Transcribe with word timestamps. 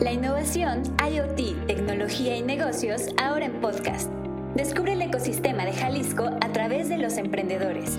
La 0.00 0.10
innovación, 0.10 0.82
IoT, 1.08 1.68
tecnología 1.68 2.36
y 2.36 2.42
negocios 2.42 3.06
ahora 3.16 3.46
en 3.46 3.60
podcast. 3.60 4.10
Descubre 4.56 4.94
el 4.94 5.02
ecosistema 5.02 5.64
de 5.64 5.72
Jalisco 5.72 6.24
a 6.40 6.52
través 6.52 6.88
de 6.88 6.98
los 6.98 7.16
emprendedores. 7.16 7.96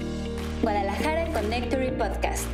Guadalajara 0.62 1.31
Connectory 1.31 1.92
Podcast. 1.92 2.46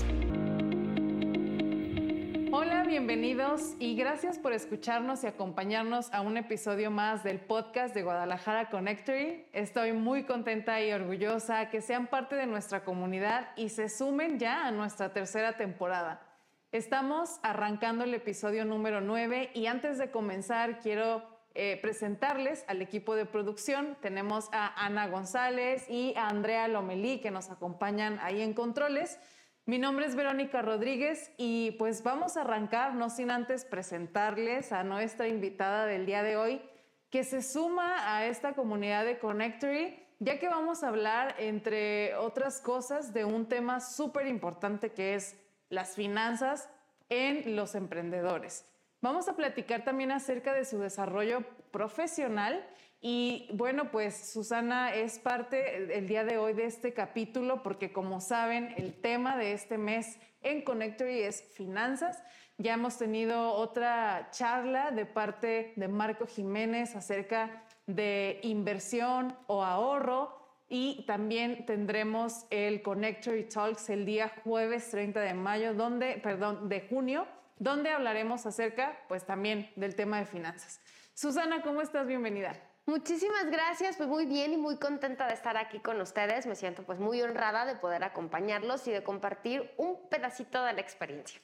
Hola, 2.51 2.83
bienvenidos 2.83 3.73
y 3.79 3.95
gracias 3.95 4.37
por 4.37 4.53
escucharnos 4.53 5.23
y 5.23 5.27
acompañarnos 5.27 6.13
a 6.13 6.21
un 6.21 6.37
episodio 6.37 6.91
más 6.91 7.23
del 7.23 7.39
podcast 7.39 7.95
de 7.95 8.03
Guadalajara 8.03 8.69
Connectory. 8.69 9.47
Estoy 9.53 9.93
muy 9.93 10.23
contenta 10.25 10.79
y 10.83 10.91
orgullosa 10.91 11.71
que 11.71 11.81
sean 11.81 12.05
parte 12.05 12.35
de 12.35 12.45
nuestra 12.45 12.83
comunidad 12.83 13.49
y 13.55 13.69
se 13.69 13.89
sumen 13.89 14.37
ya 14.37 14.67
a 14.67 14.71
nuestra 14.71 15.11
tercera 15.11 15.57
temporada. 15.57 16.30
Estamos 16.71 17.41
arrancando 17.43 18.05
el 18.05 18.13
episodio 18.13 18.63
número 18.63 19.01
9 19.01 19.51
y 19.53 19.65
antes 19.65 19.97
de 19.97 20.09
comenzar 20.09 20.79
quiero 20.79 21.21
eh, 21.53 21.77
presentarles 21.81 22.63
al 22.69 22.81
equipo 22.81 23.13
de 23.17 23.25
producción. 23.25 23.97
Tenemos 24.01 24.47
a 24.53 24.85
Ana 24.85 25.09
González 25.09 25.85
y 25.89 26.13
a 26.15 26.29
Andrea 26.29 26.69
Lomelí 26.69 27.19
que 27.19 27.29
nos 27.29 27.49
acompañan 27.49 28.19
ahí 28.21 28.41
en 28.41 28.53
controles. 28.53 29.19
Mi 29.65 29.79
nombre 29.79 30.05
es 30.05 30.15
Verónica 30.15 30.61
Rodríguez 30.61 31.33
y 31.35 31.71
pues 31.71 32.03
vamos 32.03 32.37
a 32.37 32.41
arrancar, 32.41 32.95
no 32.95 33.09
sin 33.09 33.31
antes 33.31 33.65
presentarles 33.65 34.71
a 34.71 34.85
nuestra 34.85 35.27
invitada 35.27 35.85
del 35.85 36.05
día 36.05 36.23
de 36.23 36.37
hoy, 36.37 36.61
que 37.09 37.25
se 37.25 37.41
suma 37.41 38.15
a 38.15 38.27
esta 38.27 38.53
comunidad 38.53 39.03
de 39.03 39.19
Connectory, 39.19 40.01
ya 40.19 40.39
que 40.39 40.47
vamos 40.47 40.85
a 40.85 40.87
hablar, 40.87 41.35
entre 41.37 42.15
otras 42.15 42.61
cosas, 42.61 43.13
de 43.13 43.25
un 43.25 43.49
tema 43.49 43.81
súper 43.81 44.25
importante 44.27 44.93
que 44.93 45.15
es 45.15 45.35
las 45.71 45.95
finanzas 45.95 46.69
en 47.09 47.55
los 47.55 47.73
emprendedores. 47.73 48.65
Vamos 49.01 49.27
a 49.27 49.35
platicar 49.35 49.83
también 49.83 50.11
acerca 50.11 50.53
de 50.53 50.63
su 50.63 50.77
desarrollo 50.77 51.43
profesional 51.71 52.63
y 53.01 53.49
bueno, 53.53 53.89
pues 53.89 54.31
Susana 54.31 54.93
es 54.93 55.17
parte 55.17 55.97
el 55.97 56.07
día 56.07 56.23
de 56.23 56.37
hoy 56.37 56.53
de 56.53 56.65
este 56.65 56.93
capítulo 56.93 57.63
porque 57.63 57.91
como 57.91 58.21
saben, 58.21 58.75
el 58.77 58.93
tema 58.93 59.37
de 59.37 59.53
este 59.53 59.79
mes 59.79 60.19
en 60.43 60.61
Connectory 60.61 61.21
es 61.21 61.41
finanzas. 61.41 62.23
Ya 62.59 62.73
hemos 62.73 62.99
tenido 62.99 63.53
otra 63.53 64.29
charla 64.29 64.91
de 64.91 65.07
parte 65.07 65.73
de 65.77 65.87
Marco 65.87 66.27
Jiménez 66.27 66.95
acerca 66.95 67.63
de 67.87 68.39
inversión 68.43 69.35
o 69.47 69.63
ahorro 69.63 70.40
y 70.73 71.03
también 71.05 71.65
tendremos 71.65 72.45
el 72.49 72.81
Connectory 72.81 73.43
Talks 73.43 73.89
el 73.89 74.05
día 74.05 74.31
jueves 74.45 74.89
30 74.89 75.19
de 75.19 75.33
mayo, 75.33 75.73
donde, 75.73 76.13
perdón, 76.23 76.69
de 76.69 76.87
junio, 76.87 77.27
donde 77.59 77.89
hablaremos 77.89 78.45
acerca, 78.45 78.97
pues 79.09 79.25
también 79.25 79.69
del 79.75 79.95
tema 79.95 80.19
de 80.19 80.25
finanzas. 80.25 80.79
Susana, 81.13 81.61
¿cómo 81.61 81.81
estás? 81.81 82.07
Bienvenida. 82.07 82.53
Muchísimas 82.85 83.51
gracias, 83.51 83.97
pues 83.97 84.07
muy 84.07 84.25
bien 84.25 84.53
y 84.53 84.57
muy 84.57 84.77
contenta 84.77 85.27
de 85.27 85.33
estar 85.33 85.57
aquí 85.57 85.79
con 85.79 85.99
ustedes. 85.99 86.45
Me 86.47 86.55
siento 86.55 86.83
pues 86.83 86.99
muy 86.99 87.21
honrada 87.21 87.65
de 87.65 87.75
poder 87.75 88.05
acompañarlos 88.05 88.87
y 88.87 88.91
de 88.91 89.03
compartir 89.03 89.73
un 89.75 90.07
pedacito 90.09 90.63
de 90.63 90.71
la 90.71 90.79
experiencia. 90.79 91.41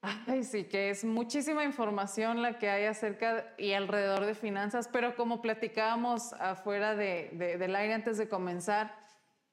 Ay, 0.00 0.44
sí, 0.44 0.64
que 0.64 0.90
es 0.90 1.04
muchísima 1.04 1.64
información 1.64 2.40
la 2.40 2.58
que 2.58 2.70
hay 2.70 2.84
acerca 2.84 3.52
y 3.58 3.72
alrededor 3.72 4.26
de 4.26 4.34
finanzas, 4.34 4.88
pero 4.92 5.16
como 5.16 5.42
platicábamos 5.42 6.34
afuera 6.34 6.94
de, 6.94 7.56
del 7.58 7.74
aire 7.74 7.94
antes 7.94 8.16
de 8.16 8.28
comenzar, 8.28 8.94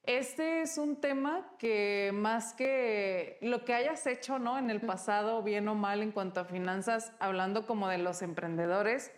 este 0.04 0.62
es 0.62 0.78
un 0.78 1.00
tema 1.00 1.50
que 1.58 2.12
más 2.14 2.52
que 2.52 3.38
lo 3.42 3.64
que 3.64 3.74
hayas 3.74 4.06
hecho 4.06 4.38
¿no? 4.38 4.56
en 4.56 4.70
el 4.70 4.80
pasado, 4.80 5.42
bien 5.42 5.66
o 5.66 5.74
mal 5.74 6.00
en 6.00 6.12
cuanto 6.12 6.38
a 6.38 6.44
finanzas, 6.44 7.12
hablando 7.18 7.66
como 7.66 7.88
de 7.88 7.98
los 7.98 8.22
emprendedores, 8.22 9.10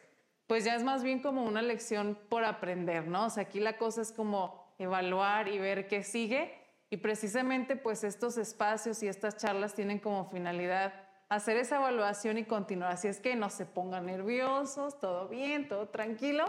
pues 0.47 0.65
ya 0.65 0.75
es 0.75 0.83
más 0.83 1.03
bien 1.03 1.21
como 1.21 1.45
una 1.45 1.61
lección 1.61 2.19
por 2.31 2.45
aprender, 2.45 3.07
¿no? 3.07 3.27
O 3.27 3.31
sea, 3.31 3.43
aquí 3.43 3.61
la 3.61 3.77
cosa 3.77 4.01
es 4.01 4.13
como 4.13 4.75
evaluar 4.79 5.49
y 5.49 5.59
ver 5.59 5.89
qué 5.89 6.03
sigue 6.03 6.55
y 6.89 6.97
precisamente 6.97 7.77
pues 7.77 8.03
estos 8.03 8.39
espacios 8.39 9.03
y 9.03 9.09
estas 9.09 9.37
charlas 9.37 9.75
tienen 9.75 9.99
como 9.99 10.31
finalidad 10.31 11.08
hacer 11.29 11.57
esa 11.57 11.77
evaluación 11.77 12.39
y 12.39 12.45
continuar. 12.45 12.93
Así 12.93 13.09
es 13.09 13.21
que 13.21 13.37
no 13.37 13.51
se 13.51 13.67
pongan 13.67 14.07
nerviosos, 14.07 14.99
todo 14.99 15.29
bien, 15.29 15.69
todo 15.69 15.89
tranquilo. 15.89 16.45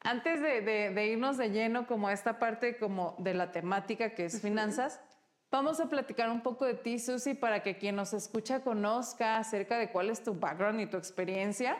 Antes 0.00 0.40
de, 0.40 1.06
irnos 1.06 1.36
de 1.36 1.50
lleno 1.50 1.86
como 1.86 2.08
a 2.08 2.12
esta 2.12 2.38
parte 2.38 2.78
como 2.78 3.16
de 3.18 3.34
la 3.34 3.50
temática 3.52 4.14
que 4.14 4.26
es 4.26 4.40
finanzas, 4.40 5.00
vamos 5.50 5.80
a 5.80 5.88
platicar 5.88 6.30
un 6.30 6.42
poco 6.42 6.64
de 6.64 6.74
ti, 6.74 6.98
Susi, 6.98 7.34
para 7.34 7.62
que 7.62 7.76
quien 7.76 7.96
nos 7.96 8.12
escucha 8.12 8.60
conozca 8.60 9.38
acerca 9.38 9.78
de 9.78 9.90
cuál 9.90 10.10
es 10.10 10.22
tu 10.22 10.34
background 10.34 10.80
y 10.80 10.86
tu 10.86 10.96
experiencia. 10.96 11.76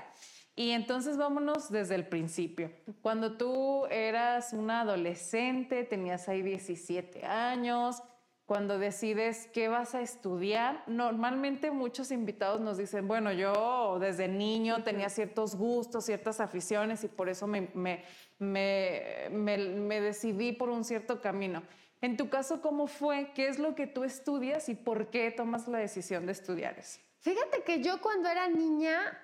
Y 0.58 0.70
entonces 0.70 1.18
vámonos 1.18 1.70
desde 1.70 1.94
el 1.94 2.08
principio. 2.08 2.72
Cuando 3.02 3.36
tú 3.36 3.86
eras 3.90 4.54
una 4.54 4.80
adolescente, 4.80 5.84
tenías 5.84 6.28
ahí 6.30 6.40
17 6.40 7.26
años, 7.26 8.02
cuando 8.46 8.78
decides 8.78 9.48
qué 9.52 9.66
vas 9.66 9.96
a 9.96 10.02
estudiar, 10.02 10.84
normalmente 10.86 11.72
muchos 11.72 12.12
invitados 12.12 12.60
nos 12.60 12.78
dicen, 12.78 13.08
bueno, 13.08 13.32
yo 13.32 13.98
desde 14.00 14.28
niño 14.28 14.84
tenía 14.84 15.08
ciertos 15.08 15.56
gustos, 15.56 16.04
ciertas 16.04 16.38
aficiones 16.38 17.02
y 17.02 17.08
por 17.08 17.28
eso 17.28 17.48
me, 17.48 17.68
me, 17.74 18.04
me, 18.38 20.00
decidí 20.00 20.52
por 20.52 20.68
un 20.68 20.84
cierto 20.84 21.20
camino. 21.20 21.64
En 22.00 22.16
tu 22.16 22.28
caso, 22.28 22.62
¿cómo 22.62 22.86
fue? 22.86 23.32
¿Qué 23.34 23.48
es 23.48 23.58
lo 23.58 23.74
que 23.74 23.88
tú 23.88 24.04
estudias 24.04 24.68
y 24.68 24.76
por 24.76 25.10
qué 25.10 25.32
tomas 25.32 25.66
la 25.66 25.78
decisión 25.78 26.24
de 26.24 26.32
estudiar 26.32 26.78
eso? 26.78 27.00
Fíjate 27.18 27.64
que 27.64 27.82
yo 27.82 28.00
cuando 28.00 28.28
era 28.28 28.46
niña 28.46 29.18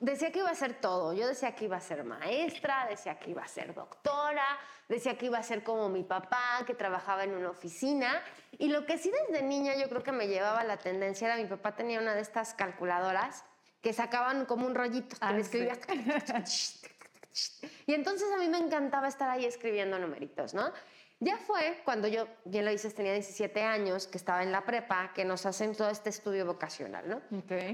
decía 0.00 0.32
que 0.32 0.40
iba 0.40 0.50
a 0.50 0.54
ser 0.54 0.74
todo. 0.80 1.12
Yo 1.12 1.26
decía 1.26 1.54
que 1.54 1.66
iba 1.66 1.76
a 1.76 1.80
ser 1.80 2.04
maestra, 2.04 2.86
decía 2.88 3.18
que 3.18 3.30
iba 3.30 3.42
a 3.42 3.48
ser 3.48 3.74
doctora, 3.74 4.44
decía 4.88 5.16
que 5.16 5.26
iba 5.26 5.38
a 5.38 5.42
ser 5.42 5.62
como 5.62 5.88
mi 5.88 6.02
papá, 6.02 6.62
que 6.66 6.74
trabajaba 6.74 7.24
en 7.24 7.34
una 7.34 7.50
oficina. 7.50 8.22
Y 8.58 8.68
lo 8.68 8.86
que 8.86 8.98
sí 8.98 9.10
desde 9.10 9.42
niña 9.42 9.74
yo 9.76 9.88
creo 9.88 10.02
que 10.02 10.12
me 10.12 10.28
llevaba 10.28 10.64
la 10.64 10.76
tendencia 10.76 11.26
era 11.28 11.36
mi 11.36 11.46
papá 11.46 11.74
tenía 11.74 12.00
una 12.00 12.14
de 12.14 12.20
estas 12.20 12.54
calculadoras 12.54 13.44
que 13.80 13.92
sacaban 13.92 14.46
como 14.46 14.66
un 14.66 14.74
rollito, 14.74 15.16
que 15.16 15.24
ah, 15.24 15.36
escribía. 15.36 15.78
y 17.86 17.94
entonces 17.94 18.28
a 18.32 18.36
mí 18.36 18.48
me 18.48 18.58
encantaba 18.58 19.08
estar 19.08 19.28
ahí 19.28 19.44
escribiendo 19.44 19.98
numeritos, 19.98 20.54
¿no? 20.54 20.72
Ya 21.22 21.36
fue 21.36 21.80
cuando 21.84 22.08
yo, 22.08 22.26
bien 22.44 22.64
lo 22.64 22.72
dices, 22.72 22.96
tenía 22.96 23.12
17 23.12 23.62
años, 23.62 24.08
que 24.08 24.18
estaba 24.18 24.42
en 24.42 24.50
la 24.50 24.64
prepa, 24.64 25.12
que 25.14 25.24
nos 25.24 25.46
hacen 25.46 25.76
todo 25.76 25.88
este 25.88 26.10
estudio 26.10 26.44
vocacional, 26.44 27.08
¿no? 27.08 27.22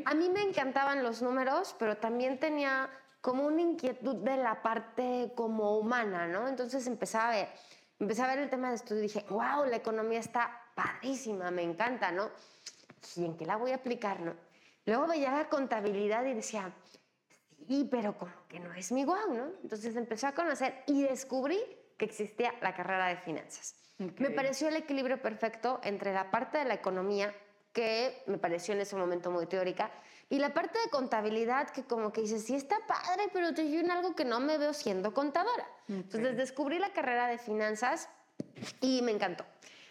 A 0.05 0.13
mí 0.13 0.29
me 0.29 0.43
encantaban 0.43 1.03
los 1.03 1.23
números, 1.23 1.75
pero 1.79 1.97
también 1.97 2.39
tenía 2.39 2.91
como 3.23 3.47
una 3.47 3.63
inquietud 3.63 4.17
de 4.17 4.37
la 4.37 4.61
parte 4.61 5.33
como 5.35 5.79
humana, 5.79 6.27
¿no? 6.27 6.47
Entonces 6.47 6.87
empecé 6.87 7.17
a 7.17 7.31
ver, 7.31 7.49
empecé 7.99 8.21
a 8.21 8.27
ver 8.27 8.41
el 8.41 8.51
tema 8.51 8.69
de 8.69 8.75
estudio 8.75 8.99
y 8.99 9.07
dije, 9.07 9.25
wow, 9.31 9.65
la 9.65 9.77
economía 9.77 10.21
está 10.21 10.51
padrísima, 10.75 11.51
me 11.51 11.63
encanta, 11.63 12.13
¿no? 12.13 12.29
¿Y 13.17 13.25
en 13.25 13.35
qué 13.35 13.47
la 13.47 13.57
voy 13.57 13.71
a 13.71 13.77
aplicar, 13.77 14.21
no? 14.21 14.35
Luego 14.85 15.07
veía 15.07 15.33
la 15.33 15.49
contabilidad 15.49 16.23
y 16.27 16.35
decía, 16.35 16.71
sí, 17.67 17.89
pero 17.91 18.19
como 18.19 18.47
que 18.47 18.61
no 18.61 18.75
es 18.75 18.93
mi 18.93 19.05
guau, 19.05 19.33
¿no? 19.33 19.47
Entonces 19.63 19.97
empecé 19.97 20.27
a 20.27 20.35
conocer 20.35 20.83
y 20.87 21.05
descubrí 21.05 21.59
que 21.99 22.07
existía 22.07 22.55
la 22.63 22.75
carrera 22.75 23.09
de 23.09 23.17
finanzas. 23.17 23.75
Me 23.99 24.31
pareció 24.31 24.69
el 24.69 24.77
equilibrio 24.77 25.21
perfecto 25.21 25.81
entre 25.83 26.15
la 26.15 26.31
parte 26.31 26.59
de 26.59 26.65
la 26.65 26.75
economía, 26.75 27.35
que 27.73 28.23
me 28.27 28.39
pareció 28.39 28.73
en 28.73 28.81
ese 28.81 28.97
momento 28.97 29.31
muy 29.31 29.47
teórica, 29.47 29.91
y 30.31 30.39
la 30.39 30.53
parte 30.53 30.79
de 30.79 30.91
contabilidad, 30.91 31.71
que 31.71 31.85
como 31.85 32.13
que 32.13 32.21
dice, 32.21 32.39
sí 32.39 32.55
está 32.55 32.77
padre, 32.87 33.25
pero 33.33 33.55
te 33.55 33.63
en 33.63 33.91
algo 33.91 34.15
que 34.15 34.25
no 34.25 34.41
me 34.41 34.59
veo 34.59 34.75
siendo 34.75 35.15
contadora. 35.15 35.67
Entonces 35.89 36.37
descubrí 36.37 36.79
la 36.79 36.93
carrera 36.93 37.29
de 37.29 37.39
finanzas 37.39 38.09
y 38.81 39.01
me 39.03 39.13
encantó. 39.13 39.45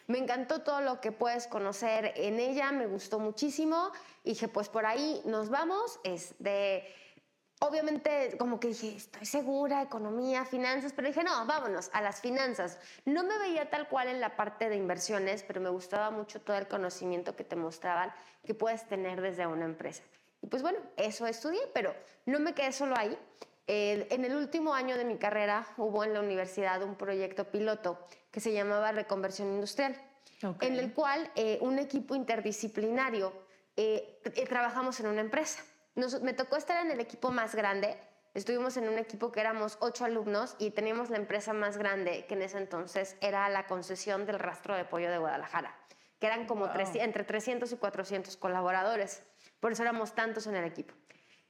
Me 0.05 0.19
encantó 0.19 0.61
todo 0.61 0.79
lo 0.81 1.01
que 1.01 1.11
puedes 1.11 1.47
conocer 1.47 2.13
en 2.15 2.39
ella, 2.39 2.71
me 2.71 2.85
gustó 2.85 3.19
muchísimo. 3.19 3.91
Y 4.23 4.29
dije, 4.29 4.47
pues 4.47 4.69
por 4.69 4.85
ahí 4.85 5.21
nos 5.25 5.49
vamos. 5.49 5.99
Es 6.03 6.35
de 6.39 6.87
obviamente 7.59 8.35
como 8.37 8.59
que 8.59 8.69
dije, 8.69 8.95
estoy 8.95 9.25
segura, 9.25 9.81
economía, 9.81 10.45
finanzas, 10.45 10.93
pero 10.93 11.07
dije, 11.07 11.23
no, 11.23 11.45
vámonos 11.45 11.89
a 11.93 12.01
las 12.01 12.21
finanzas. 12.21 12.79
No 13.05 13.23
me 13.23 13.37
veía 13.39 13.69
tal 13.69 13.87
cual 13.87 14.07
en 14.07 14.19
la 14.19 14.35
parte 14.35 14.69
de 14.69 14.75
inversiones, 14.75 15.43
pero 15.43 15.61
me 15.61 15.69
gustaba 15.69 16.11
mucho 16.11 16.41
todo 16.41 16.57
el 16.57 16.67
conocimiento 16.67 17.35
que 17.35 17.43
te 17.43 17.55
mostraban 17.55 18.13
que 18.45 18.53
puedes 18.53 18.87
tener 18.87 19.21
desde 19.21 19.47
una 19.47 19.65
empresa. 19.65 20.03
Y 20.41 20.47
pues 20.47 20.61
bueno, 20.61 20.79
eso 20.95 21.25
estudié, 21.27 21.61
pero 21.73 21.93
no 22.25 22.39
me 22.39 22.53
quedé 22.53 22.71
solo 22.71 22.95
ahí. 22.97 23.17
en 23.67 24.23
el 24.23 24.35
último 24.35 24.73
año 24.73 24.95
de 24.97 25.03
mi 25.03 25.17
carrera 25.17 25.67
hubo 25.77 26.03
en 26.03 26.13
la 26.13 26.21
universidad 26.21 26.81
un 26.83 26.95
proyecto 26.95 27.45
piloto 27.45 27.99
que 28.31 28.39
se 28.39 28.53
llamaba 28.53 28.91
Reconversión 28.91 29.49
Industrial, 29.49 29.95
en 30.61 30.75
el 30.75 30.93
cual 30.93 31.31
eh, 31.35 31.57
un 31.61 31.79
equipo 31.79 32.15
interdisciplinario 32.15 33.33
eh, 33.75 34.19
eh, 34.23 34.45
trabajamos 34.45 34.99
en 34.99 35.07
una 35.07 35.21
empresa 35.21 35.63
me 36.21 36.33
tocó 36.33 36.57
estar 36.57 36.85
en 36.85 36.91
el 36.91 36.99
equipo 36.99 37.31
más 37.31 37.55
grande. 37.55 37.97
Estuvimos 38.33 38.77
en 38.77 38.87
un 38.87 38.99
equipo 38.99 39.31
que 39.31 39.39
éramos 39.39 39.77
ocho 39.81 40.05
alumnos 40.05 40.55
y 40.59 40.69
teníamos 40.69 41.09
la 41.09 41.17
empresa 41.17 41.53
más 41.53 41.77
grande, 41.77 42.25
que 42.27 42.35
en 42.35 42.43
ese 42.43 42.59
entonces 42.59 43.17
era 43.19 43.49
la 43.49 43.65
concesión 43.65 44.27
del 44.27 44.37
rastro 44.37 44.75
de 44.75 44.85
pollo 44.85 45.09
de 45.09 45.17
Guadalajara, 45.17 45.75
que 46.19 46.27
eran 46.27 46.45
como 46.45 46.69
entre 46.71 47.23
300 47.23 47.71
y 47.71 47.77
400 47.77 48.37
colaboradores. 48.37 49.23
Por 49.59 49.71
eso 49.71 49.81
éramos 49.81 50.13
tantos 50.13 50.45
en 50.45 50.55
el 50.55 50.65
equipo. 50.65 50.93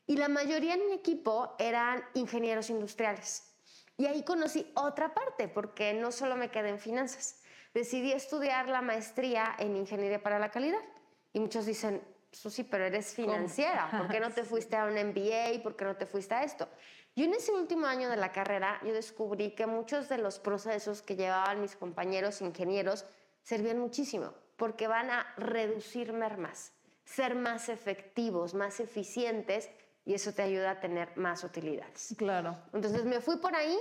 Y 0.05 0.15
la 0.15 0.29
mayoría 0.29 0.75
en 0.75 0.87
mi 0.87 0.93
equipo 0.93 1.55
eran 1.59 2.01
ingenieros 2.13 2.69
industriales. 2.69 3.53
Y 3.97 4.05
ahí 4.05 4.23
conocí 4.23 4.71
otra 4.75 5.13
parte, 5.13 5.49
porque 5.49 5.93
no 5.93 6.13
solo 6.13 6.37
me 6.37 6.49
quedé 6.49 6.69
en 6.69 6.79
finanzas. 6.79 7.41
Decidí 7.73 8.13
estudiar 8.13 8.69
la 8.69 8.81
maestría 8.81 9.53
en 9.59 9.75
ingeniería 9.75 10.23
para 10.23 10.39
la 10.39 10.51
calidad. 10.51 10.79
Y 11.33 11.41
muchos 11.41 11.65
dicen, 11.65 12.01
Susi, 12.37 12.63
pero 12.63 12.85
eres 12.85 13.13
financiera, 13.13 13.89
¿por 13.91 14.07
qué 14.07 14.19
no 14.19 14.29
te 14.29 14.43
fuiste 14.43 14.75
a 14.75 14.85
un 14.85 14.93
MBA? 14.93 15.63
¿Por 15.63 15.75
qué 15.75 15.85
no 15.85 15.95
te 15.95 16.05
fuiste 16.05 16.35
a 16.35 16.43
esto? 16.43 16.67
Yo 17.15 17.25
en 17.25 17.33
ese 17.33 17.51
último 17.51 17.87
año 17.87 18.09
de 18.09 18.15
la 18.15 18.31
carrera, 18.31 18.79
yo 18.83 18.93
descubrí 18.93 19.55
que 19.55 19.65
muchos 19.65 20.07
de 20.07 20.19
los 20.19 20.37
procesos 20.37 21.01
que 21.01 21.15
llevaban 21.15 21.61
mis 21.61 21.75
compañeros 21.75 22.41
ingenieros 22.41 23.05
servían 23.41 23.79
muchísimo, 23.79 24.33
porque 24.55 24.87
van 24.87 25.09
a 25.09 25.33
reducir 25.37 26.13
mermas, 26.13 26.73
ser 27.03 27.33
más 27.33 27.69
efectivos, 27.69 28.53
más 28.53 28.79
eficientes, 28.79 29.69
y 30.05 30.13
eso 30.13 30.31
te 30.31 30.43
ayuda 30.43 30.71
a 30.71 30.79
tener 30.79 31.17
más 31.17 31.43
utilidades. 31.43 32.13
Claro. 32.17 32.55
Entonces 32.71 33.03
me 33.03 33.19
fui 33.19 33.37
por 33.37 33.55
ahí. 33.55 33.77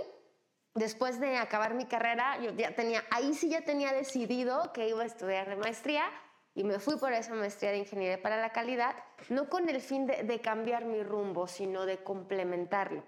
Después 0.74 1.20
de 1.20 1.38
acabar 1.38 1.72
mi 1.72 1.86
carrera, 1.86 2.38
yo 2.42 2.50
ya 2.52 2.74
tenía, 2.74 3.02
ahí 3.10 3.32
sí 3.32 3.48
ya 3.48 3.62
tenía 3.64 3.92
decidido 3.92 4.72
que 4.74 4.88
iba 4.88 5.02
a 5.02 5.06
estudiar 5.06 5.48
de 5.48 5.56
maestría 5.56 6.04
y 6.56 6.64
me 6.64 6.78
fui 6.78 6.96
por 6.96 7.12
esa 7.12 7.34
maestría 7.34 7.70
de 7.70 7.76
ingeniería 7.76 8.20
para 8.20 8.40
la 8.40 8.50
calidad, 8.50 8.96
no 9.28 9.50
con 9.50 9.68
el 9.68 9.80
fin 9.82 10.06
de, 10.06 10.40
cambiar 10.40 10.86
mi 10.86 11.02
rumbo, 11.02 11.46
sino 11.46 11.84
de 11.84 12.02
complementarlo. 12.02 13.04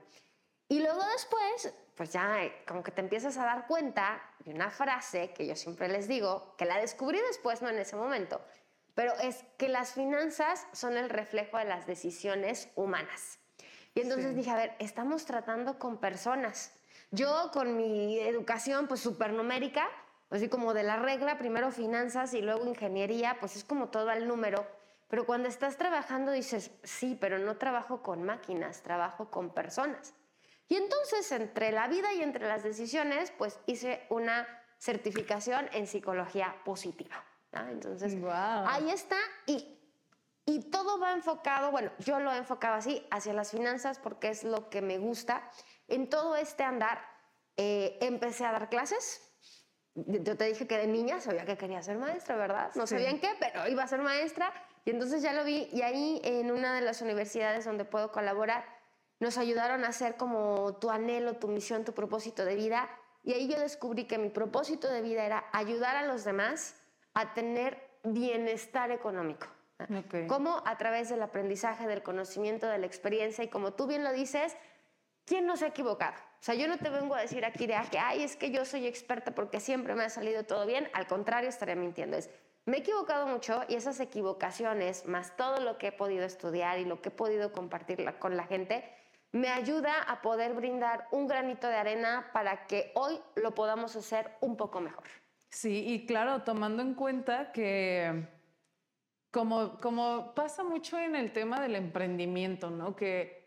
Y 0.68 0.80
luego 0.80 1.02
después, 1.12 1.74
pues 1.94 2.12
ya 2.12 2.44
eh, 2.44 2.52
como 2.68 2.82
que 2.82 2.90
te 2.90 3.00
empiezas 3.00 3.38
a 3.38 3.46
dar 3.46 3.66
cuenta 3.66 4.20
de 4.40 4.52
una 4.52 4.70
frase 4.70 5.30
que 5.32 5.46
yo 5.46 5.56
siempre 5.56 5.88
les 5.88 6.06
digo, 6.06 6.54
que 6.58 6.66
la 6.66 6.78
descubrí 6.78 7.18
después, 7.26 7.62
no 7.62 7.70
en 7.70 7.78
ese 7.78 7.96
momento, 7.96 8.38
pero 8.94 9.14
es 9.14 9.46
que 9.56 9.68
las 9.68 9.94
finanzas 9.94 10.66
son 10.72 10.98
el 10.98 11.08
reflejo 11.08 11.56
de 11.56 11.64
las 11.64 11.86
decisiones 11.86 12.68
humanas. 12.74 13.38
Y 13.94 14.02
entonces 14.02 14.36
dije, 14.36 14.50
a 14.50 14.56
ver, 14.56 14.76
estamos 14.78 15.24
tratando 15.24 15.78
con 15.78 15.96
personas. 15.96 16.74
Yo 17.10 17.50
con 17.54 17.78
mi 17.78 18.18
educación 18.18 18.88
pues 18.88 19.00
supernumérica, 19.00 19.88
así 20.30 20.48
como 20.48 20.74
de 20.74 20.82
la 20.82 20.96
regla, 20.96 21.38
primero 21.38 21.70
finanzas 21.70 22.34
y 22.34 22.42
luego 22.42 22.66
ingeniería, 22.66 23.36
pues 23.40 23.56
es 23.56 23.64
como 23.64 23.88
todo 23.88 24.10
el 24.10 24.28
número. 24.28 24.66
Pero 25.08 25.24
cuando 25.24 25.48
estás 25.48 25.76
trabajando 25.76 26.32
dices, 26.32 26.70
sí, 26.82 27.16
pero 27.18 27.38
no 27.38 27.56
trabajo 27.56 28.02
con 28.02 28.22
máquinas, 28.22 28.82
trabajo 28.82 29.30
con 29.30 29.54
personas. 29.54 30.14
Y 30.68 30.76
entonces, 30.76 31.32
entre 31.32 31.72
la 31.72 31.88
vida 31.88 32.12
y 32.12 32.22
entre 32.22 32.46
las 32.46 32.62
decisiones, 32.62 33.32
pues 33.38 33.58
hice 33.66 34.06
una 34.10 34.46
certificación 34.78 35.68
en 35.72 35.86
psicología 35.86 36.54
positiva. 36.64 37.24
Entonces, 37.70 38.14
ahí 38.30 38.90
está. 38.90 39.16
Y, 39.46 39.78
y 40.44 40.70
todo 40.70 41.00
va 41.00 41.12
enfocado, 41.12 41.70
bueno, 41.70 41.90
yo 41.98 42.20
lo 42.20 42.30
he 42.30 42.36
enfocado 42.36 42.74
así, 42.74 43.06
hacia 43.10 43.32
las 43.32 43.50
finanzas, 43.50 43.98
porque 43.98 44.28
es 44.28 44.44
lo 44.44 44.68
que 44.68 44.82
me 44.82 44.98
gusta. 44.98 45.50
En 45.88 46.10
todo 46.10 46.36
este 46.36 46.64
andar, 46.64 47.00
eh, 47.56 47.96
empecé 48.02 48.44
a 48.44 48.52
dar 48.52 48.68
clases, 48.68 49.27
yo 50.06 50.36
te 50.36 50.44
dije 50.44 50.66
que 50.66 50.78
de 50.78 50.86
niña 50.86 51.20
sabía 51.20 51.44
que 51.44 51.56
quería 51.56 51.82
ser 51.82 51.98
maestra, 51.98 52.36
¿verdad? 52.36 52.70
No 52.74 52.86
sabía 52.86 53.10
en 53.10 53.20
qué, 53.20 53.30
pero 53.38 53.68
iba 53.68 53.82
a 53.82 53.88
ser 53.88 54.00
maestra. 54.00 54.52
Y 54.84 54.90
entonces 54.90 55.22
ya 55.22 55.32
lo 55.32 55.44
vi. 55.44 55.68
Y 55.72 55.82
ahí 55.82 56.20
en 56.24 56.50
una 56.50 56.74
de 56.74 56.80
las 56.80 57.02
universidades 57.02 57.64
donde 57.64 57.84
puedo 57.84 58.10
colaborar, 58.10 58.64
nos 59.20 59.36
ayudaron 59.38 59.84
a 59.84 59.88
hacer 59.88 60.16
como 60.16 60.76
tu 60.76 60.90
anhelo, 60.90 61.34
tu 61.34 61.48
misión, 61.48 61.84
tu 61.84 61.92
propósito 61.92 62.44
de 62.44 62.54
vida. 62.54 62.88
Y 63.24 63.32
ahí 63.32 63.48
yo 63.48 63.58
descubrí 63.58 64.04
que 64.04 64.18
mi 64.18 64.30
propósito 64.30 64.88
de 64.88 65.02
vida 65.02 65.24
era 65.24 65.44
ayudar 65.52 65.96
a 65.96 66.06
los 66.06 66.24
demás 66.24 66.76
a 67.14 67.34
tener 67.34 67.88
bienestar 68.04 68.90
económico. 68.90 69.46
Como 70.26 70.62
a 70.66 70.76
través 70.76 71.08
del 71.08 71.22
aprendizaje, 71.22 71.86
del 71.86 72.02
conocimiento, 72.02 72.66
de 72.66 72.78
la 72.78 72.86
experiencia. 72.86 73.44
Y 73.44 73.48
como 73.48 73.74
tú 73.74 73.86
bien 73.86 74.04
lo 74.04 74.12
dices, 74.12 74.56
¿quién 75.24 75.46
no 75.46 75.56
se 75.56 75.66
ha 75.66 75.68
equivocado? 75.68 76.16
O 76.40 76.44
sea, 76.44 76.54
yo 76.54 76.68
no 76.68 76.78
te 76.78 76.88
vengo 76.88 77.14
a 77.14 77.20
decir 77.20 77.44
aquí 77.44 77.66
de 77.66 77.76
que, 77.90 77.98
ay, 77.98 78.22
es 78.22 78.36
que 78.36 78.50
yo 78.50 78.64
soy 78.64 78.86
experta 78.86 79.34
porque 79.34 79.58
siempre 79.58 79.94
me 79.94 80.04
ha 80.04 80.08
salido 80.08 80.44
todo 80.44 80.66
bien. 80.66 80.88
Al 80.92 81.06
contrario, 81.06 81.48
estaría 81.48 81.74
mintiendo. 81.74 82.16
Es, 82.16 82.30
me 82.64 82.76
he 82.76 82.80
equivocado 82.80 83.26
mucho 83.26 83.62
y 83.68 83.74
esas 83.74 83.98
equivocaciones, 83.98 85.06
más 85.06 85.36
todo 85.36 85.60
lo 85.60 85.78
que 85.78 85.88
he 85.88 85.92
podido 85.92 86.24
estudiar 86.24 86.78
y 86.78 86.84
lo 86.84 87.00
que 87.00 87.08
he 87.08 87.12
podido 87.12 87.50
compartir 87.50 88.04
con 88.18 88.36
la 88.36 88.44
gente, 88.44 88.84
me 89.32 89.48
ayuda 89.48 90.02
a 90.02 90.22
poder 90.22 90.54
brindar 90.54 91.08
un 91.10 91.26
granito 91.26 91.66
de 91.66 91.76
arena 91.76 92.30
para 92.32 92.66
que 92.66 92.92
hoy 92.94 93.18
lo 93.36 93.54
podamos 93.54 93.96
hacer 93.96 94.30
un 94.40 94.56
poco 94.56 94.80
mejor. 94.80 95.04
Sí, 95.50 95.84
y 95.86 96.06
claro, 96.06 96.42
tomando 96.42 96.82
en 96.82 96.94
cuenta 96.94 97.52
que 97.52 98.28
como, 99.30 99.78
como 99.80 100.34
pasa 100.34 100.62
mucho 100.62 100.98
en 100.98 101.16
el 101.16 101.32
tema 101.32 101.60
del 101.60 101.74
emprendimiento, 101.74 102.70
¿no? 102.70 102.94
Que 102.96 103.37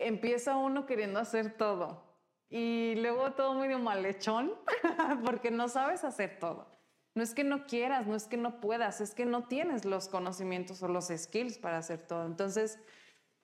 empieza 0.00 0.56
uno 0.56 0.86
queriendo 0.86 1.20
hacer 1.20 1.56
todo 1.56 2.04
y 2.50 2.94
luego 2.96 3.32
todo 3.32 3.54
medio 3.54 3.78
malhechón 3.78 4.54
porque 5.24 5.50
no 5.50 5.68
sabes 5.68 6.04
hacer 6.04 6.38
todo. 6.38 6.66
No 7.14 7.22
es 7.22 7.34
que 7.34 7.44
no 7.44 7.66
quieras, 7.66 8.06
no 8.06 8.14
es 8.14 8.26
que 8.26 8.36
no 8.36 8.60
puedas, 8.60 9.00
es 9.00 9.14
que 9.14 9.26
no 9.26 9.44
tienes 9.44 9.84
los 9.84 10.08
conocimientos 10.08 10.82
o 10.82 10.88
los 10.88 11.08
skills 11.08 11.58
para 11.58 11.78
hacer 11.78 12.02
todo. 12.02 12.24
Entonces 12.24 12.78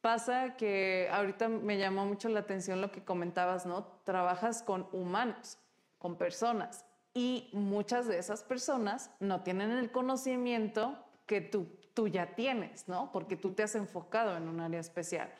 pasa 0.01 0.57
que 0.57 1.09
ahorita 1.11 1.49
me 1.49 1.79
llamó 1.79 2.07
mucho 2.07 2.29
la 2.29 2.41
atención 2.41 2.81
lo 2.81 2.93
que 2.93 3.05
comentabas, 3.05 3.67
¿no? 3.67 3.87
Trabajas 4.05 4.63
con 4.63 4.89
humanos, 4.93 5.59
con 5.99 6.17
personas 6.17 6.85
y 7.15 7.49
muchas 7.53 8.07
de 8.07 8.19
esas 8.19 8.43
personas 8.43 9.11
no 9.21 9.43
tienen 9.43 9.71
el 9.71 9.91
conocimiento 9.91 10.99
que 11.27 11.41
tú, 11.41 11.69
tú 11.95 12.09
ya 12.09 12.35
tienes, 12.35 12.89
¿no? 12.89 13.13
Porque 13.13 13.37
tú 13.37 13.53
te 13.55 13.63
has 13.63 13.75
enfocado 13.77 14.37
en 14.37 14.49
un 14.49 14.61
área 14.61 14.81
especial. 14.81 15.33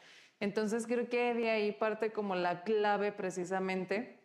Entonces 0.45 0.87
creo 0.87 1.09
que 1.09 1.33
de 1.33 1.51
ahí 1.51 1.73
parte 1.73 2.13
como 2.13 2.35
la 2.35 2.65
clave 2.65 3.13
precisamente 3.13 4.21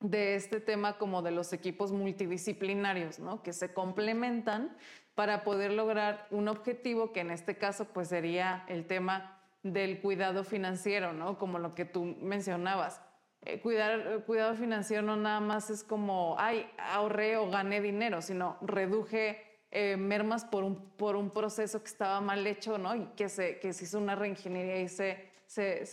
de 0.00 0.34
este 0.34 0.58
tema 0.58 0.98
como 0.98 1.22
de 1.22 1.30
los 1.30 1.52
equipos 1.52 1.92
multidisciplinarios, 1.92 3.20
¿no? 3.20 3.40
Que 3.40 3.52
se 3.52 3.72
complementan 3.72 4.76
para 5.14 5.44
poder 5.44 5.70
lograr 5.70 6.26
un 6.32 6.48
objetivo 6.48 7.12
que 7.12 7.20
en 7.20 7.30
este 7.30 7.56
caso 7.56 7.84
pues 7.84 8.08
sería 8.08 8.64
el 8.66 8.84
tema 8.88 9.40
del 9.62 10.00
cuidado 10.00 10.42
financiero, 10.42 11.12
¿no? 11.12 11.38
Como 11.38 11.60
lo 11.60 11.72
que 11.72 11.84
tú 11.84 12.16
mencionabas. 12.20 13.00
Eh, 13.42 13.60
cuidar, 13.60 14.24
cuidado 14.26 14.56
financiero 14.56 15.02
no 15.02 15.16
nada 15.16 15.38
más 15.38 15.70
es 15.70 15.84
como, 15.84 16.34
ay, 16.36 16.68
ahorré 16.78 17.36
o 17.36 17.48
gané 17.48 17.80
dinero, 17.80 18.22
sino 18.22 18.58
reduje 18.60 19.40
eh, 19.70 19.96
mermas 19.96 20.44
por 20.44 20.64
un, 20.64 20.90
por 20.96 21.14
un 21.14 21.30
proceso 21.30 21.80
que 21.80 21.88
estaba 21.88 22.20
mal 22.20 22.44
hecho, 22.44 22.76
¿no? 22.76 22.96
Y 22.96 23.06
que 23.14 23.28
se, 23.28 23.60
que 23.60 23.72
se 23.72 23.84
hizo 23.84 23.98
una 23.98 24.16
reingeniería 24.16 24.80
y 24.80 24.88
se 24.88 25.33
se, 25.46 25.86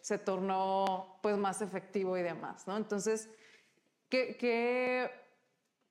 se, 0.00 0.18
tornó 0.18 1.18
pues 1.22 1.36
más 1.36 1.60
efectivo 1.62 2.16
y 2.16 2.22
demás, 2.22 2.66
¿no? 2.66 2.76
Entonces, 2.76 3.28
¿qué, 4.08 4.36
qué, 4.36 5.10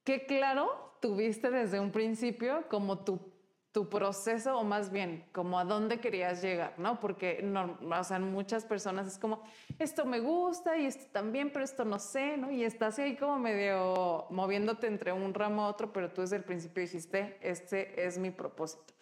qué 0.03 0.25
claro 0.25 0.97
tuviste 1.01 1.51
desde 1.51 1.79
un 1.79 1.91
principio 1.91 2.67
como 2.69 3.03
tu, 3.03 3.19
tu 3.71 3.89
proceso 3.89 4.57
o 4.57 4.63
más 4.63 4.91
bien 4.91 5.25
como 5.31 5.59
a 5.59 5.65
dónde 5.65 5.99
querías 5.99 6.41
llegar, 6.41 6.73
¿no? 6.79 6.99
Porque 6.99 7.41
no, 7.43 7.77
o 7.81 8.03
sea, 8.03 8.17
muchas 8.19 8.65
personas 8.65 9.05
es 9.05 9.19
como, 9.19 9.43
esto 9.77 10.05
me 10.05 10.19
gusta 10.19 10.77
y 10.77 10.87
esto 10.87 11.05
también, 11.11 11.51
pero 11.51 11.63
esto 11.63 11.85
no 11.85 11.99
sé, 11.99 12.37
¿no? 12.37 12.49
Y 12.51 12.63
estás 12.63 12.97
ahí 12.97 13.15
como 13.15 13.37
medio 13.37 14.25
moviéndote 14.31 14.87
entre 14.87 15.11
un 15.11 15.33
ramo 15.33 15.63
a 15.63 15.67
otro, 15.67 15.93
pero 15.93 16.11
tú 16.11 16.21
desde 16.21 16.37
el 16.37 16.43
principio 16.43 16.81
dijiste, 16.81 17.37
este 17.41 18.05
es 18.05 18.17
mi 18.17 18.31
propósito. 18.31 18.95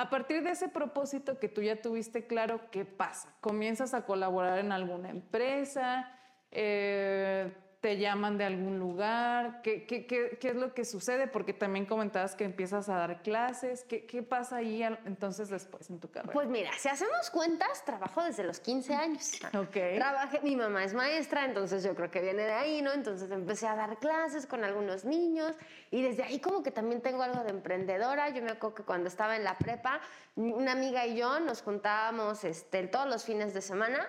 A 0.00 0.08
partir 0.08 0.42
de 0.42 0.52
ese 0.52 0.70
propósito 0.70 1.38
que 1.38 1.50
tú 1.50 1.60
ya 1.60 1.82
tuviste 1.82 2.26
claro, 2.26 2.70
¿qué 2.70 2.86
pasa? 2.86 3.36
Comienzas 3.42 3.92
a 3.92 4.06
colaborar 4.06 4.58
en 4.58 4.72
alguna 4.72 5.10
empresa, 5.10 6.10
eh, 6.50 7.52
te 7.80 7.96
llaman 7.96 8.36
de 8.36 8.44
algún 8.44 8.78
lugar? 8.78 9.62
¿Qué, 9.62 9.86
qué, 9.86 10.06
qué, 10.06 10.36
qué 10.38 10.48
es 10.48 10.54
lo 10.54 10.74
que 10.74 10.84
sucede? 10.84 11.26
Porque 11.26 11.54
también 11.54 11.86
comentabas 11.86 12.34
que 12.34 12.44
empiezas 12.44 12.88
a 12.90 12.96
dar 12.96 13.22
clases. 13.22 13.84
¿Qué, 13.84 14.04
qué 14.04 14.22
pasa 14.22 14.56
ahí 14.56 14.82
entonces 14.82 15.48
después 15.48 15.88
en 15.88 15.98
tu 15.98 16.10
carrera? 16.10 16.32
Pues 16.32 16.48
mira, 16.48 16.70
si 16.78 16.88
hacemos 16.88 17.30
cuentas, 17.30 17.84
trabajo 17.84 18.22
desde 18.22 18.44
los 18.44 18.60
15 18.60 18.94
años. 18.94 19.32
Ok. 19.56 19.76
Trabajé, 19.96 20.40
mi 20.42 20.56
mamá 20.56 20.84
es 20.84 20.92
maestra, 20.92 21.46
entonces 21.46 21.82
yo 21.82 21.94
creo 21.94 22.10
que 22.10 22.20
viene 22.20 22.42
de 22.42 22.52
ahí, 22.52 22.82
¿no? 22.82 22.92
Entonces 22.92 23.30
empecé 23.30 23.66
a 23.66 23.74
dar 23.74 23.98
clases 23.98 24.46
con 24.46 24.62
algunos 24.62 25.06
niños 25.06 25.56
y 25.90 26.02
desde 26.02 26.22
ahí 26.22 26.38
como 26.38 26.62
que 26.62 26.70
también 26.70 27.00
tengo 27.00 27.22
algo 27.22 27.42
de 27.42 27.50
emprendedora. 27.50 28.28
Yo 28.28 28.42
me 28.42 28.50
acuerdo 28.50 28.74
que 28.74 28.82
cuando 28.82 29.08
estaba 29.08 29.36
en 29.36 29.44
la 29.44 29.56
prepa, 29.56 30.00
una 30.36 30.72
amiga 30.72 31.06
y 31.06 31.16
yo 31.16 31.40
nos 31.40 31.62
juntábamos 31.62 32.44
este, 32.44 32.86
todos 32.88 33.08
los 33.08 33.24
fines 33.24 33.54
de 33.54 33.62
semana 33.62 34.06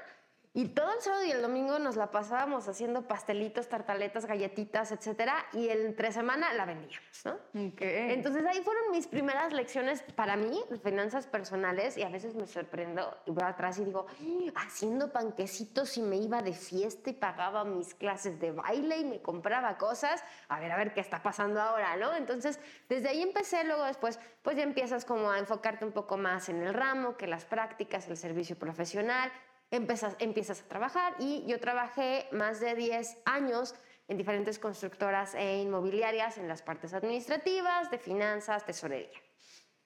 Y 0.53 0.67
todo 0.69 0.91
el 0.93 0.99
sábado 0.99 1.23
y 1.23 1.31
el 1.31 1.41
domingo 1.41 1.79
nos 1.79 1.95
la 1.95 2.11
pasábamos 2.11 2.67
haciendo 2.67 3.07
pastelitos, 3.07 3.69
tartaletas, 3.69 4.25
galletitas, 4.25 4.91
etcétera, 4.91 5.45
y 5.53 5.69
entre 5.69 6.11
semana 6.11 6.53
la 6.53 6.65
vendíamos, 6.65 7.25
¿no? 7.25 7.37
Entonces 7.53 8.45
ahí 8.45 8.61
fueron 8.61 8.91
mis 8.91 9.07
primeras 9.07 9.53
lecciones 9.53 10.03
para 10.15 10.35
mí 10.35 10.61
de 10.69 10.77
finanzas 10.77 11.25
personales 11.25 11.97
y 11.97 12.03
a 12.03 12.09
veces 12.09 12.35
me 12.35 12.47
sorprendo 12.47 13.17
y 13.25 13.31
voy 13.31 13.45
atrás 13.45 13.79
y 13.79 13.85
digo, 13.85 14.07
haciendo 14.55 15.13
panquecitos 15.13 15.97
y 15.97 16.01
me 16.01 16.17
iba 16.17 16.41
de 16.41 16.53
fiesta 16.53 17.09
y 17.11 17.13
pagaba 17.13 17.63
mis 17.63 17.93
clases 17.93 18.37
de 18.41 18.51
baile 18.51 18.97
y 18.97 19.05
me 19.05 19.21
compraba 19.21 19.77
cosas, 19.77 20.21
a 20.49 20.59
ver, 20.59 20.73
a 20.73 20.75
ver 20.75 20.93
qué 20.93 20.99
está 20.99 21.23
pasando 21.23 21.61
ahora, 21.61 21.95
¿no? 21.95 22.13
Entonces 22.13 22.59
desde 22.89 23.07
ahí 23.07 23.21
empecé, 23.21 23.63
luego 23.63 23.85
después 23.85 24.19
pues 24.41 24.57
ya 24.57 24.63
empiezas 24.63 25.05
como 25.05 25.31
a 25.31 25.39
enfocarte 25.39 25.85
un 25.85 25.93
poco 25.93 26.17
más 26.17 26.49
en 26.49 26.61
el 26.61 26.73
ramo, 26.73 27.15
que 27.15 27.27
las 27.27 27.45
prácticas, 27.45 28.09
el 28.09 28.17
servicio 28.17 28.57
profesional, 28.59 29.31
empiezas, 29.71 30.15
empiezas 30.19 30.61
a 30.61 30.67
trabajar 30.67 31.15
y 31.19 31.45
yo 31.47 31.59
trabajé 31.59 32.27
más 32.31 32.59
de 32.59 32.75
10 32.75 33.17
años 33.25 33.73
en 34.07 34.17
diferentes 34.17 34.59
constructoras 34.59 35.33
e 35.35 35.61
inmobiliarias 35.61 36.37
en 36.37 36.47
las 36.47 36.61
partes 36.61 36.93
administrativas, 36.93 37.89
de 37.89 37.97
finanzas, 37.97 38.65
tesorería. 38.65 39.19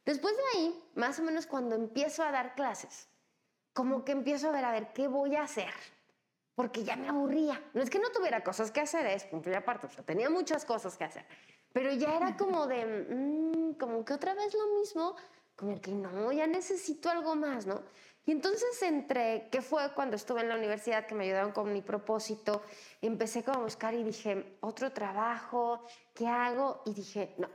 Después 0.04 0.36
de 0.36 0.44
ahí, 0.54 0.84
más 0.96 1.20
o 1.20 1.24
menos 1.24 1.46
cuando 1.46 1.76
empiezo 1.76 2.24
a 2.24 2.32
dar 2.32 2.56
clases, 2.56 3.08
como 3.74 4.04
que 4.04 4.14
empiezo 4.14 4.50
a 4.50 4.52
ver, 4.52 4.66
a 4.66 4.72
ver, 4.72 4.94
¿qué 4.94 5.08
voy 5.08 5.36
a 5.36 5.44
hacer? 5.44 5.74
Porque 6.56 6.84
ya 6.84 6.96
me 6.96 7.10
aburría. 7.10 7.62
No 7.74 7.82
es 7.82 7.90
que 7.90 8.00
no 8.00 8.10
tuviera 8.12 8.44
cosas 8.44 8.72
que 8.72 8.82
hacer, 8.82 9.06
es 9.06 9.26
punto 9.26 9.50
y 9.50 9.54
aparte, 9.54 9.88
o 9.88 9.90
sea, 9.90 10.04
tenía 10.04 10.30
muchas 10.30 10.64
cosas 10.66 10.96
que 10.98 11.04
hacer. 11.04 11.26
Pero 11.74 11.92
ya 11.94 12.16
era 12.16 12.38
como 12.38 12.68
de, 12.68 12.86
mm, 12.86 13.74
como 13.74 14.06
que 14.06 14.14
otra 14.14 14.34
vez 14.34 14.54
lo 14.54 14.80
mismo, 14.80 15.16
como 15.56 15.82
que 15.82 15.92
no, 15.92 16.32
ya 16.32 16.48
necesito 16.48 17.10
algo 17.10 17.36
más, 17.36 17.66
¿no? 17.66 17.84
Y 18.26 18.32
entonces 18.32 18.82
entre, 18.82 19.50
que 19.50 19.62
fue 19.62 19.94
cuando 19.94 20.16
estuve 20.16 20.42
en 20.42 20.50
la 20.50 20.56
universidad 20.56 21.06
que 21.06 21.14
me 21.14 21.26
ayudaron 21.26 21.52
con 21.52 21.72
mi 21.72 21.82
propósito, 21.82 22.64
empecé 23.02 23.44
como 23.44 23.60
a 23.60 23.64
buscar 23.64 23.94
y 23.94 24.04
dije, 24.04 24.58
otro 24.62 24.92
trabajo, 24.92 25.86
¿qué 26.14 26.28
hago? 26.28 26.82
Y 26.86 26.94
dije, 26.94 27.36
no, 27.38 27.48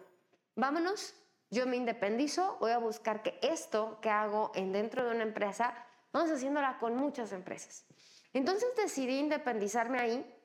vámonos, 0.55 1.15
yo 1.51 1.67
me 1.67 1.77
independizo, 1.77 2.57
voy 2.61 2.71
a 2.71 2.79
buscar 2.79 3.23
que 3.23 3.39
esto 3.43 3.99
que 4.01 4.11
hago 4.11 4.53
en 4.55 4.73
dentro 4.73 5.05
de 5.05 5.11
una 5.11 5.25
empresa, 5.25 5.75
vamos 6.13 6.31
haciéndola 6.31 6.79
con 6.79 6.97
muchas 6.97 7.33
empresas. 7.33 7.85
Entonces 8.33 8.69
decidí 8.77 9.19
independizarme 9.19 9.99
ahí 9.99 10.37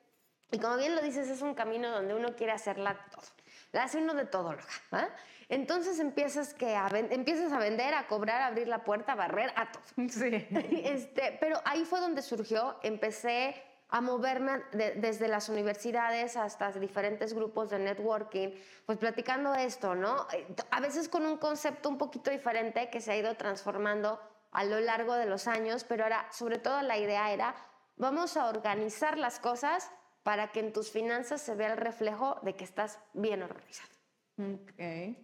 y 0.50 0.58
como 0.58 0.76
bien 0.76 0.96
lo 0.96 1.02
dices, 1.02 1.28
es 1.28 1.42
un 1.42 1.54
camino 1.54 1.90
donde 1.90 2.14
uno 2.14 2.34
quiere 2.34 2.52
hacerla 2.52 2.98
todo. 3.12 3.35
La 3.72 3.84
hace 3.84 3.98
uno 3.98 4.14
de 4.14 4.26
todo, 4.26 4.56
¿ah? 4.92 5.08
Entonces 5.48 6.00
empiezas, 6.00 6.54
que 6.54 6.74
a, 6.74 6.88
empiezas 6.88 7.52
a 7.52 7.58
vender, 7.58 7.94
a 7.94 8.08
cobrar, 8.08 8.42
a 8.42 8.46
abrir 8.46 8.66
la 8.66 8.82
puerta, 8.82 9.12
a 9.12 9.14
barrer, 9.14 9.52
a 9.54 9.70
todo. 9.70 9.82
Sí. 10.08 10.46
Este, 10.84 11.36
pero 11.40 11.60
ahí 11.64 11.84
fue 11.84 12.00
donde 12.00 12.22
surgió, 12.22 12.78
empecé 12.82 13.62
a 13.88 14.00
moverme 14.00 14.62
desde 14.72 15.28
las 15.28 15.48
universidades 15.48 16.36
hasta 16.36 16.72
diferentes 16.72 17.32
grupos 17.34 17.70
de 17.70 17.78
networking, 17.78 18.50
pues 18.84 18.98
platicando 18.98 19.54
esto, 19.54 19.94
¿no? 19.94 20.26
A 20.70 20.80
veces 20.80 21.08
con 21.08 21.24
un 21.24 21.36
concepto 21.36 21.88
un 21.88 21.96
poquito 21.96 22.30
diferente 22.30 22.90
que 22.90 23.00
se 23.00 23.12
ha 23.12 23.16
ido 23.16 23.36
transformando 23.36 24.20
a 24.50 24.64
lo 24.64 24.80
largo 24.80 25.14
de 25.14 25.26
los 25.26 25.46
años, 25.46 25.84
pero 25.84 26.02
ahora, 26.02 26.26
sobre 26.32 26.58
todo 26.58 26.82
la 26.82 26.98
idea 26.98 27.30
era, 27.32 27.54
vamos 27.96 28.36
a 28.36 28.48
organizar 28.48 29.18
las 29.18 29.38
cosas 29.38 29.90
para 30.26 30.48
que 30.48 30.58
en 30.58 30.72
tus 30.72 30.90
finanzas 30.90 31.40
se 31.40 31.54
vea 31.54 31.70
el 31.70 31.76
reflejo 31.76 32.40
de 32.42 32.56
que 32.56 32.64
estás 32.64 32.98
bien 33.14 33.44
organizado. 33.44 33.92
Ok. 34.38 35.16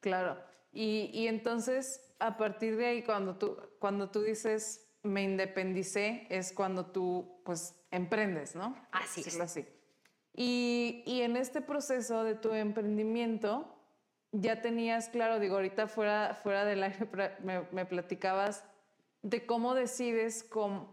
Claro. 0.00 0.42
Y, 0.72 1.28
entonces, 1.28 2.16
a 2.18 2.36
partir 2.36 2.76
de 2.76 2.86
ahí, 2.86 3.04
cuando 3.04 3.36
tú, 3.36 3.56
cuando 3.78 4.10
tú 4.10 4.22
dices 4.22 4.90
me 5.04 5.22
independicé, 5.22 6.26
es 6.30 6.52
cuando 6.52 6.86
tú, 6.86 7.40
pues, 7.44 7.76
emprendes, 7.92 8.56
¿no? 8.56 8.74
Así 8.90 9.20
es. 9.20 9.38
Así. 9.38 9.64
Y, 10.34 11.04
y, 11.06 11.22
en 11.22 11.36
este 11.36 11.60
proceso 11.60 12.24
de 12.24 12.34
tu 12.34 12.52
emprendimiento, 12.52 13.72
ya 14.32 14.60
tenías 14.60 15.10
claro, 15.10 15.38
digo, 15.38 15.54
ahorita 15.54 15.86
fuera, 15.86 16.34
fuera 16.42 16.64
del 16.64 16.82
aire 16.82 17.08
me, 17.44 17.68
me 17.70 17.86
platicabas 17.86 18.64
de 19.22 19.46
cómo 19.46 19.74
decides 19.74 20.42
cómo, 20.42 20.90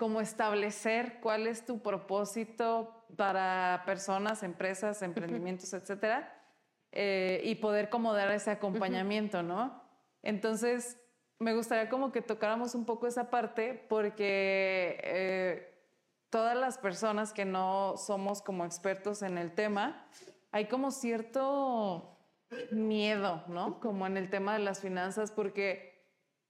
cómo 0.00 0.22
establecer 0.22 1.20
cuál 1.20 1.46
es 1.46 1.66
tu 1.66 1.82
propósito 1.82 3.04
para 3.18 3.82
personas, 3.84 4.42
empresas, 4.42 5.02
emprendimientos, 5.02 5.74
etcétera 5.74 6.42
eh, 6.90 7.42
y 7.44 7.56
poder 7.56 7.90
como 7.90 8.14
dar 8.14 8.30
ese 8.30 8.50
acompañamiento, 8.50 9.42
¿no? 9.42 9.84
Entonces, 10.22 10.98
me 11.38 11.52
gustaría 11.52 11.90
como 11.90 12.12
que 12.12 12.22
tocáramos 12.22 12.74
un 12.74 12.86
poco 12.86 13.08
esa 13.08 13.28
parte 13.28 13.74
porque 13.90 14.98
eh, 15.04 15.84
todas 16.30 16.56
las 16.56 16.78
personas 16.78 17.34
que 17.34 17.44
no 17.44 17.98
somos 17.98 18.40
como 18.40 18.64
expertos 18.64 19.20
en 19.20 19.36
el 19.36 19.54
tema, 19.54 20.08
hay 20.50 20.64
como 20.68 20.92
cierto 20.92 22.16
miedo, 22.72 23.44
¿no? 23.48 23.80
Como 23.80 24.06
en 24.06 24.16
el 24.16 24.30
tema 24.30 24.54
de 24.54 24.60
las 24.60 24.80
finanzas, 24.80 25.30
porque 25.30 25.89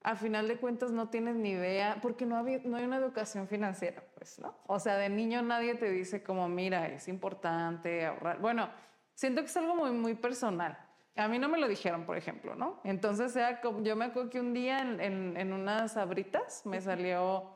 a 0.03 0.17
final 0.17 0.49
de 0.49 0.57
cuentas 0.57 0.91
no 0.91 1.09
tienes 1.09 1.37
ni 1.37 1.51
idea, 1.51 1.99
porque 2.01 2.25
no, 2.25 2.43
no 2.43 2.77
hay 2.77 2.85
una 2.85 2.97
educación 2.97 3.49
financiera, 3.49 4.03
pues, 4.15 4.39
¿no? 4.39 4.55
O 4.67 4.79
sea, 4.79 4.97
de 4.97 5.11
niño 5.11 5.43
nadie 5.43 5.75
te 5.75 5.91
dice 5.91 6.23
como, 6.23 6.49
mira, 6.49 6.89
es 6.89 7.07
importante 7.09 8.07
ahorrar. 8.07 8.41
Bueno, 8.41 8.71
siento 9.15 9.43
que 9.43 9.49
es 9.49 9.57
algo 9.57 9.77
muy, 9.77 9.91
muy 9.91 10.15
personal. 10.15 10.79
A 11.17 11.29
mí 11.29 11.39
no 11.39 11.49
me 11.49 11.59
lo 11.59 11.69
dijeron, 11.69 12.07
por 12.07 12.17
ejemplo, 12.17 12.55
¿no? 12.55 12.81
Entonces, 12.83 13.33
sea, 13.33 13.61
yo 13.83 13.97
me 13.97 14.07
acuerdo 14.07 14.31
que 14.31 14.41
un 14.41 14.55
día 14.55 14.81
en, 14.81 15.37
en, 15.37 15.53
unas 15.53 15.99
abritas 15.99 16.65
me 16.65 16.81
salió 16.81 17.51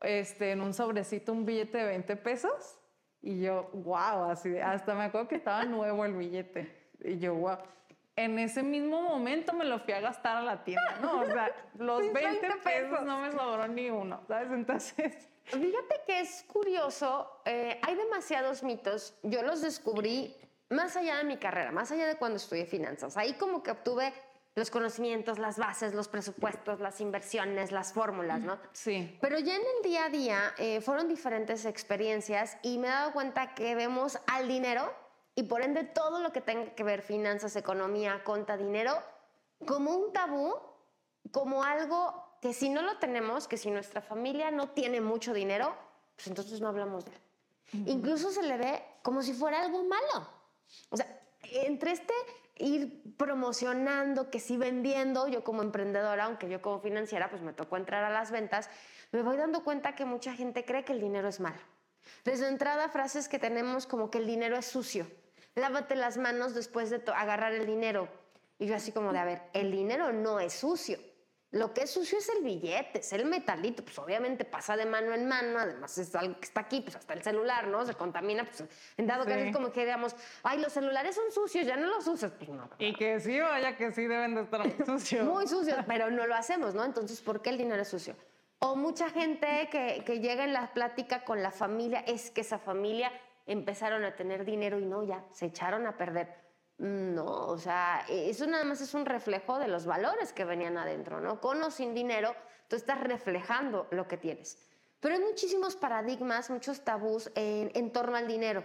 este, 0.00 0.52
en 0.52 0.62
un 0.62 0.72
sobrecito 0.72 1.32
un 1.32 1.44
billete 1.44 1.78
de 1.78 1.84
20 1.84 2.16
pesos 2.16 2.78
y 3.20 3.40
yo, 3.40 3.68
wow, 3.74 4.30
así, 4.30 4.56
hasta 4.58 4.94
me 4.94 5.04
acuerdo 5.04 5.28
que 5.28 5.34
estaba 5.34 5.64
nuevo 5.64 6.04
el 6.06 6.14
billete. 6.14 6.90
Y 7.00 7.18
yo, 7.18 7.34
wow. 7.34 7.58
En 8.16 8.38
ese 8.38 8.62
mismo 8.62 9.02
momento 9.02 9.52
me 9.52 9.64
lo 9.64 9.80
fui 9.80 9.92
a 9.92 10.00
gastar 10.00 10.36
a 10.36 10.42
la 10.42 10.62
tienda, 10.62 10.98
¿no? 11.00 11.20
O 11.20 11.26
sea, 11.26 11.50
los 11.78 12.12
20, 12.12 12.48
pesos 12.62 13.02
no 13.02 13.18
me 13.20 13.32
sobró 13.32 13.66
ni 13.68 13.90
uno, 13.90 14.22
¿sabes? 14.28 14.50
Entonces... 14.52 15.28
Fíjate 15.46 16.00
que 16.06 16.20
es 16.20 16.42
curioso, 16.44 17.42
eh, 17.44 17.78
hay 17.82 17.94
demasiados 17.96 18.62
mitos. 18.62 19.14
Yo 19.22 19.42
los 19.42 19.60
descubrí 19.60 20.34
más 20.70 20.96
allá 20.96 21.18
de 21.18 21.24
mi 21.24 21.36
carrera, 21.36 21.70
más 21.70 21.92
allá 21.92 22.06
de 22.06 22.16
cuando 22.16 22.36
estudié 22.36 22.64
finanzas. 22.64 23.16
Ahí 23.16 23.34
como 23.34 23.62
que 23.62 23.70
obtuve 23.70 24.14
los 24.54 24.70
conocimientos, 24.70 25.38
las 25.38 25.58
bases, 25.58 25.94
los 25.94 26.08
presupuestos, 26.08 26.80
las 26.80 27.00
inversiones, 27.00 27.72
las 27.72 27.92
fórmulas, 27.92 28.40
¿no? 28.40 28.58
Sí. 28.72 29.18
Pero 29.20 29.38
ya 29.38 29.56
en 29.56 29.62
el 29.62 29.82
día 29.82 30.04
a 30.04 30.08
día 30.08 30.54
eh, 30.58 30.80
fueron 30.80 31.08
diferentes 31.08 31.64
experiencias 31.64 32.56
y 32.62 32.78
me 32.78 32.86
he 32.86 32.90
dado 32.90 33.12
cuenta 33.12 33.54
que 33.54 33.74
vemos 33.74 34.18
al 34.26 34.46
dinero 34.46 34.92
y 35.34 35.44
por 35.44 35.62
ende 35.62 35.84
todo 35.84 36.20
lo 36.20 36.32
que 36.32 36.40
tenga 36.40 36.74
que 36.74 36.84
ver 36.84 37.02
finanzas, 37.02 37.56
economía, 37.56 38.22
conta, 38.24 38.56
dinero, 38.56 39.02
como 39.66 39.96
un 39.96 40.12
tabú, 40.12 40.54
como 41.30 41.64
algo 41.64 42.36
que 42.40 42.52
si 42.52 42.68
no 42.68 42.82
lo 42.82 42.98
tenemos, 42.98 43.48
que 43.48 43.56
si 43.56 43.70
nuestra 43.70 44.00
familia 44.00 44.50
no 44.50 44.70
tiene 44.70 45.00
mucho 45.00 45.32
dinero, 45.32 45.74
pues 46.14 46.28
entonces 46.28 46.60
no 46.60 46.68
hablamos 46.68 47.04
de 47.04 47.12
él. 47.12 47.20
Incluso 47.86 48.30
se 48.30 48.42
le 48.42 48.56
ve 48.56 48.84
como 49.02 49.22
si 49.22 49.32
fuera 49.32 49.60
algo 49.62 49.82
malo. 49.84 50.28
O 50.90 50.96
sea, 50.96 51.06
entre 51.42 51.92
este 51.92 52.14
ir 52.56 53.16
promocionando, 53.16 54.30
que 54.30 54.38
sí 54.38 54.56
vendiendo, 54.56 55.26
yo 55.26 55.42
como 55.42 55.62
emprendedora, 55.62 56.24
aunque 56.24 56.48
yo 56.48 56.62
como 56.62 56.78
financiera, 56.80 57.30
pues 57.30 57.42
me 57.42 57.52
tocó 57.52 57.76
entrar 57.76 58.04
a 58.04 58.10
las 58.10 58.30
ventas, 58.30 58.70
me 59.10 59.22
voy 59.22 59.36
dando 59.36 59.64
cuenta 59.64 59.94
que 59.94 60.04
mucha 60.04 60.34
gente 60.34 60.64
cree 60.64 60.84
que 60.84 60.92
el 60.92 61.00
dinero 61.00 61.28
es 61.28 61.40
malo. 61.40 61.58
Desde 62.24 62.48
entrada, 62.48 62.88
frases 62.88 63.28
que 63.28 63.38
tenemos 63.38 63.86
como 63.86 64.10
que 64.10 64.18
el 64.18 64.26
dinero 64.26 64.56
es 64.56 64.66
sucio. 64.66 65.06
Lávate 65.54 65.94
las 65.94 66.18
manos 66.18 66.54
después 66.54 66.90
de 66.90 67.02
agarrar 67.14 67.52
el 67.52 67.66
dinero. 67.66 68.08
Y 68.58 68.66
yo 68.66 68.74
así 68.74 68.92
como 68.92 69.12
de, 69.12 69.18
a 69.18 69.24
ver, 69.24 69.42
el 69.52 69.70
dinero 69.70 70.12
no 70.12 70.40
es 70.40 70.52
sucio. 70.52 70.98
Lo 71.54 71.72
que 71.72 71.82
es 71.82 71.90
sucio 71.90 72.18
es 72.18 72.28
el 72.30 72.42
billete, 72.42 72.98
es 72.98 73.12
el 73.12 73.26
metalito, 73.26 73.84
pues 73.84 73.96
obviamente 74.00 74.44
pasa 74.44 74.76
de 74.76 74.86
mano 74.86 75.14
en 75.14 75.28
mano, 75.28 75.60
además 75.60 75.96
es 75.98 76.12
algo 76.16 76.34
que 76.40 76.46
está 76.46 76.62
aquí, 76.62 76.80
pues 76.80 76.96
hasta 76.96 77.14
el 77.14 77.22
celular, 77.22 77.68
¿no? 77.68 77.86
Se 77.86 77.94
contamina, 77.94 78.44
pues 78.44 78.64
en 78.96 79.06
dado 79.06 79.24
caso 79.24 79.38
es 79.38 79.54
como 79.54 79.70
que 79.70 79.82
digamos, 79.84 80.16
ay, 80.42 80.58
los 80.58 80.72
celulares 80.72 81.14
son 81.14 81.30
sucios, 81.30 81.64
ya 81.64 81.76
no 81.76 81.86
los 81.86 82.08
usas, 82.08 82.32
pues 82.32 82.50
no. 82.50 82.68
Y 82.80 82.92
que 82.94 83.20
sí, 83.20 83.38
vaya 83.38 83.76
que 83.76 83.92
sí 83.92 84.08
deben 84.08 84.34
de 84.34 84.40
estar 84.40 84.66
muy 84.66 84.84
sucios. 84.84 85.24
muy 85.32 85.46
sucios, 85.46 85.78
pero 85.86 86.10
no 86.10 86.26
lo 86.26 86.34
hacemos, 86.34 86.74
¿no? 86.74 86.84
Entonces, 86.84 87.20
¿por 87.20 87.40
qué 87.40 87.50
el 87.50 87.58
dinero 87.58 87.82
es 87.82 87.88
sucio? 87.88 88.16
O 88.58 88.74
mucha 88.74 89.08
gente 89.10 89.68
que, 89.70 90.02
que 90.04 90.18
llega 90.18 90.42
en 90.42 90.52
la 90.52 90.74
plática 90.74 91.24
con 91.24 91.40
la 91.40 91.52
familia, 91.52 92.00
es 92.00 92.32
que 92.32 92.40
esa 92.40 92.58
familia 92.58 93.12
empezaron 93.46 94.04
a 94.04 94.14
tener 94.16 94.44
dinero 94.44 94.78
y 94.78 94.86
no, 94.86 95.02
ya, 95.02 95.24
se 95.32 95.46
echaron 95.46 95.86
a 95.86 95.96
perder. 95.96 96.44
No, 96.78 97.46
o 97.46 97.58
sea, 97.58 98.04
eso 98.08 98.46
nada 98.46 98.64
más 98.64 98.80
es 98.80 98.94
un 98.94 99.06
reflejo 99.06 99.58
de 99.58 99.68
los 99.68 99.86
valores 99.86 100.32
que 100.32 100.44
venían 100.44 100.76
adentro, 100.76 101.20
¿no? 101.20 101.40
Con 101.40 101.62
o 101.62 101.70
sin 101.70 101.94
dinero, 101.94 102.34
tú 102.68 102.76
estás 102.76 103.00
reflejando 103.00 103.86
lo 103.90 104.08
que 104.08 104.16
tienes. 104.16 104.58
Pero 105.04 105.16
hay 105.16 105.20
muchísimos 105.20 105.76
paradigmas, 105.76 106.50
muchos 106.50 106.82
tabús 106.82 107.30
en, 107.34 107.92
torno 107.92 108.16
al 108.16 108.26
dinero. 108.26 108.64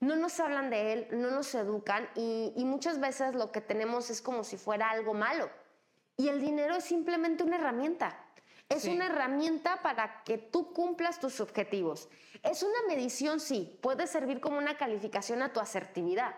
No 0.00 0.14
nos 0.16 0.38
hablan 0.38 0.70
de 0.70 0.92
él, 0.92 1.08
no 1.12 1.30
nos 1.30 1.54
educan 1.54 2.08
y, 2.14 2.52
muchas 2.58 3.00
veces 3.00 3.34
lo 3.34 3.50
que 3.50 3.60
tenemos 3.60 4.10
es 4.10 4.22
como 4.22 4.44
si 4.44 4.56
fuera 4.56 4.90
algo 4.90 5.14
malo. 5.14 5.50
Y 6.16 6.28
el 6.28 6.40
dinero 6.40 6.76
es 6.76 6.84
simplemente 6.84 7.42
una 7.42 7.56
herramienta. 7.56 8.22
Es 8.68 8.84
una 8.84 9.06
herramienta 9.06 9.82
para 9.82 10.22
que 10.24 10.36
tú 10.36 10.72
cumplas 10.72 11.20
tus 11.20 11.40
objetivos. 11.40 12.08
Es 12.42 12.62
una 12.62 12.86
medición, 12.86 13.40
sí, 13.40 13.78
puede 13.82 14.06
servir 14.06 14.40
como 14.40 14.58
una 14.58 14.76
calificación 14.76 15.42
a 15.42 15.52
tu 15.52 15.60
asertividad, 15.60 16.34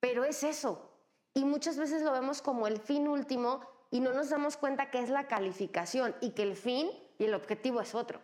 pero 0.00 0.24
es 0.24 0.44
eso. 0.44 0.90
Y 1.34 1.44
muchas 1.44 1.76
veces 1.76 2.02
lo 2.02 2.12
vemos 2.12 2.42
como 2.42 2.66
el 2.66 2.78
fin 2.78 3.08
último 3.08 3.60
y 3.90 4.00
no 4.00 4.12
nos 4.12 4.30
damos 4.30 4.56
cuenta 4.56 4.90
que 4.90 5.00
es 5.00 5.10
la 5.10 5.26
calificación 5.26 6.14
y 6.20 6.30
que 6.30 6.42
el 6.42 6.56
fin 6.56 6.90
y 7.18 7.24
el 7.24 7.34
objetivo 7.34 7.80
es 7.80 7.94
otro. 7.94 8.20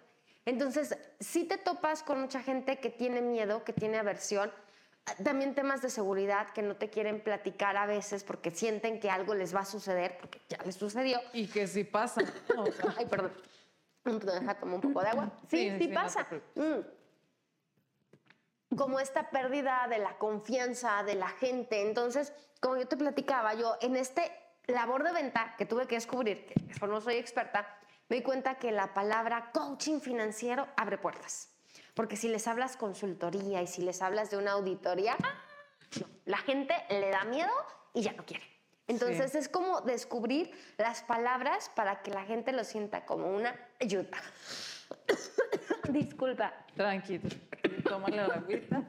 Entonces, 0.46 0.96
si 1.20 1.44
te 1.44 1.58
topas 1.58 2.02
con 2.02 2.20
mucha 2.20 2.40
gente 2.40 2.78
que 2.78 2.90
tiene 2.90 3.20
miedo, 3.20 3.64
que 3.64 3.72
tiene 3.72 3.98
aversión, 3.98 4.52
también 5.22 5.54
temas 5.54 5.82
de 5.82 5.90
seguridad 5.90 6.48
que 6.50 6.62
no 6.62 6.76
te 6.76 6.88
quieren 6.88 7.20
platicar 7.20 7.76
a 7.76 7.86
veces 7.86 8.24
porque 8.24 8.50
sienten 8.50 9.00
que 9.00 9.10
algo 9.10 9.34
les 9.34 9.54
va 9.54 9.60
a 9.60 9.64
suceder, 9.64 10.16
porque 10.18 10.40
ya 10.48 10.58
les 10.64 10.76
sucedió. 10.76 11.20
Y 11.32 11.46
que 11.46 11.66
sí 11.66 11.84
pasa. 11.84 12.22
Ay, 12.96 13.06
perdón. 13.06 13.32
Deja 14.04 14.54
tomar 14.54 14.74
un 14.76 14.80
poco 14.80 15.02
de 15.02 15.08
agua. 15.08 15.30
Sí, 15.48 15.76
sí, 15.78 15.88
pasa. 15.88 16.26
Mm. 16.54 16.80
Como 18.76 18.98
esta 18.98 19.30
pérdida 19.30 19.86
de 19.88 19.98
la 19.98 20.18
confianza 20.18 21.02
de 21.04 21.14
la 21.14 21.28
gente. 21.28 21.82
Entonces, 21.82 22.32
como 22.60 22.76
yo 22.76 22.88
te 22.88 22.96
platicaba, 22.96 23.54
yo 23.54 23.76
en 23.80 23.96
este 23.96 24.32
labor 24.66 25.04
de 25.04 25.12
venta 25.12 25.54
que 25.56 25.66
tuve 25.66 25.86
que 25.86 25.94
descubrir, 25.96 26.46
que 26.46 26.86
no 26.86 27.00
soy 27.00 27.16
experta, 27.16 27.66
me 28.08 28.16
di 28.16 28.22
cuenta 28.22 28.56
que 28.56 28.72
la 28.72 28.92
palabra 28.92 29.50
coaching 29.52 30.00
financiero 30.00 30.66
abre 30.76 30.98
puertas. 30.98 31.53
Porque 31.94 32.16
si 32.16 32.28
les 32.28 32.46
hablas 32.48 32.76
consultoría 32.76 33.62
y 33.62 33.66
si 33.66 33.82
les 33.82 34.02
hablas 34.02 34.30
de 34.30 34.36
una 34.36 34.52
auditoría, 34.52 35.16
la 36.24 36.38
gente 36.38 36.74
le 36.90 37.10
da 37.10 37.24
miedo 37.24 37.52
y 37.92 38.02
ya 38.02 38.12
no 38.12 38.24
quiere. 38.24 38.44
Entonces 38.86 39.34
es 39.34 39.48
como 39.48 39.80
descubrir 39.80 40.50
las 40.76 41.02
palabras 41.02 41.70
para 41.74 42.02
que 42.02 42.10
la 42.10 42.24
gente 42.24 42.52
lo 42.52 42.64
sienta 42.64 43.06
como 43.06 43.30
una 43.30 43.54
ayuda. 43.80 44.18
Disculpa. 45.88 46.52
Tranquilo, 46.76 47.28
tómale 47.88 48.16
la 48.16 48.34
agüita. 48.34 48.82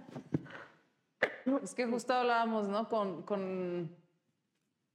Es 1.63 1.73
que 1.75 1.85
justo 1.85 2.13
hablábamos, 2.13 2.67
¿no? 2.67 2.89
Con, 2.89 3.21
con 3.21 3.95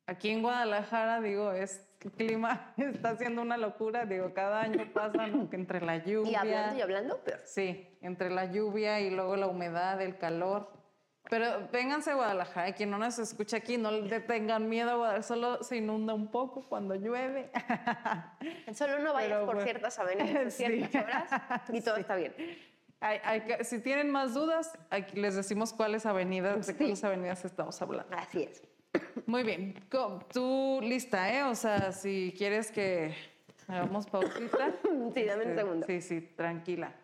aquí 0.06 0.30
en 0.30 0.42
Guadalajara, 0.42 1.20
digo, 1.20 1.52
es 1.52 1.86
el 2.02 2.12
clima 2.12 2.72
está 2.76 3.10
haciendo 3.10 3.42
una 3.42 3.56
locura, 3.56 4.06
digo, 4.06 4.32
cada 4.32 4.62
año 4.62 4.90
pasa, 4.92 5.26
¿no? 5.26 5.48
Que 5.50 5.56
entre 5.56 5.80
la 5.80 5.98
lluvia. 5.98 6.30
Y 6.30 6.34
hablando 6.34 6.78
y 6.78 6.80
hablando, 6.80 7.20
pero. 7.24 7.38
Sí, 7.44 7.88
entre 8.00 8.30
la 8.30 8.46
lluvia 8.46 9.00
y 9.00 9.10
luego 9.10 9.36
la 9.36 9.46
humedad, 9.46 10.00
el 10.00 10.16
calor. 10.16 10.72
Pero 11.28 11.68
vénganse 11.70 12.10
a 12.10 12.14
Guadalajara, 12.14 12.72
quien 12.72 12.90
no 12.90 12.98
nos 12.98 13.18
escucha 13.18 13.58
aquí, 13.58 13.76
no 13.76 13.90
le 13.90 14.20
tengan 14.20 14.68
miedo 14.68 14.90
a 14.90 14.94
Guadalajara, 14.94 15.22
solo 15.22 15.62
se 15.62 15.76
inunda 15.76 16.14
un 16.14 16.30
poco 16.30 16.66
cuando 16.68 16.94
llueve. 16.94 17.50
Solo 18.74 18.98
no 19.00 19.12
vayas 19.12 19.44
por 19.44 19.62
ciertas 19.62 19.98
avenidas, 19.98 20.54
ciertas 20.54 20.94
horas 20.94 21.30
y 21.72 21.80
todo 21.82 21.96
está 21.96 22.16
bien. 22.16 22.34
si 23.60 23.80
tienen 23.80 24.10
más 24.10 24.34
dudas, 24.34 24.76
les 25.12 25.36
decimos 25.36 25.72
cuáles 25.74 26.06
avenidas, 26.06 26.66
de 26.66 26.76
cuáles 26.76 27.04
avenidas 27.04 27.44
estamos 27.44 27.80
hablando. 27.82 28.16
Así 28.16 28.42
es. 28.42 28.62
Muy 29.26 29.42
bien. 29.44 29.74
Tú 30.32 30.80
lista, 30.82 31.32
¿eh? 31.32 31.44
O 31.44 31.54
sea, 31.54 31.92
si 31.92 32.34
quieres 32.36 32.70
que 32.70 33.14
hagamos 33.68 34.06
pausita. 34.06 34.74
Sí, 35.14 35.24
dame 35.24 35.44
un 35.44 35.50
este, 35.50 35.56
segundo. 35.56 35.86
Sí, 35.86 36.00
sí, 36.00 36.20
tranquila. 36.20 36.94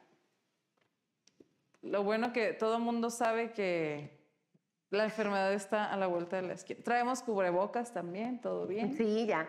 Lo 1.83 2.02
bueno 2.02 2.33
que 2.33 2.52
todo 2.52 2.76
el 2.76 2.83
mundo 2.83 3.11
sabe 3.11 3.52
que 3.52 4.11
la 4.90 5.05
enfermedad 5.05 5.52
está 5.52 5.93
a 5.93 5.97
la 5.97 6.07
vuelta 6.07 6.37
de 6.37 6.43
la 6.43 6.55
esquina. 6.55 6.81
Traemos 6.83 7.23
cubrebocas 7.23 7.93
también, 7.93 8.40
¿todo 8.40 8.66
bien? 8.66 8.97
Sí, 8.97 9.26
ya. 9.26 9.49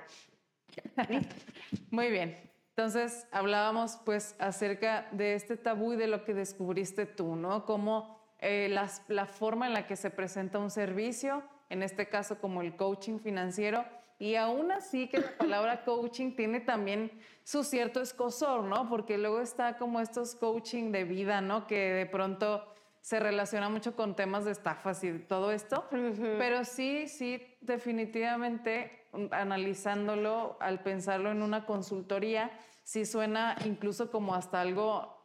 Muy 1.91 2.10
bien. 2.10 2.38
Entonces, 2.75 3.27
hablábamos 3.32 3.98
pues 4.06 4.36
acerca 4.39 5.08
de 5.12 5.34
este 5.34 5.58
tabú 5.58 5.94
y 5.94 5.96
de 5.98 6.08
lo 6.08 6.24
que 6.24 6.34
descubriste 6.34 7.08
tú, 7.08 7.36
¿no? 7.36 7.65
Cómo 7.65 8.20
eh, 8.39 8.70
la 8.70 9.25
forma 9.25 9.65
en 9.65 9.74
la 9.74 9.88
que 9.88 9.96
se 9.96 10.12
presenta 10.12 10.60
un 10.60 10.70
servicio 10.70 11.44
en 11.69 11.83
este 11.83 12.07
caso 12.07 12.39
como 12.39 12.62
el 12.62 12.75
coaching 12.75 13.19
financiero. 13.19 13.86
Y 14.19 14.36
aún 14.36 14.71
así 14.71 15.07
que 15.07 15.19
la 15.19 15.38
palabra 15.38 15.83
coaching 15.86 16.36
tiene 16.36 16.59
también 16.59 17.12
su 17.43 17.63
cierto 17.63 18.01
escosor, 18.01 18.63
¿no? 18.63 18.89
Porque 18.89 19.17
luego 19.17 19.41
está 19.41 19.77
como 19.77 20.00
estos 20.00 20.36
coaching 20.36 20.91
de 20.91 21.03
vida, 21.03 21.41
¿no? 21.41 21.67
Que 21.67 21.93
de 21.93 22.05
pronto 22.05 22.65
se 23.01 23.19
relaciona 23.19 23.69
mucho 23.69 23.95
con 23.95 24.15
temas 24.15 24.45
de 24.45 24.51
estafas 24.51 25.03
y 25.03 25.19
todo 25.19 25.51
esto. 25.51 25.88
Pero 25.89 26.65
sí, 26.65 27.07
sí, 27.07 27.41
definitivamente 27.62 29.07
analizándolo, 29.31 30.57
al 30.59 30.81
pensarlo 30.81 31.31
en 31.31 31.41
una 31.41 31.65
consultoría, 31.65 32.51
sí 32.83 33.05
suena 33.05 33.55
incluso 33.65 34.12
como 34.12 34.36
hasta 34.36 34.62
algo 34.62 35.16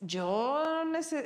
yo, 0.00 0.62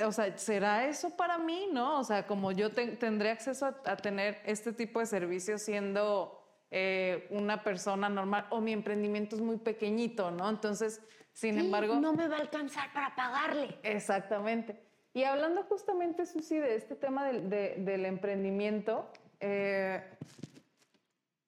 o 0.06 0.12
sea, 0.12 0.36
¿será 0.38 0.86
eso 0.86 1.10
para 1.16 1.38
mí? 1.38 1.68
¿No? 1.72 2.00
O 2.00 2.04
sea, 2.04 2.26
como 2.26 2.52
yo 2.52 2.72
tendré 2.72 3.30
acceso 3.30 3.66
a, 3.66 3.96
tener 3.96 4.40
este 4.44 4.72
tipo 4.72 5.00
de 5.00 5.06
servicios 5.06 5.62
siendo 5.62 6.42
eh, 6.70 7.26
una 7.30 7.62
persona 7.62 8.08
normal 8.08 8.46
o 8.50 8.60
mi 8.60 8.72
emprendimiento 8.72 9.36
es 9.36 9.42
muy 9.42 9.58
pequeñito, 9.58 10.30
¿no? 10.30 10.48
Entonces, 10.48 11.02
sin 11.32 11.58
embargo... 11.58 11.96
No 11.96 12.12
me 12.12 12.28
va 12.28 12.36
a 12.36 12.40
alcanzar 12.40 12.92
para 12.92 13.14
pagarle. 13.14 13.78
Exactamente. 13.82 14.80
Y 15.12 15.24
hablando 15.24 15.64
justamente, 15.64 16.26
Susi, 16.26 16.58
de 16.58 16.76
este 16.76 16.94
tema 16.94 17.26
del, 17.26 17.50
del 17.50 18.06
emprendimiento, 18.06 19.10
eh, 19.40 20.02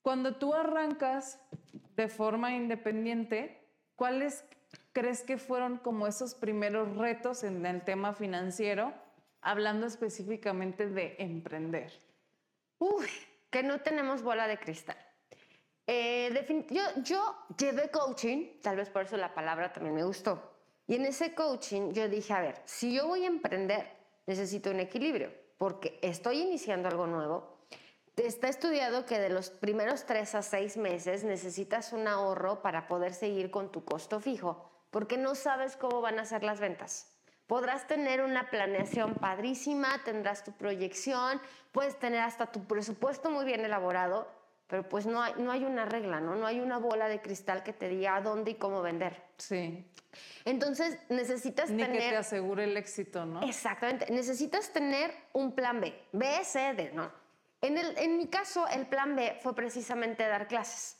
cuando 0.02 0.36
tú 0.36 0.52
arrancas 0.54 1.40
de 1.96 2.08
forma 2.08 2.54
independiente, 2.54 3.64
¿cuáles 3.94 4.44
crees 4.92 5.22
que 5.22 5.38
fueron 5.38 5.78
como 5.78 6.06
esos 6.06 6.34
primeros 6.34 6.96
retos 6.96 7.44
en 7.44 7.64
el 7.66 7.82
tema 7.82 8.12
financiero, 8.12 8.92
hablando 9.40 9.86
específicamente 9.86 10.86
de 10.86 11.16
emprender? 11.18 11.92
Uy, 12.78 13.08
que 13.50 13.62
no 13.62 13.80
tenemos 13.80 14.22
bola 14.22 14.46
de 14.46 14.58
cristal. 14.58 14.96
Eh, 15.86 16.64
yo, 16.70 16.82
yo 17.02 17.36
llevé 17.58 17.90
coaching, 17.90 18.60
tal 18.62 18.76
vez 18.76 18.88
por 18.88 19.02
eso 19.02 19.16
la 19.16 19.34
palabra 19.34 19.72
también 19.72 19.94
me 19.94 20.04
gustó. 20.04 20.50
Y 20.86 20.96
en 20.96 21.06
ese 21.06 21.34
coaching 21.34 21.92
yo 21.92 22.08
dije, 22.08 22.32
a 22.32 22.40
ver, 22.40 22.62
si 22.64 22.94
yo 22.94 23.06
voy 23.06 23.24
a 23.24 23.28
emprender, 23.28 23.88
necesito 24.26 24.70
un 24.70 24.80
equilibrio, 24.80 25.32
porque 25.58 25.98
estoy 26.02 26.40
iniciando 26.40 26.88
algo 26.88 27.06
nuevo. 27.06 27.58
Está 28.16 28.48
estudiado 28.48 29.06
que 29.06 29.18
de 29.18 29.30
los 29.30 29.48
primeros 29.48 30.04
tres 30.04 30.34
a 30.34 30.42
seis 30.42 30.76
meses 30.76 31.24
necesitas 31.24 31.92
un 31.92 32.06
ahorro 32.06 32.60
para 32.60 32.86
poder 32.86 33.14
seguir 33.14 33.50
con 33.50 33.72
tu 33.72 33.84
costo 33.84 34.20
fijo 34.20 34.71
porque 34.92 35.16
no 35.16 35.34
sabes 35.34 35.76
cómo 35.76 36.00
van 36.02 36.20
a 36.20 36.24
ser 36.24 36.44
las 36.44 36.60
ventas. 36.60 37.08
Podrás 37.48 37.88
tener 37.88 38.22
una 38.22 38.50
planeación 38.50 39.14
padrísima, 39.14 39.88
tendrás 40.04 40.44
tu 40.44 40.52
proyección, 40.52 41.40
puedes 41.72 41.98
tener 41.98 42.20
hasta 42.20 42.52
tu 42.52 42.64
presupuesto 42.64 43.30
muy 43.30 43.44
bien 43.44 43.64
elaborado, 43.64 44.28
pero 44.68 44.88
pues 44.88 45.06
no 45.06 45.20
hay, 45.22 45.32
no 45.38 45.50
hay 45.50 45.64
una 45.64 45.86
regla, 45.86 46.20
¿no? 46.20 46.36
No 46.36 46.46
hay 46.46 46.60
una 46.60 46.78
bola 46.78 47.08
de 47.08 47.20
cristal 47.20 47.62
que 47.62 47.72
te 47.72 47.88
diga 47.88 48.16
a 48.16 48.20
dónde 48.20 48.52
y 48.52 48.54
cómo 48.54 48.80
vender. 48.82 49.22
Sí. 49.38 49.84
Entonces 50.44 50.98
necesitas 51.08 51.70
Ni 51.70 51.82
tener... 51.82 52.00
que 52.00 52.08
te 52.10 52.16
asegure 52.16 52.64
el 52.64 52.76
éxito, 52.76 53.24
¿no? 53.24 53.42
Exactamente. 53.42 54.10
Necesitas 54.12 54.72
tener 54.72 55.12
un 55.32 55.54
plan 55.54 55.80
B. 55.80 55.94
B, 56.12 56.44
C, 56.44 56.74
D, 56.74 56.92
¿no? 56.92 57.10
En, 57.62 57.78
el, 57.78 57.96
en 57.96 58.18
mi 58.18 58.28
caso, 58.28 58.68
el 58.68 58.86
plan 58.86 59.16
B 59.16 59.38
fue 59.42 59.54
precisamente 59.54 60.26
dar 60.26 60.48
clases. 60.48 60.98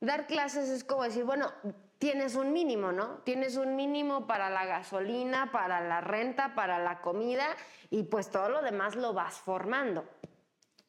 Dar 0.00 0.26
clases 0.26 0.68
es 0.68 0.84
como 0.84 1.02
decir, 1.02 1.24
bueno, 1.24 1.52
tienes 1.98 2.34
un 2.34 2.52
mínimo, 2.52 2.92
¿no? 2.92 3.18
Tienes 3.18 3.56
un 3.56 3.76
mínimo 3.76 4.26
para 4.26 4.50
la 4.50 4.66
gasolina, 4.66 5.50
para 5.52 5.80
la 5.80 6.00
renta, 6.00 6.54
para 6.54 6.78
la 6.78 7.00
comida 7.00 7.46
y 7.90 8.04
pues 8.04 8.30
todo 8.30 8.48
lo 8.48 8.62
demás 8.62 8.96
lo 8.96 9.12
vas 9.12 9.34
formando. 9.34 10.04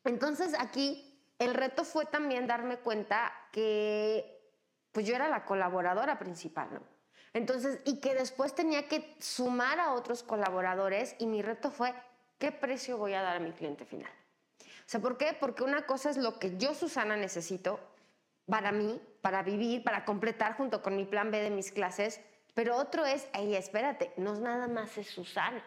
Entonces 0.04 0.54
aquí 0.60 1.22
el 1.40 1.54
reto 1.54 1.84
fue 1.84 2.06
también 2.06 2.48
darme 2.48 2.78
cuenta 2.78 3.32
que 3.52 4.38
pues 4.92 5.06
yo 5.06 5.16
era 5.16 5.28
la 5.30 5.46
colaboradora 5.46 6.18
principal, 6.18 6.70
¿no? 6.74 6.82
Entonces, 7.34 7.82
y 7.86 8.00
que 8.00 8.16
después 8.16 8.56
tenía 8.56 8.88
que 8.88 9.16
sumar 9.20 9.80
a 9.80 9.94
otros 9.94 10.24
colaboradores 10.24 11.16
y 11.20 11.28
mi 11.28 11.44
reto 11.44 11.70
fue, 11.70 11.94
¿qué 12.40 12.52
precio 12.52 12.98
voy 12.98 13.14
a 13.14 13.22
dar 13.22 13.36
a 13.36 13.40
mi 13.40 13.52
cliente 13.52 13.86
final? 13.86 14.12
O 14.60 14.90
sea, 14.90 15.02
¿por 15.02 15.18
qué? 15.18 15.38
Porque 15.40 15.64
una 15.64 15.86
cosa 15.86 16.10
es 16.10 16.18
lo 16.18 16.40
que 16.40 16.58
yo, 16.58 16.74
Susana, 16.74 17.16
necesito 17.16 17.80
para 18.48 18.72
mí, 18.72 19.00
para 19.28 19.44
vivir, 19.44 19.84
para 19.84 20.06
completar 20.06 20.56
junto 20.56 20.82
con 20.82 20.96
mi 20.96 21.04
plan 21.04 21.30
B 21.32 21.42
de 21.42 21.50
mis 21.50 21.74
clases, 21.74 22.22
pero 22.54 22.78
otro 22.78 23.06
es, 23.06 23.28
hey, 23.34 23.56
espérate, 23.56 24.14
no 24.16 24.32
es 24.32 24.40
nada 24.40 24.70
más 24.70 24.98
es 24.98 25.10
Susana. 25.10 25.62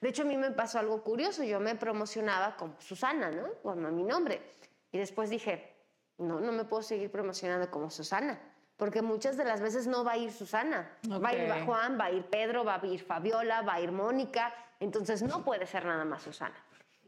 De 0.00 0.08
hecho, 0.08 0.22
a 0.22 0.24
mí 0.24 0.36
me 0.36 0.50
pasó 0.50 0.80
algo 0.80 1.00
curioso, 1.04 1.44
yo 1.44 1.60
me 1.60 1.76
promocionaba 1.76 2.56
como 2.56 2.74
Susana, 2.80 3.30
¿no? 3.30 3.52
Como 3.62 3.88
mi 3.92 4.02
nombre. 4.02 4.42
Y 4.90 4.98
después 4.98 5.30
dije, 5.30 5.76
no, 6.18 6.40
no 6.40 6.50
me 6.50 6.64
puedo 6.64 6.82
seguir 6.82 7.08
promocionando 7.08 7.70
como 7.70 7.88
Susana, 7.88 8.36
porque 8.76 9.00
muchas 9.00 9.36
de 9.36 9.44
las 9.44 9.60
veces 9.60 9.86
no 9.86 10.02
va 10.02 10.14
a 10.14 10.16
ir 10.16 10.32
Susana. 10.32 10.90
Va 11.08 11.28
a 11.28 11.34
ir 11.36 11.64
Juan, 11.66 11.96
va 11.96 12.06
a 12.06 12.10
ir 12.10 12.24
Pedro, 12.24 12.64
va 12.64 12.80
a 12.82 12.84
ir 12.84 13.00
Fabiola, 13.00 13.62
va 13.62 13.74
a 13.74 13.80
ir 13.80 13.92
Mónica, 13.92 14.52
entonces 14.80 15.22
no 15.22 15.44
puede 15.44 15.68
ser 15.68 15.84
nada 15.84 16.04
más 16.04 16.22
Susana. 16.22 16.56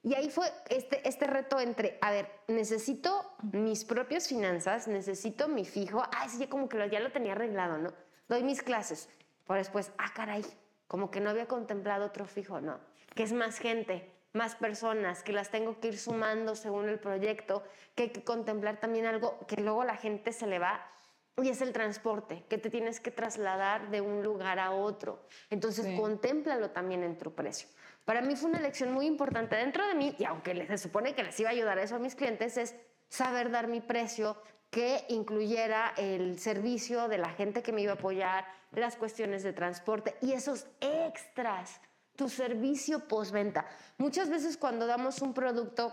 Y 0.07 0.15
ahí 0.15 0.31
fue 0.31 0.47
este, 0.71 1.07
este 1.07 1.27
reto 1.27 1.59
entre, 1.59 1.99
a 2.01 2.13
ver, 2.13 2.31
necesito 2.47 3.37
mis 3.43 3.85
propias 3.85 4.29
finanzas, 4.29 4.87
necesito 4.87 5.49
mi 5.49 5.65
fijo. 5.65 6.01
Ah, 6.01 6.29
sí, 6.29 6.47
como 6.47 6.69
que 6.69 6.89
ya 6.89 7.01
lo 7.01 7.11
tenía 7.11 7.33
arreglado, 7.33 7.77
¿no? 7.77 7.93
doy 8.29 8.43
mis 8.43 8.63
clases, 8.63 9.09
pero 9.47 9.59
después, 9.59 9.93
ah, 9.99 10.13
caray, 10.15 10.45
como 10.87 11.11
que 11.11 11.21
no 11.21 11.31
había 11.31 11.47
contemplado 11.47 12.07
otro 12.07 12.27
fijo, 12.27 12.61
no, 12.61 12.79
que 13.15 13.23
es 13.23 13.33
más 13.33 13.59
gente, 13.59 14.13
más 14.33 14.55
personas, 14.55 15.23
que 15.23 15.33
las 15.33 15.51
tengo 15.51 15.81
que 15.81 15.89
ir 15.89 15.99
sumando 15.99 16.55
según 16.55 16.89
el 16.89 16.99
proyecto, 16.99 17.63
que 17.95 18.05
hay 18.05 18.11
que 18.11 18.25
contemplar 18.25 18.79
también 18.81 19.07
algo 19.07 19.39
que 19.47 19.61
luego 19.61 19.85
la 19.85 19.97
gente 19.97 20.33
se 20.33 20.47
le 20.47 20.59
va 20.59 20.89
y 21.37 21.49
es 21.49 21.61
el 21.61 21.73
transporte, 21.73 22.45
que 22.49 22.59
te 22.59 22.71
tienes 22.71 22.99
que 23.01 23.11
trasladar 23.11 23.91
de 23.91 24.01
un 24.01 24.23
lugar 24.23 24.59
a 24.59 24.71
otro. 24.71 25.27
Entonces, 25.51 25.99
contémplalo 26.01 26.71
también 26.71 27.03
en 27.03 27.19
tu 27.19 27.35
precio. 27.35 27.69
Para 28.07 28.23
mí 28.23 28.37
fue 28.37 28.51
una 28.51 28.61
lección 28.61 28.93
muy 28.93 29.05
importante 29.05 29.57
dentro 29.57 29.87
de 29.87 29.95
mí, 29.97 30.15
y 30.17 30.25
aunque 30.25 30.65
se 30.69 30.79
supone 30.79 31.15
que 31.17 31.25
les 31.25 31.39
iba 31.41 31.51
a 31.51 31.53
ayudar 31.53 31.79
eso 31.79 31.97
a 31.97 31.99
mis 31.99 32.15
clientes, 32.15 32.57
es 32.57 32.77
saber 33.09 33.51
dar 33.51 33.67
mi 33.67 33.81
precio, 33.81 34.41
que 34.71 35.05
incluyera 35.09 35.93
el 35.97 36.39
servicio 36.39 37.09
de 37.09 37.19
la 37.19 37.31
gente 37.31 37.65
que 37.65 37.73
me 37.73 37.83
iba 37.83 37.93
a 37.93 37.97
apoyar, 37.97 38.47
las 38.71 38.95
cuestiones 38.95 39.43
de 39.43 39.53
transporte 39.53 40.17
y 40.21 40.33
esos 40.33 40.69
extras, 40.81 41.81
tu 42.15 42.29
servicio 42.29 43.09
postventa. 43.09 43.67
Muchas 43.99 44.31
veces 44.31 44.57
cuando 44.57 44.87
damos 44.87 45.21
un 45.21 45.35
producto, 45.35 45.91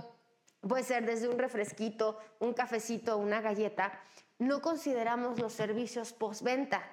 puede 0.62 0.84
ser 0.84 1.06
desde 1.08 1.30
un 1.30 1.40
refresquito, 1.40 2.20
un 2.40 2.54
cafecito, 2.54 3.18
una 3.18 3.42
galleta, 3.42 4.00
no 4.38 4.62
consideramos 4.62 5.40
los 5.40 5.54
servicios 5.54 6.14
postventa. 6.14 6.84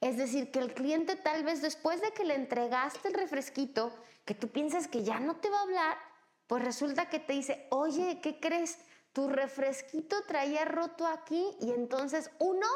Es 0.00 0.16
decir, 0.16 0.50
que 0.50 0.60
el 0.60 0.72
cliente 0.72 1.16
tal 1.16 1.44
vez 1.44 1.60
después 1.60 2.00
de 2.00 2.12
que 2.12 2.24
le 2.24 2.34
entregaste 2.34 3.08
el 3.08 3.14
refresquito, 3.14 3.92
que 4.24 4.34
tú 4.34 4.48
piensas 4.48 4.88
que 4.88 5.02
ya 5.02 5.20
no 5.20 5.36
te 5.36 5.50
va 5.50 5.58
a 5.58 5.62
hablar, 5.62 5.98
pues 6.46 6.64
resulta 6.64 7.08
que 7.08 7.18
te 7.18 7.34
dice, 7.34 7.66
oye, 7.70 8.20
¿qué 8.22 8.40
crees? 8.40 8.78
Tu 9.12 9.28
refresquito 9.28 10.16
traía 10.26 10.64
roto 10.64 11.06
aquí 11.06 11.44
y 11.60 11.70
entonces 11.72 12.30
uno 12.38 12.66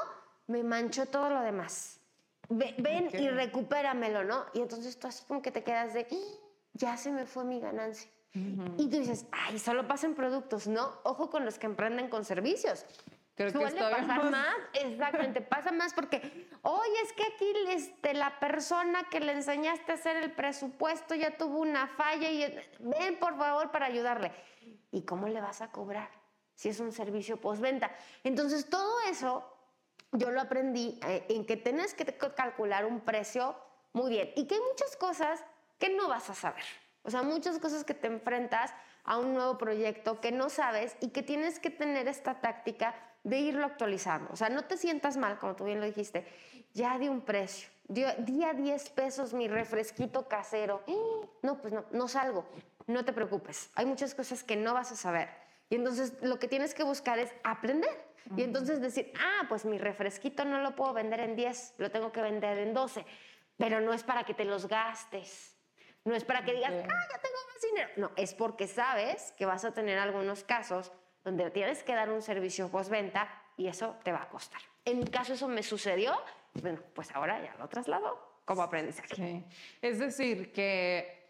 me 0.46 0.62
manchó 0.62 1.06
todo 1.06 1.30
lo 1.30 1.40
demás. 1.40 2.00
Ven 2.48 3.08
y 3.12 3.28
recupéramelo, 3.30 4.24
¿no? 4.24 4.44
Y 4.52 4.60
entonces 4.60 4.98
tú 4.98 5.06
así 5.06 5.24
como 5.24 5.40
que 5.40 5.50
te 5.50 5.64
quedas 5.64 5.94
de, 5.94 6.06
¡Ah! 6.10 6.38
ya 6.74 6.96
se 6.96 7.10
me 7.10 7.24
fue 7.24 7.44
mi 7.44 7.60
ganancia. 7.60 8.10
Y 8.34 8.88
tú 8.88 8.98
dices, 8.98 9.26
ay, 9.30 9.60
solo 9.60 9.86
pasan 9.86 10.14
productos, 10.14 10.66
¿no? 10.66 10.98
Ojo 11.04 11.30
con 11.30 11.44
los 11.44 11.56
que 11.58 11.66
emprenden 11.66 12.08
con 12.08 12.24
servicios. 12.24 12.84
Creo 13.34 13.50
Suele 13.50 13.80
pasar 13.80 14.30
más. 14.30 14.54
exactamente, 14.74 15.40
pasa 15.40 15.72
más 15.72 15.92
porque, 15.92 16.48
oye, 16.62 17.00
es 17.02 17.12
que 17.14 17.24
aquí 17.24 17.52
este, 17.70 18.14
la 18.14 18.38
persona 18.38 19.08
que 19.10 19.18
le 19.18 19.32
enseñaste 19.32 19.90
a 19.90 19.96
hacer 19.96 20.16
el 20.18 20.30
presupuesto 20.32 21.16
ya 21.16 21.36
tuvo 21.36 21.58
una 21.58 21.88
falla 21.88 22.30
y 22.30 22.56
ven 22.78 23.18
por 23.18 23.36
favor 23.36 23.72
para 23.72 23.86
ayudarle. 23.86 24.30
¿Y 24.92 25.02
cómo 25.02 25.26
le 25.26 25.40
vas 25.40 25.62
a 25.62 25.72
cobrar 25.72 26.08
si 26.54 26.68
es 26.68 26.78
un 26.78 26.92
servicio 26.92 27.40
postventa? 27.40 27.90
Entonces, 28.22 28.70
todo 28.70 29.00
eso 29.10 29.44
yo 30.12 30.30
lo 30.30 30.40
aprendí 30.40 31.00
eh, 31.04 31.26
en 31.28 31.44
que 31.44 31.56
tienes 31.56 31.92
que 31.92 32.04
calcular 32.36 32.84
un 32.84 33.00
precio 33.00 33.56
muy 33.92 34.10
bien 34.10 34.30
y 34.36 34.46
que 34.46 34.54
hay 34.54 34.60
muchas 34.60 34.96
cosas 34.96 35.44
que 35.80 35.88
no 35.88 36.06
vas 36.08 36.30
a 36.30 36.34
saber. 36.34 36.64
O 37.02 37.10
sea, 37.10 37.22
muchas 37.22 37.58
cosas 37.58 37.82
que 37.82 37.94
te 37.94 38.06
enfrentas 38.06 38.72
a 39.02 39.18
un 39.18 39.34
nuevo 39.34 39.58
proyecto 39.58 40.20
que 40.20 40.30
no 40.30 40.48
sabes 40.50 40.96
y 41.00 41.08
que 41.08 41.24
tienes 41.24 41.58
que 41.58 41.70
tener 41.70 42.06
esta 42.06 42.40
táctica 42.40 42.94
de 43.24 43.38
irlo 43.38 43.66
actualizando. 43.66 44.30
O 44.32 44.36
sea, 44.36 44.50
no 44.50 44.64
te 44.64 44.76
sientas 44.76 45.16
mal, 45.16 45.38
como 45.38 45.56
tú 45.56 45.64
bien 45.64 45.80
lo 45.80 45.86
dijiste, 45.86 46.26
ya 46.72 46.98
di 46.98 47.08
un 47.08 47.22
precio, 47.22 47.68
di, 47.88 48.04
a 48.04 48.52
10 48.52 48.90
pesos 48.90 49.34
mi 49.34 49.48
refresquito 49.48 50.28
casero. 50.28 50.84
No, 51.42 51.60
pues 51.60 51.72
no, 51.72 51.84
no 51.90 52.06
salgo, 52.06 52.46
no 52.86 53.04
te 53.04 53.12
preocupes. 53.12 53.70
Hay 53.74 53.86
muchas 53.86 54.14
cosas 54.14 54.44
que 54.44 54.56
no 54.56 54.74
vas 54.74 54.92
a 54.92 54.96
saber. 54.96 55.28
Y 55.70 55.76
entonces 55.76 56.14
lo 56.20 56.38
que 56.38 56.46
tienes 56.46 56.74
que 56.74 56.84
buscar 56.84 57.18
es 57.18 57.32
aprender. 57.42 58.14
Y 58.36 58.42
entonces 58.42 58.80
decir, 58.80 59.12
ah, 59.18 59.44
pues 59.48 59.64
mi 59.66 59.76
refresquito 59.76 60.44
no 60.44 60.60
lo 60.60 60.74
puedo 60.74 60.94
vender 60.94 61.20
en 61.20 61.36
10, 61.36 61.74
lo 61.78 61.90
tengo 61.90 62.10
que 62.10 62.22
vender 62.22 62.58
en 62.58 62.72
12. 62.72 63.04
Pero 63.58 63.80
no 63.80 63.92
es 63.92 64.02
para 64.02 64.24
que 64.24 64.32
te 64.32 64.44
los 64.44 64.66
gastes. 64.66 65.56
No 66.04 66.14
es 66.14 66.24
para 66.24 66.44
que 66.44 66.52
digas, 66.52 66.72
ah, 66.72 67.06
ya 67.12 67.18
tengo 67.18 67.38
más 67.48 67.62
dinero. 67.62 67.90
No, 67.96 68.10
es 68.16 68.34
porque 68.34 68.66
sabes 68.66 69.32
que 69.36 69.46
vas 69.46 69.64
a 69.64 69.72
tener 69.72 69.98
algunos 69.98 70.42
casos 70.44 70.92
donde 71.24 71.50
tienes 71.50 71.82
que 71.82 71.94
dar 71.94 72.10
un 72.10 72.22
servicio 72.22 72.68
postventa 72.68 73.28
y 73.56 73.66
eso 73.66 73.96
te 74.04 74.12
va 74.12 74.22
a 74.22 74.28
costar. 74.28 74.60
En 74.84 74.98
mi 74.98 75.06
caso 75.06 75.32
eso 75.32 75.48
me 75.48 75.62
sucedió, 75.62 76.14
bueno, 76.54 76.80
pues 76.94 77.10
ahora 77.12 77.42
ya 77.42 77.54
lo 77.58 77.68
traslado 77.68 78.34
como 78.44 78.62
aprendizaje. 78.62 79.44
Es 79.80 79.98
decir, 79.98 80.52
que 80.52 81.24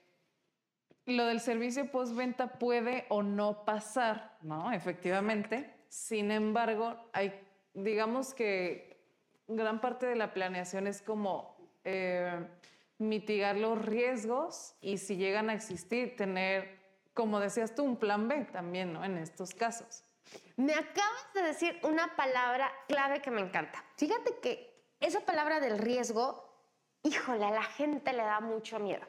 lo 1.06 1.26
del 1.26 1.40
servicio 1.40 1.90
postventa 1.90 2.58
puede 2.58 3.06
o 3.08 3.22
no 3.22 3.64
pasar, 3.64 4.36
¿no? 4.42 4.72
Efectivamente. 4.72 5.74
Sin 5.88 6.30
embargo, 6.30 6.96
hay, 7.12 7.40
digamos 7.74 8.34
que 8.34 8.98
gran 9.46 9.80
parte 9.80 10.06
de 10.06 10.16
la 10.16 10.32
planeación 10.32 10.86
es 10.86 11.02
como 11.02 11.56
eh, 11.84 12.44
mitigar 12.98 13.56
los 13.56 13.84
riesgos 13.84 14.74
y 14.80 14.98
si 14.98 15.16
llegan 15.16 15.50
a 15.50 15.54
existir, 15.54 16.16
tener 16.16 16.83
como 17.14 17.40
decías 17.40 17.74
tú, 17.74 17.84
un 17.84 17.96
plan 17.96 18.28
B 18.28 18.44
también, 18.52 18.92
¿no? 18.92 19.04
En 19.04 19.16
estos 19.16 19.54
casos. 19.54 20.04
Me 20.56 20.74
acabas 20.74 21.32
de 21.34 21.42
decir 21.42 21.78
una 21.82 22.14
palabra 22.16 22.70
clave 22.88 23.22
que 23.22 23.30
me 23.30 23.40
encanta. 23.40 23.84
Fíjate 23.96 24.38
que 24.40 24.74
esa 25.00 25.20
palabra 25.20 25.60
del 25.60 25.78
riesgo, 25.78 26.52
híjole, 27.02 27.44
a 27.44 27.50
la 27.50 27.62
gente 27.62 28.12
le 28.12 28.22
da 28.22 28.40
mucho 28.40 28.78
miedo. 28.78 29.06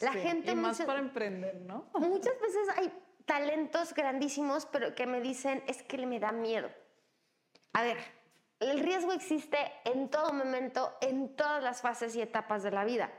La 0.00 0.12
gente 0.12 0.52
y 0.52 0.54
más 0.54 0.80
para 0.80 0.98
emprender, 0.98 1.56
¿no? 1.56 1.90
Muchas 1.94 2.40
veces 2.40 2.68
hay 2.76 2.92
talentos 3.26 3.92
grandísimos, 3.94 4.66
pero 4.66 4.94
que 4.94 5.06
me 5.06 5.20
dicen 5.20 5.62
es 5.66 5.82
que 5.82 5.98
me 6.06 6.18
da 6.18 6.32
miedo. 6.32 6.70
A 7.72 7.82
ver, 7.82 7.98
el 8.60 8.80
riesgo 8.80 9.12
existe 9.12 9.58
en 9.84 10.08
todo 10.08 10.32
momento, 10.32 10.96
en 11.00 11.36
todas 11.36 11.62
las 11.62 11.82
fases 11.82 12.16
y 12.16 12.22
etapas 12.22 12.62
de 12.62 12.70
la 12.70 12.84
vida. 12.84 13.10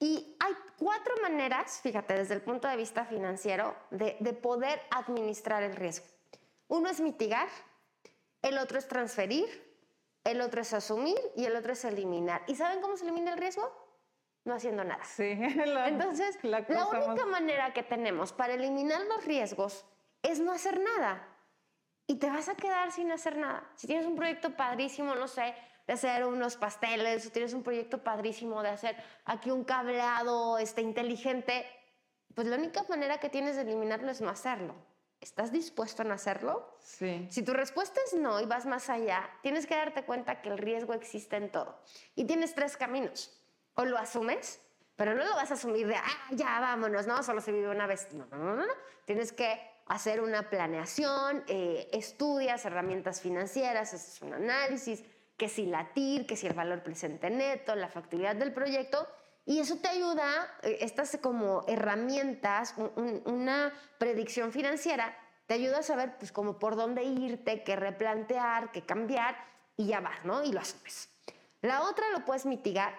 Y 0.00 0.36
hay 0.38 0.52
cuatro 0.78 1.14
maneras, 1.22 1.80
fíjate, 1.82 2.14
desde 2.14 2.34
el 2.34 2.40
punto 2.40 2.68
de 2.68 2.76
vista 2.76 3.04
financiero, 3.04 3.74
de, 3.90 4.14
poder 4.40 4.80
administrar 4.90 5.62
el 5.62 5.74
riesgo. 5.74 6.06
Uno 6.68 6.88
es 6.88 7.00
mitigar, 7.00 7.48
el 8.42 8.58
otro 8.58 8.78
es 8.78 8.86
transferir, 8.86 9.46
el 10.24 10.40
otro 10.40 10.60
es 10.60 10.72
asumir 10.72 11.18
y 11.34 11.46
el 11.46 11.56
otro 11.56 11.72
es 11.72 11.84
eliminar. 11.84 12.42
¿Y 12.46 12.54
saben 12.54 12.80
cómo 12.80 12.96
se 12.96 13.04
elimina 13.04 13.32
el 13.32 13.38
riesgo? 13.38 13.72
No 14.44 14.54
haciendo 14.54 14.84
nada. 14.84 15.02
Sí, 15.04 15.24
Entonces, 15.30 16.38
la, 16.42 16.60
única 16.60 17.26
manera 17.26 17.72
que 17.72 17.82
tenemos 17.82 18.32
para 18.32 18.54
eliminar 18.54 19.00
los 19.06 19.24
riesgos 19.24 19.84
es 20.22 20.38
no 20.38 20.52
hacer 20.52 20.78
nada. 20.80 21.26
Y 22.06 22.16
te 22.16 22.30
vas 22.30 22.48
a 22.48 22.54
quedar 22.54 22.92
sin 22.92 23.10
hacer 23.10 23.36
nada. 23.36 23.68
Si 23.74 23.86
tienes 23.86 24.06
un 24.06 24.16
proyecto 24.16 24.56
padrísimo, 24.56 25.14
no 25.14 25.28
sé, 25.28 25.54
de 25.88 25.94
hacer 25.94 26.26
unos 26.26 26.56
pasteles, 26.56 27.26
o 27.26 27.30
tienes 27.30 27.54
un 27.54 27.62
proyecto 27.62 28.04
padrísimo 28.04 28.62
de 28.62 28.68
hacer 28.68 28.94
aquí 29.24 29.50
un 29.50 29.64
cableado 29.64 30.58
este, 30.58 30.82
inteligente, 30.82 31.64
pues 32.34 32.46
la 32.46 32.56
única 32.56 32.84
manera 32.90 33.18
que 33.18 33.30
tienes 33.30 33.56
de 33.56 33.62
eliminarlo 33.62 34.10
es 34.10 34.20
no 34.20 34.28
hacerlo. 34.28 34.74
¿Estás 35.18 35.50
dispuesto 35.50 36.02
a 36.02 36.04
no 36.04 36.12
hacerlo? 36.12 36.76
Sí. 36.78 37.26
Si 37.30 37.42
tu 37.42 37.54
respuesta 37.54 38.00
es 38.06 38.12
no 38.12 38.38
y 38.38 38.44
vas 38.44 38.66
más 38.66 38.90
allá, 38.90 39.28
tienes 39.42 39.66
que 39.66 39.74
darte 39.74 40.04
cuenta 40.04 40.42
que 40.42 40.50
el 40.50 40.58
riesgo 40.58 40.92
existe 40.92 41.36
en 41.36 41.50
todo. 41.50 41.80
Y 42.14 42.24
tienes 42.26 42.54
tres 42.54 42.76
caminos. 42.76 43.34
O 43.74 43.86
lo 43.86 43.96
asumes, 43.96 44.60
pero 44.94 45.14
no 45.14 45.24
lo 45.24 45.34
vas 45.36 45.50
a 45.50 45.54
asumir 45.54 45.86
de, 45.86 45.96
ah, 45.96 46.28
ya 46.32 46.60
vámonos, 46.60 47.06
no, 47.06 47.22
solo 47.22 47.40
se 47.40 47.50
vive 47.50 47.70
una 47.70 47.86
vez. 47.86 48.12
No, 48.12 48.26
no, 48.26 48.36
no, 48.36 48.56
no. 48.56 48.72
Tienes 49.06 49.32
que 49.32 49.58
hacer 49.86 50.20
una 50.20 50.50
planeación, 50.50 51.44
eh, 51.48 51.88
estudias 51.92 52.62
herramientas 52.66 53.22
financieras, 53.22 53.94
haces 53.94 54.20
un 54.20 54.34
análisis, 54.34 55.02
que 55.38 55.48
si 55.48 55.64
la 55.64 55.94
TIR, 55.94 56.26
que 56.26 56.36
si 56.36 56.46
el 56.46 56.52
valor 56.52 56.82
presente 56.82 57.30
neto, 57.30 57.74
la 57.74 57.88
factibilidad 57.88 58.36
del 58.36 58.52
proyecto. 58.52 59.08
Y 59.46 59.60
eso 59.60 59.78
te 59.78 59.88
ayuda, 59.88 60.46
eh, 60.62 60.78
estas 60.82 61.16
como 61.22 61.64
herramientas, 61.66 62.74
una 63.24 63.72
predicción 63.96 64.52
financiera, 64.52 65.16
te 65.46 65.54
ayuda 65.54 65.78
a 65.78 65.82
saber 65.82 66.18
pues 66.18 66.32
como 66.32 66.58
por 66.58 66.76
dónde 66.76 67.04
irte, 67.04 67.62
qué 67.62 67.76
replantear, 67.76 68.70
qué 68.72 68.84
cambiar 68.84 69.36
y 69.76 69.86
ya 69.86 70.00
vas, 70.00 70.22
¿no? 70.24 70.42
Y 70.42 70.52
lo 70.52 70.60
asumes. 70.60 71.08
La 71.62 71.82
otra 71.82 72.10
lo 72.10 72.26
puedes 72.26 72.44
mitigar 72.44 72.92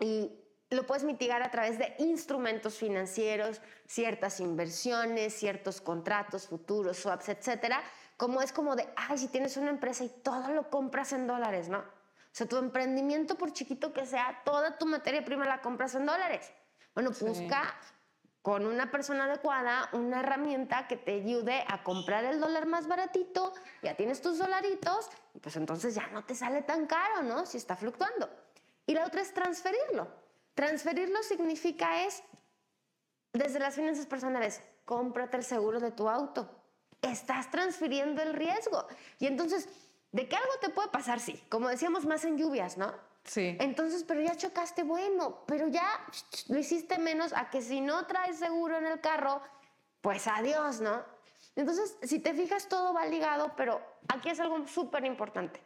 y 0.00 0.30
lo 0.70 0.86
puedes 0.86 1.04
mitigar 1.04 1.42
a 1.42 1.50
través 1.50 1.78
de 1.78 1.94
instrumentos 1.98 2.76
financieros, 2.76 3.60
ciertas 3.86 4.40
inversiones, 4.40 5.34
ciertos 5.34 5.80
contratos 5.80 6.46
futuros, 6.46 6.96
swaps, 6.96 7.28
etcétera, 7.28 7.82
como 8.16 8.40
es 8.40 8.52
como 8.52 8.76
de, 8.76 8.88
ay, 8.96 9.18
si 9.18 9.28
tienes 9.28 9.56
una 9.56 9.70
empresa 9.70 10.04
y 10.04 10.08
todo 10.08 10.48
lo 10.50 10.70
compras 10.70 11.12
en 11.12 11.26
dólares, 11.26 11.68
¿no? 11.68 11.78
O 11.78 12.38
sea, 12.38 12.46
tu 12.46 12.56
emprendimiento, 12.56 13.36
por 13.36 13.52
chiquito 13.52 13.92
que 13.92 14.06
sea, 14.06 14.42
toda 14.44 14.78
tu 14.78 14.86
materia 14.86 15.24
prima 15.24 15.46
la 15.46 15.60
compras 15.60 15.94
en 15.94 16.06
dólares. 16.06 16.50
Bueno, 16.94 17.10
busca 17.10 17.74
con 18.42 18.64
una 18.64 18.90
persona 18.90 19.24
adecuada 19.24 19.88
una 19.92 20.20
herramienta 20.20 20.86
que 20.86 20.96
te 20.96 21.14
ayude 21.14 21.64
a 21.66 21.82
comprar 21.82 22.24
el 22.24 22.40
dólar 22.40 22.66
más 22.66 22.86
baratito, 22.86 23.52
ya 23.82 23.96
tienes 23.96 24.22
tus 24.22 24.38
dolaritos, 24.38 25.10
y 25.34 25.40
pues 25.40 25.56
entonces 25.56 25.94
ya 25.94 26.06
no 26.08 26.24
te 26.24 26.34
sale 26.34 26.62
tan 26.62 26.86
caro, 26.86 27.22
¿no? 27.22 27.44
Si 27.44 27.56
está 27.56 27.76
fluctuando. 27.76 28.30
Y 28.86 28.94
la 28.94 29.04
otra 29.04 29.20
es 29.20 29.34
transferirlo. 29.34 30.06
Transferirlo 30.54 31.22
significa 31.22 32.04
es, 32.04 32.22
desde 33.32 33.58
las 33.58 33.74
finanzas 33.74 34.06
personales, 34.06 34.62
cómprate 34.84 35.38
el 35.38 35.44
seguro 35.44 35.80
de 35.80 35.90
tu 35.90 36.08
auto 36.08 36.48
estás 37.02 37.50
transfiriendo 37.50 38.22
el 38.22 38.34
riesgo. 38.34 38.86
Y 39.18 39.26
entonces, 39.26 39.68
¿de 40.12 40.28
qué 40.28 40.36
algo 40.36 40.52
te 40.60 40.70
puede 40.70 40.88
pasar? 40.88 41.20
Sí, 41.20 41.42
como 41.48 41.68
decíamos 41.68 42.06
más 42.06 42.24
en 42.24 42.38
lluvias, 42.38 42.76
¿no? 42.76 42.92
Sí. 43.24 43.56
Entonces, 43.60 44.04
pero 44.04 44.20
ya 44.20 44.36
chocaste, 44.36 44.84
bueno, 44.84 45.42
pero 45.46 45.68
ya 45.68 45.88
lo 46.48 46.58
hiciste 46.58 46.98
menos 46.98 47.32
a 47.32 47.50
que 47.50 47.60
si 47.60 47.80
no 47.80 48.06
traes 48.06 48.38
seguro 48.38 48.78
en 48.78 48.86
el 48.86 49.00
carro, 49.00 49.42
pues 50.00 50.26
adiós, 50.26 50.80
¿no? 50.80 51.02
Entonces, 51.56 51.96
si 52.02 52.18
te 52.18 52.34
fijas, 52.34 52.68
todo 52.68 52.92
va 52.92 53.06
ligado, 53.06 53.54
pero 53.56 53.80
aquí 54.08 54.28
es 54.28 54.38
algo 54.38 54.66
súper 54.68 55.04
importante. 55.04 55.60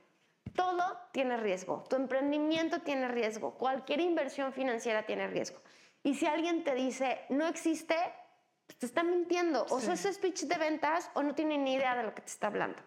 Todo 0.54 0.82
tiene 1.12 1.36
riesgo. 1.36 1.84
Tu 1.88 1.96
emprendimiento 1.96 2.80
tiene 2.80 3.08
riesgo. 3.08 3.54
Cualquier 3.54 4.00
inversión 4.00 4.52
financiera 4.52 5.04
tiene 5.04 5.26
riesgo. 5.26 5.60
Y 6.02 6.14
si 6.14 6.26
alguien 6.26 6.64
te 6.64 6.74
dice, 6.74 7.20
no 7.28 7.46
existe, 7.46 7.96
te 8.74 8.86
está 8.86 9.02
mintiendo. 9.02 9.66
O 9.70 9.80
sea, 9.80 9.94
es 9.94 10.02
speech 10.02 10.42
de 10.42 10.56
ventas 10.56 11.10
o 11.14 11.22
no 11.22 11.34
tiene 11.34 11.58
ni 11.58 11.74
idea 11.74 11.96
de 11.96 12.02
lo 12.02 12.14
que 12.14 12.22
te 12.22 12.30
está 12.30 12.48
hablando. 12.48 12.78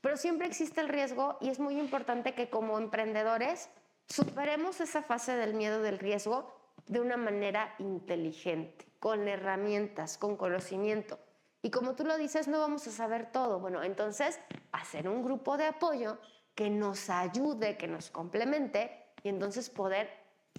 Pero 0.00 0.16
siempre 0.16 0.46
existe 0.46 0.80
el 0.80 0.88
riesgo 0.88 1.38
y 1.40 1.48
es 1.48 1.58
muy 1.58 1.78
importante 1.78 2.34
que 2.34 2.48
como 2.48 2.78
emprendedores 2.78 3.68
superemos 4.08 4.80
esa 4.80 5.02
fase 5.02 5.36
del 5.36 5.54
miedo 5.54 5.82
del 5.82 5.98
riesgo 5.98 6.54
de 6.86 7.00
una 7.00 7.16
manera 7.16 7.74
inteligente, 7.78 8.86
con 9.00 9.26
herramientas, 9.26 10.18
con 10.18 10.36
conocimiento. 10.36 11.18
Y 11.62 11.70
como 11.70 11.96
tú 11.96 12.04
lo 12.04 12.16
dices, 12.16 12.46
no 12.46 12.60
vamos 12.60 12.86
a 12.86 12.92
saber 12.92 13.32
todo. 13.32 13.58
Bueno, 13.58 13.82
entonces 13.82 14.38
hacer 14.70 15.08
un 15.08 15.24
grupo 15.24 15.56
de 15.56 15.66
apoyo 15.66 16.18
que 16.54 16.70
nos 16.70 17.10
ayude, 17.10 17.76
que 17.76 17.88
nos 17.88 18.10
complemente 18.10 19.04
y 19.22 19.28
entonces 19.28 19.68
poder 19.68 20.08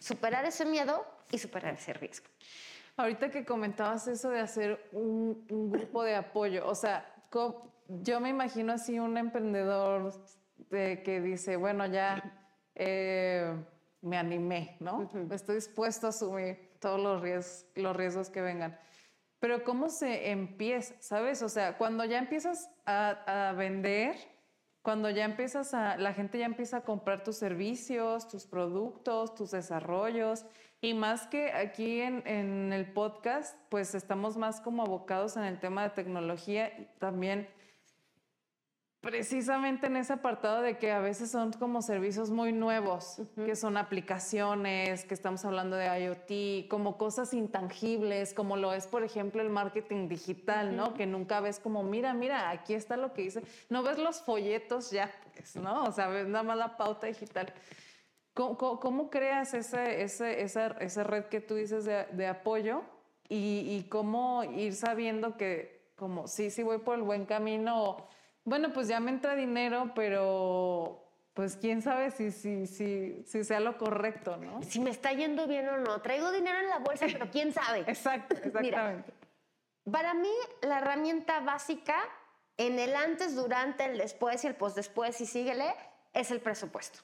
superar 0.02 0.46
ese 0.46 0.66
miedo 0.66 1.06
y 1.32 1.38
superar 1.38 1.76
ese 1.76 1.94
riesgo. 1.94 2.28
Ahorita 2.97 3.29
que 3.29 3.45
comentabas 3.45 4.07
eso 4.07 4.31
de 4.31 4.39
hacer 4.39 4.89
un, 4.91 5.45
grupo 5.69 6.03
de 6.03 6.15
apoyo, 6.15 6.67
o 6.67 6.73
sea, 6.73 7.05
yo 7.88 8.19
me 8.19 8.29
imagino 8.29 8.73
así 8.73 8.97
un 8.97 9.17
emprendedor 9.17 10.12
de 10.71 11.03
que 11.03 11.21
dice, 11.21 11.57
bueno, 11.57 11.86
ya 11.86 12.23
eh, 12.73 13.53
me 14.01 14.17
animé, 14.17 14.77
¿no? 14.79 15.07
Estoy 15.29 15.55
dispuesto 15.55 16.07
a 16.07 16.10
asumir 16.10 16.71
todos 16.79 16.99
los 16.99 17.21
riesgos, 17.21 17.67
los 17.75 17.95
riesgos 17.95 18.31
que 18.31 18.41
vengan. 18.41 18.79
Pero 19.39 19.63
¿cómo 19.63 19.89
se 19.89 20.31
empieza? 20.31 20.95
¿Sabes? 20.99 21.43
O 21.43 21.49
sea, 21.49 21.77
cuando 21.77 22.03
ya 22.03 22.17
empiezas 22.17 22.67
a, 22.88 23.49
a 23.49 23.53
vender, 23.53 24.15
cuando 24.81 25.12
ya 25.12 25.25
empiezas 25.25 25.75
a, 25.75 25.97
la 25.97 26.13
gente 26.13 26.39
ya 26.39 26.45
empieza 26.45 26.77
a 26.77 26.81
comprar 26.81 27.23
tus 27.23 27.36
servicios, 27.36 28.27
tus 28.27 28.47
productos, 28.47 29.36
tus 29.36 29.51
desarrollos, 29.51 30.45
y 30.82 30.94
más 30.94 31.28
que 31.28 31.52
aquí 31.52 32.02
en, 32.02 32.22
en 32.28 32.72
el 32.74 32.92
podcast, 32.92 33.58
pues 33.70 33.96
estamos 33.96 34.38
más 34.38 34.62
como 34.62 34.84
abocados 34.84 35.38
en 35.38 35.44
el 35.44 35.60
tema 35.60 35.84
de 35.84 35.90
tecnología 35.90 36.68
y 36.78 36.88
también 37.00 37.48
precisamente 39.02 39.88
en 39.88 39.96
ese 39.96 40.13
apartado 40.13 40.62
de 40.62 40.78
que 40.78 40.92
a 40.92 41.00
veces 41.00 41.32
son 41.32 41.54
como 41.54 41.82
servicios 41.82 42.30
muy 42.30 42.52
nuevos, 42.52 43.22
que 43.36 43.56
son 43.56 43.78
aplicaciones, 43.78 45.06
que 45.06 45.13
estamos 45.13 45.46
hablando 45.46 45.78
de 45.78 45.86
IoT, 45.86 46.68
como 46.68 46.98
cosas 46.98 47.34
intangibles, 47.34 48.34
como 48.34 48.58
lo 48.58 48.74
es, 48.74 48.86
por 48.86 49.04
ejemplo, 49.04 49.42
el 49.42 49.50
marketing 49.50 50.10
digital, 50.10 50.76
¿no? 50.76 50.94
Que 50.94 51.06
nunca 51.06 51.40
ves 51.40 51.60
como, 51.60 51.84
mira, 51.84 52.13
mira, 52.13 52.50
aquí 52.50 52.74
está 52.74 52.98
lo 52.98 53.13
que 53.13 53.22
hice. 53.22 53.44
No 53.70 53.82
ves 53.82 53.98
los 53.98 54.22
folletos 54.22 54.92
ya, 54.92 55.10
pues, 55.36 55.56
¿no? 55.56 55.86
O 55.86 55.92
sea, 55.92 56.08
ves 56.08 56.28
nada 56.28 56.44
más 56.44 56.58
la 56.58 56.76
pauta 56.76 57.08
digital. 57.08 57.54
¿Cómo, 58.38 59.10
creas 59.10 59.56
ese, 59.56 60.04
ese, 60.04 60.43
esa, 60.43 60.67
esa, 60.67 61.04
red 61.04 61.26
que 61.26 61.41
tú 61.41 61.56
dices 61.56 61.86
de, 61.86 62.28
apoyo 62.28 62.84
y, 63.28 63.76
y, 63.76 63.88
cómo 63.89 64.43
ir 64.43 64.76
sabiendo 64.76 65.38
que, 65.38 65.91
como, 65.95 66.28
sí, 66.28 66.52
sí 66.52 66.62
voy 66.62 66.78
por 66.78 66.95
el 66.95 67.02
buen 67.02 67.26
camino? 67.26 68.08
bueno, 68.47 68.71
pues 68.71 68.88
ya 68.88 69.02
me 69.02 69.12
entra 69.12 69.36
dinero, 69.36 69.91
pero 69.93 71.04
pues 71.34 71.58
quién 71.58 71.82
sabe 71.82 72.12
si, 72.12 72.32
si, 72.32 72.65
si, 72.65 73.23
si 73.26 73.43
sea 73.43 73.60
lo 73.60 73.78
correcto, 73.78 74.38
¿no? 74.38 74.62
Si 74.63 74.80
me 74.80 74.89
está 74.89 75.12
yendo 75.12 75.47
bien 75.47 75.67
o 75.67 75.78
no. 75.80 76.02
Traigo 76.02 76.32
dinero 76.32 76.58
en 76.60 76.69
la 76.69 76.78
bolsa, 76.78 77.08
pero 77.12 77.30
quién 77.30 77.52
sabe. 77.52 77.80
Exacto, 77.88 78.36
exactamente. 78.36 79.12
para 79.91 80.13
mí, 80.13 80.32
la 80.62 80.78
herramienta 80.78 81.41
básica 81.41 81.97
en 82.56 82.80
el 82.80 82.95
antes, 82.95 83.36
durante, 83.36 83.84
el 83.84 83.97
después 83.97 84.43
y 84.43 84.47
el 84.47 84.56
post-después 84.56 85.19
y 85.19 85.26
síguele, 85.26 85.73
es 86.13 86.32
el 86.32 86.39
presupuesto. 86.39 87.00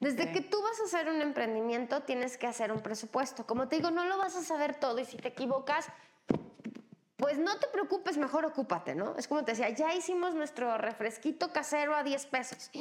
Desde 0.00 0.32
que 0.32 0.40
tú 0.40 0.60
vas 0.62 0.80
a 0.80 0.84
hacer 0.84 1.08
un 1.08 1.22
emprendimiento, 1.22 2.02
tienes 2.02 2.36
que 2.36 2.46
hacer 2.46 2.72
un 2.72 2.80
presupuesto. 2.80 3.46
Como 3.46 3.68
te 3.68 3.76
digo, 3.76 3.90
no 3.90 4.04
lo 4.04 4.18
vas 4.18 4.36
a 4.36 4.42
saber 4.42 4.74
todo 4.74 4.98
y 4.98 5.04
si 5.04 5.16
te 5.16 5.28
equivocas, 5.28 5.86
pues 7.16 7.38
no 7.38 7.58
te 7.58 7.68
preocupes, 7.68 8.18
mejor 8.18 8.44
ocúpate, 8.44 8.94
¿no? 8.94 9.16
Es 9.16 9.28
como 9.28 9.44
te 9.44 9.52
decía, 9.52 9.70
ya 9.70 9.94
hicimos 9.94 10.34
nuestro 10.34 10.76
refresquito 10.76 11.52
casero 11.52 11.94
a 11.94 12.02
10 12.02 12.26
pesos. 12.26 12.70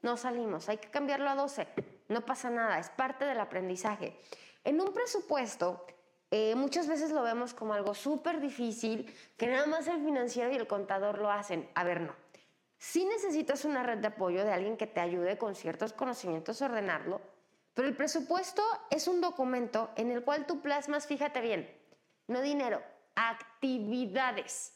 No 0.00 0.16
salimos, 0.16 0.68
hay 0.68 0.76
que 0.76 0.90
cambiarlo 0.90 1.28
a 1.28 1.34
12. 1.34 1.66
No 2.08 2.20
pasa 2.24 2.50
nada, 2.50 2.78
es 2.78 2.88
parte 2.88 3.24
del 3.24 3.40
aprendizaje. 3.40 4.16
En 4.62 4.80
un 4.80 4.92
presupuesto, 4.92 5.84
eh, 6.30 6.54
muchas 6.54 6.86
veces 6.86 7.10
lo 7.10 7.22
vemos 7.22 7.52
como 7.52 7.74
algo 7.74 7.94
súper 7.94 8.40
difícil, 8.40 9.12
que 9.36 9.48
nada 9.48 9.66
más 9.66 9.88
el 9.88 10.04
financiero 10.04 10.52
y 10.52 10.56
el 10.56 10.68
contador 10.68 11.18
lo 11.18 11.32
hacen. 11.32 11.68
A 11.74 11.82
ver, 11.82 12.02
no. 12.02 12.14
Sí 12.78 13.04
necesitas 13.04 13.64
una 13.64 13.82
red 13.82 13.98
de 13.98 14.06
apoyo 14.06 14.44
de 14.44 14.52
alguien 14.52 14.76
que 14.76 14.86
te 14.86 15.00
ayude 15.00 15.36
con 15.36 15.56
ciertos 15.56 15.92
conocimientos 15.92 16.62
a 16.62 16.66
ordenarlo, 16.66 17.20
pero 17.74 17.88
el 17.88 17.96
presupuesto 17.96 18.62
es 18.90 19.08
un 19.08 19.20
documento 19.20 19.90
en 19.96 20.12
el 20.12 20.22
cual 20.22 20.46
tú 20.46 20.60
plasmas, 20.60 21.06
fíjate 21.06 21.40
bien, 21.40 21.68
no 22.28 22.40
dinero, 22.40 22.80
actividades. 23.16 24.72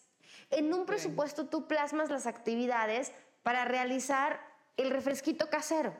En 0.50 0.74
un 0.74 0.84
presupuesto 0.84 1.46
tú 1.46 1.68
plasmas 1.68 2.10
las 2.10 2.26
actividades 2.26 3.12
para 3.44 3.64
realizar 3.64 4.40
el 4.76 4.90
refresquito 4.90 5.48
casero, 5.48 5.94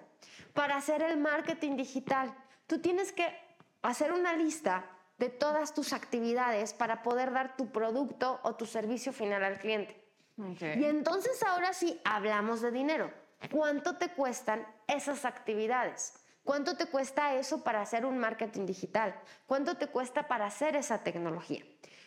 para 0.54 0.76
hacer 0.76 1.02
el 1.02 1.18
marketing 1.18 1.76
digital. 1.76 2.34
Tú 2.66 2.80
tienes 2.80 3.12
que 3.12 3.36
hacer 3.82 4.12
una 4.12 4.36
lista 4.36 4.84
de 5.18 5.28
todas 5.28 5.72
tus 5.72 5.92
actividades 5.92 6.74
para 6.74 7.02
poder 7.04 7.32
dar 7.32 7.56
tu 7.56 7.70
producto 7.70 8.40
o 8.42 8.56
tu 8.56 8.66
servicio 8.66 9.12
final 9.12 9.44
al 9.44 9.58
cliente. 9.58 10.01
Y 10.36 10.84
entonces 10.84 11.42
ahora 11.42 11.72
sí 11.72 12.00
hablamos 12.04 12.60
de 12.60 12.70
dinero. 12.70 13.10
¿Cuánto 13.50 13.96
te 13.96 14.10
cuestan 14.12 14.66
esas 14.86 15.24
actividades? 15.24 16.14
¿Cuánto 16.44 16.76
te 16.76 16.86
cuesta 16.86 17.34
eso 17.34 17.62
para 17.62 17.80
hacer 17.80 18.04
un 18.04 18.18
marketing 18.18 18.66
digital? 18.66 19.14
¿Cuánto 19.46 19.76
te 19.76 19.88
cuesta 19.88 20.26
para 20.26 20.46
hacer 20.46 20.74
esa 20.76 21.02
tecnología? 21.04 21.64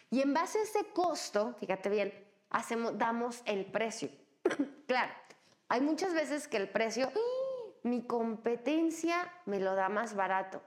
Y 0.09 0.21
en 0.21 0.33
base 0.33 0.59
a 0.59 0.63
ese 0.63 0.85
costo, 0.93 1.55
fíjate 1.59 1.89
bien, 1.89 2.13
hacemos, 2.49 2.97
damos 2.97 3.41
el 3.45 3.65
precio. 3.65 4.09
claro, 4.87 5.11
hay 5.69 5.81
muchas 5.81 6.13
veces 6.13 6.47
que 6.47 6.57
el 6.57 6.69
precio, 6.69 7.11
mi 7.83 8.05
competencia 8.05 9.31
me 9.45 9.59
lo 9.59 9.75
da 9.75 9.89
más 9.89 10.15
barato. 10.15 10.61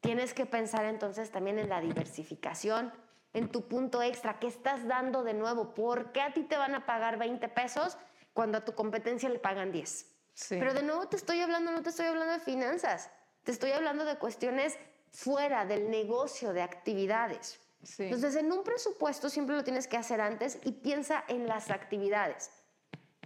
Tienes 0.00 0.34
que 0.34 0.46
pensar 0.46 0.84
entonces 0.84 1.30
también 1.30 1.58
en 1.58 1.68
la 1.68 1.80
diversificación, 1.80 2.92
en 3.32 3.50
tu 3.50 3.68
punto 3.68 4.02
extra, 4.02 4.38
¿qué 4.38 4.46
estás 4.46 4.86
dando 4.86 5.22
de 5.22 5.34
nuevo? 5.34 5.74
¿Por 5.74 6.12
qué 6.12 6.22
a 6.22 6.32
ti 6.32 6.42
te 6.42 6.56
van 6.56 6.74
a 6.74 6.86
pagar 6.86 7.18
20 7.18 7.48
pesos 7.48 7.98
cuando 8.32 8.58
a 8.58 8.64
tu 8.64 8.74
competencia 8.74 9.28
le 9.28 9.38
pagan 9.38 9.72
10? 9.72 10.06
Pero 10.48 10.72
de 10.72 10.82
nuevo 10.82 11.08
te 11.08 11.16
estoy 11.16 11.40
hablando, 11.40 11.72
no 11.72 11.82
te 11.82 11.90
estoy 11.90 12.06
hablando 12.06 12.32
de 12.32 12.40
finanzas, 12.40 13.10
te 13.42 13.52
estoy 13.52 13.72
hablando 13.72 14.04
de 14.04 14.16
cuestiones 14.16 14.78
fuera 15.10 15.64
del 15.64 15.90
negocio, 15.90 16.52
de 16.52 16.62
actividades. 16.62 17.60
Entonces, 17.98 18.36
en 18.36 18.50
un 18.52 18.64
presupuesto 18.64 19.28
siempre 19.28 19.56
lo 19.56 19.64
tienes 19.64 19.86
que 19.86 19.96
hacer 19.96 20.20
antes 20.20 20.58
y 20.64 20.72
piensa 20.72 21.24
en 21.28 21.46
las 21.46 21.70
actividades. 21.70 22.50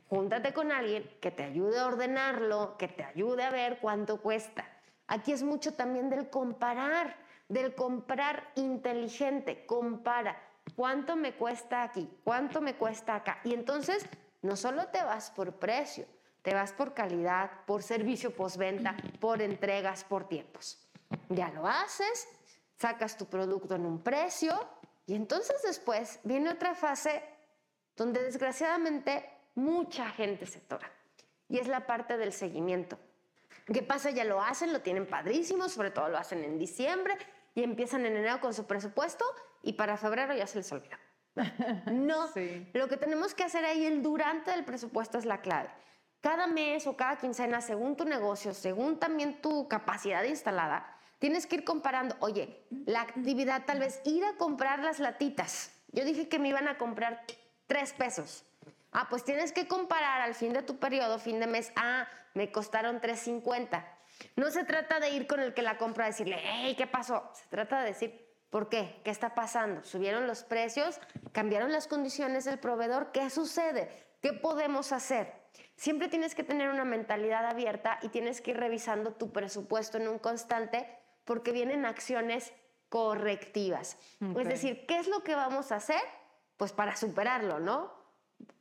Júntate 0.08 0.52
con 0.52 0.72
alguien 0.72 1.10
que 1.20 1.30
te 1.30 1.42
ayude 1.42 1.78
a 1.78 1.86
ordenarlo, 1.86 2.76
que 2.76 2.88
te 2.88 3.02
ayude 3.02 3.44
a 3.44 3.50
ver 3.50 3.78
cuánto 3.80 4.20
cuesta. 4.20 4.66
Aquí 5.06 5.32
es 5.32 5.42
mucho 5.42 5.74
también 5.74 6.10
del 6.10 6.28
comparar, 6.28 7.16
del 7.52 7.74
comprar 7.74 8.50
inteligente. 8.56 9.66
Compara 9.66 10.40
cuánto 10.74 11.16
me 11.16 11.34
cuesta 11.34 11.82
aquí, 11.82 12.08
cuánto 12.24 12.60
me 12.60 12.74
cuesta 12.76 13.16
acá. 13.16 13.40
Y 13.44 13.52
entonces 13.52 14.06
no 14.40 14.56
solo 14.56 14.88
te 14.88 15.02
vas 15.02 15.30
por 15.30 15.56
precio, 15.56 16.06
te 16.40 16.54
vas 16.54 16.72
por 16.72 16.94
calidad, 16.94 17.50
por 17.66 17.82
servicio 17.82 18.34
postventa, 18.34 18.96
por 19.20 19.42
entregas, 19.42 20.02
por 20.04 20.28
tiempos. 20.28 20.78
Ya 21.28 21.50
lo 21.50 21.66
haces, 21.66 22.26
sacas 22.78 23.18
tu 23.18 23.26
producto 23.26 23.74
en 23.74 23.84
un 23.84 24.02
precio 24.02 24.52
y 25.06 25.14
entonces 25.14 25.60
después 25.62 26.20
viene 26.24 26.50
otra 26.50 26.74
fase 26.74 27.22
donde 27.94 28.22
desgraciadamente 28.22 29.28
mucha 29.54 30.08
gente 30.08 30.46
se 30.46 30.60
tora 30.60 30.90
y 31.50 31.58
es 31.58 31.68
la 31.68 31.86
parte 31.86 32.16
del 32.16 32.32
seguimiento. 32.32 32.98
¿Qué 33.66 33.82
pasa? 33.82 34.10
Ya 34.10 34.24
lo 34.24 34.40
hacen, 34.40 34.72
lo 34.72 34.80
tienen 34.80 35.06
padrísimo, 35.06 35.68
sobre 35.68 35.90
todo 35.90 36.08
lo 36.08 36.16
hacen 36.16 36.42
en 36.42 36.58
diciembre 36.58 37.16
y 37.54 37.62
empiezan 37.62 38.06
en 38.06 38.16
enero 38.16 38.40
con 38.40 38.54
su 38.54 38.66
presupuesto 38.66 39.24
y 39.62 39.74
para 39.74 39.96
febrero 39.96 40.34
ya 40.34 40.46
se 40.46 40.58
les 40.58 40.72
olvida. 40.72 40.98
No, 41.90 42.28
lo 42.74 42.88
que 42.88 42.96
tenemos 42.96 43.34
que 43.34 43.44
hacer 43.44 43.64
ahí 43.64 43.86
el 43.86 44.02
durante 44.02 44.50
del 44.50 44.64
presupuesto 44.64 45.18
es 45.18 45.24
la 45.24 45.40
clave. 45.40 45.70
Cada 46.20 46.46
mes 46.46 46.86
o 46.86 46.96
cada 46.96 47.16
quincena, 47.16 47.60
según 47.60 47.96
tu 47.96 48.04
negocio, 48.04 48.54
según 48.54 48.98
también 48.98 49.40
tu 49.40 49.66
capacidad 49.66 50.22
instalada, 50.24 50.92
Tienes 51.22 51.46
que 51.46 51.54
ir 51.54 51.62
comparando, 51.62 52.16
oye, 52.18 52.66
la 52.84 53.02
actividad 53.02 53.64
tal 53.64 53.78
vez 53.78 54.00
ir 54.04 54.24
a 54.24 54.36
comprar 54.38 54.80
las 54.80 54.98
latitas. 54.98 55.70
Yo 55.92 56.04
dije 56.04 56.28
que 56.28 56.40
me 56.40 56.48
iban 56.48 56.66
a 56.66 56.78
comprar 56.78 57.24
tres 57.68 57.92
pesos. 57.92 58.44
Ah, 58.90 59.06
pues 59.08 59.22
tienes 59.22 59.52
que 59.52 59.68
comparar 59.68 60.20
al 60.20 60.34
fin 60.34 60.52
de 60.52 60.62
tu 60.62 60.80
periodo, 60.80 61.20
fin 61.20 61.38
de 61.38 61.46
mes, 61.46 61.70
ah, 61.76 62.08
me 62.34 62.50
costaron 62.50 63.00
3.50. 63.00 63.84
No 64.36 64.50
se 64.50 64.64
trata 64.64 65.00
de 65.00 65.10
ir 65.10 65.26
con 65.26 65.40
el 65.40 65.54
que 65.54 65.62
la 65.62 65.78
compra 65.78 66.04
a 66.04 66.08
decirle, 66.08 66.38
hey, 66.42 66.74
¿qué 66.76 66.86
pasó? 66.86 67.30
Se 67.34 67.46
trata 67.48 67.80
de 67.80 67.86
decir, 67.86 68.28
¿por 68.50 68.68
qué? 68.68 69.00
¿Qué 69.04 69.10
está 69.10 69.34
pasando? 69.34 69.82
¿Subieron 69.84 70.26
los 70.26 70.42
precios? 70.42 71.00
¿Cambiaron 71.32 71.72
las 71.72 71.86
condiciones 71.86 72.44
del 72.44 72.58
proveedor? 72.58 73.12
¿Qué 73.12 73.30
sucede? 73.30 73.90
¿Qué 74.20 74.32
podemos 74.32 74.92
hacer? 74.92 75.32
Siempre 75.76 76.08
tienes 76.08 76.34
que 76.34 76.44
tener 76.44 76.70
una 76.70 76.84
mentalidad 76.84 77.46
abierta 77.46 77.98
y 78.02 78.08
tienes 78.08 78.40
que 78.40 78.52
ir 78.52 78.58
revisando 78.58 79.12
tu 79.12 79.32
presupuesto 79.32 79.98
en 79.98 80.08
un 80.08 80.18
constante 80.18 80.88
porque 81.24 81.52
vienen 81.52 81.84
acciones 81.86 82.52
correctivas. 82.88 83.96
Es 84.36 84.48
decir, 84.48 84.86
¿qué 84.86 84.98
es 84.98 85.08
lo 85.08 85.22
que 85.22 85.34
vamos 85.34 85.72
a 85.72 85.76
hacer? 85.76 86.00
Pues 86.56 86.72
para 86.72 86.94
superarlo, 86.94 87.58
¿no? 87.58 88.01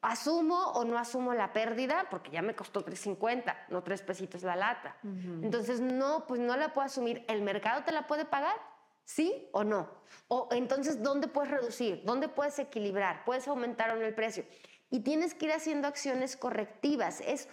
Asumo 0.02 0.72
o 0.74 0.84
no 0.84 0.98
asumo 0.98 1.34
la 1.34 1.54
pérdida 1.54 2.08
porque 2.10 2.32
ya 2.32 2.42
me 2.42 2.56
costó 2.56 2.84
3.50, 2.84 3.56
no 3.70 3.84
3 3.84 4.02
pesitos 4.02 4.44
la 4.44 4.56
lata. 4.56 4.98
Entonces, 5.04 5.80
no, 5.80 6.26
pues 6.28 6.40
no 6.40 6.58
la 6.58 6.74
puedo 6.74 6.86
asumir. 6.86 7.24
¿El 7.28 7.42
mercado 7.42 7.84
te 7.84 7.92
la 7.92 8.08
puede 8.08 8.26
pagar? 8.26 8.56
¿Sí 9.04 9.48
o 9.52 9.64
no? 9.64 9.90
O 10.28 10.50
entonces, 10.52 11.02
¿dónde 11.02 11.28
puedes 11.28 11.52
reducir? 11.52 12.04
¿Dónde 12.04 12.28
puedes 12.30 12.58
equilibrar? 12.60 13.24
¿Puedes 13.26 13.48
aumentar 13.48 13.92
o 13.92 13.96
no 13.96 14.06
el 14.06 14.16
precio? 14.16 14.46
Y 14.90 15.02
tienes 15.02 15.34
que 15.34 15.46
ir 15.46 15.54
haciendo 15.54 15.88
acciones 15.88 16.36
correctivas. 16.36 17.22
Es 17.22 17.48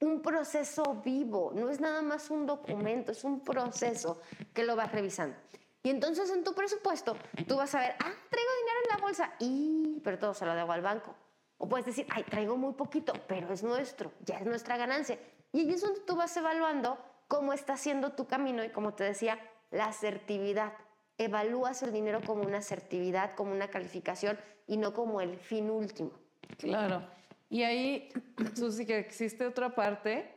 un 0.00 0.20
proceso 0.20 1.00
vivo, 1.04 1.52
no 1.54 1.70
es 1.70 1.80
nada 1.80 2.02
más 2.02 2.30
un 2.30 2.44
documento, 2.44 3.12
es 3.12 3.24
un 3.24 3.40
proceso 3.40 4.20
que 4.52 4.64
lo 4.64 4.76
vas 4.76 4.92
revisando. 4.92 5.36
Y 5.82 5.90
entonces 5.90 6.30
en 6.30 6.44
tu 6.44 6.54
presupuesto 6.54 7.16
tú 7.46 7.56
vas 7.56 7.74
a 7.74 7.80
ver, 7.80 7.92
ah, 7.92 8.12
traigo 8.30 8.50
dinero 8.60 8.78
en 8.84 8.90
la 8.90 9.02
bolsa, 9.02 9.32
y, 9.38 10.00
pero 10.04 10.18
todo 10.18 10.34
se 10.34 10.44
lo 10.44 10.54
debo 10.54 10.72
al 10.72 10.82
banco 10.82 11.14
o 11.58 11.68
puedes 11.68 11.86
decir, 11.86 12.06
ay, 12.10 12.24
traigo 12.24 12.56
muy 12.56 12.74
poquito, 12.74 13.12
pero 13.26 13.52
es 13.52 13.62
nuestro, 13.62 14.12
ya 14.24 14.38
es 14.38 14.46
nuestra 14.46 14.76
ganancia. 14.76 15.18
Y 15.52 15.60
ahí 15.60 15.70
es 15.70 15.80
donde 15.80 16.00
tú 16.00 16.16
vas 16.16 16.36
evaluando 16.36 16.98
cómo 17.28 17.52
está 17.52 17.76
siendo 17.76 18.12
tu 18.12 18.26
camino 18.26 18.62
y 18.64 18.70
como 18.70 18.94
te 18.94 19.04
decía, 19.04 19.38
la 19.70 19.86
asertividad. 19.86 20.74
Evalúas 21.18 21.82
el 21.82 21.92
dinero 21.92 22.20
como 22.26 22.42
una 22.42 22.58
asertividad, 22.58 23.34
como 23.34 23.52
una 23.52 23.68
calificación 23.68 24.38
y 24.66 24.76
no 24.76 24.92
como 24.92 25.20
el 25.20 25.38
fin 25.38 25.70
último. 25.70 26.12
Claro. 26.58 27.02
Y 27.48 27.62
ahí, 27.62 28.10
Susi, 28.54 28.84
que 28.84 28.98
existe 28.98 29.46
otra 29.46 29.74
parte 29.74 30.34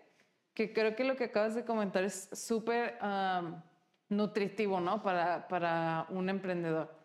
que 0.53 0.73
creo 0.73 0.95
que 0.95 1.03
lo 1.03 1.15
que 1.15 1.25
acabas 1.25 1.55
de 1.55 1.65
comentar 1.65 2.03
es 2.03 2.29
súper 2.33 2.97
nutritivo, 4.09 4.79
¿no? 4.79 5.01
Para, 5.03 5.47
para 5.47 6.05
un 6.09 6.29
emprendedor. 6.29 6.97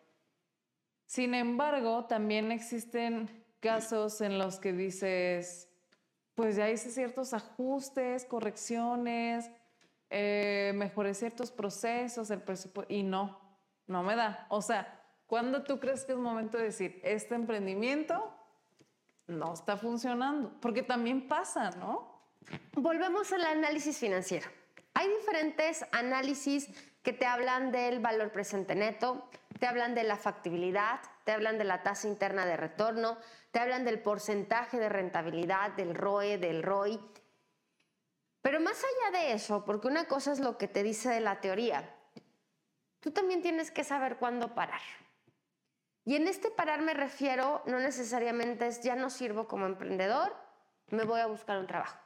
Sin 1.06 1.34
embargo, 1.34 2.06
también 2.06 2.52
existen 2.52 3.43
casos 3.64 4.20
en 4.20 4.36
los 4.36 4.60
que 4.60 4.74
dices, 4.74 5.70
pues 6.34 6.54
ya 6.54 6.68
hice 6.68 6.90
ciertos 6.90 7.32
ajustes, 7.32 8.26
correcciones, 8.26 9.50
eh, 10.10 10.72
mejoré 10.74 11.14
ciertos 11.14 11.50
procesos, 11.50 12.30
el 12.30 12.42
presupuesto, 12.42 12.92
y 12.92 13.02
no, 13.02 13.40
no 13.86 14.02
me 14.02 14.16
da. 14.16 14.46
O 14.50 14.60
sea, 14.60 15.02
¿cuándo 15.26 15.62
tú 15.62 15.80
crees 15.80 16.04
que 16.04 16.12
es 16.12 16.18
momento 16.18 16.58
de 16.58 16.64
decir, 16.64 17.00
este 17.04 17.34
emprendimiento 17.34 18.36
no 19.28 19.54
está 19.54 19.78
funcionando? 19.78 20.52
Porque 20.60 20.82
también 20.82 21.26
pasa, 21.26 21.70
¿no? 21.70 22.20
Volvemos 22.74 23.32
al 23.32 23.44
análisis 23.46 23.96
financiero. 23.96 24.46
Hay 24.92 25.08
diferentes 25.08 25.86
análisis 25.90 26.68
que 27.02 27.14
te 27.14 27.24
hablan 27.24 27.72
del 27.72 28.00
valor 28.00 28.30
presente 28.30 28.74
neto, 28.74 29.26
te 29.58 29.66
hablan 29.66 29.94
de 29.94 30.04
la 30.04 30.16
factibilidad, 30.16 31.00
te 31.24 31.32
hablan 31.32 31.58
de 31.58 31.64
la 31.64 31.82
tasa 31.82 32.08
interna 32.08 32.46
de 32.46 32.56
retorno, 32.56 33.18
te 33.50 33.60
hablan 33.60 33.84
del 33.84 34.00
porcentaje 34.00 34.78
de 34.78 34.88
rentabilidad, 34.88 35.70
del 35.72 35.94
ROE, 35.94 36.38
del 36.38 36.62
ROI. 36.62 37.00
Pero 38.42 38.60
más 38.60 38.82
allá 38.82 39.18
de 39.18 39.32
eso, 39.32 39.64
porque 39.64 39.88
una 39.88 40.06
cosa 40.06 40.32
es 40.32 40.40
lo 40.40 40.58
que 40.58 40.68
te 40.68 40.82
dice 40.82 41.08
de 41.08 41.20
la 41.20 41.40
teoría, 41.40 41.94
tú 43.00 43.10
también 43.10 43.42
tienes 43.42 43.70
que 43.70 43.84
saber 43.84 44.16
cuándo 44.16 44.54
parar. 44.54 44.82
Y 46.04 46.16
en 46.16 46.28
este 46.28 46.50
parar 46.50 46.82
me 46.82 46.92
refiero, 46.92 47.62
no 47.66 47.78
necesariamente 47.78 48.66
es 48.66 48.82
ya 48.82 48.94
no 48.94 49.08
sirvo 49.08 49.48
como 49.48 49.64
emprendedor, 49.66 50.36
me 50.88 51.04
voy 51.04 51.20
a 51.20 51.26
buscar 51.26 51.58
un 51.58 51.66
trabajo. 51.66 51.98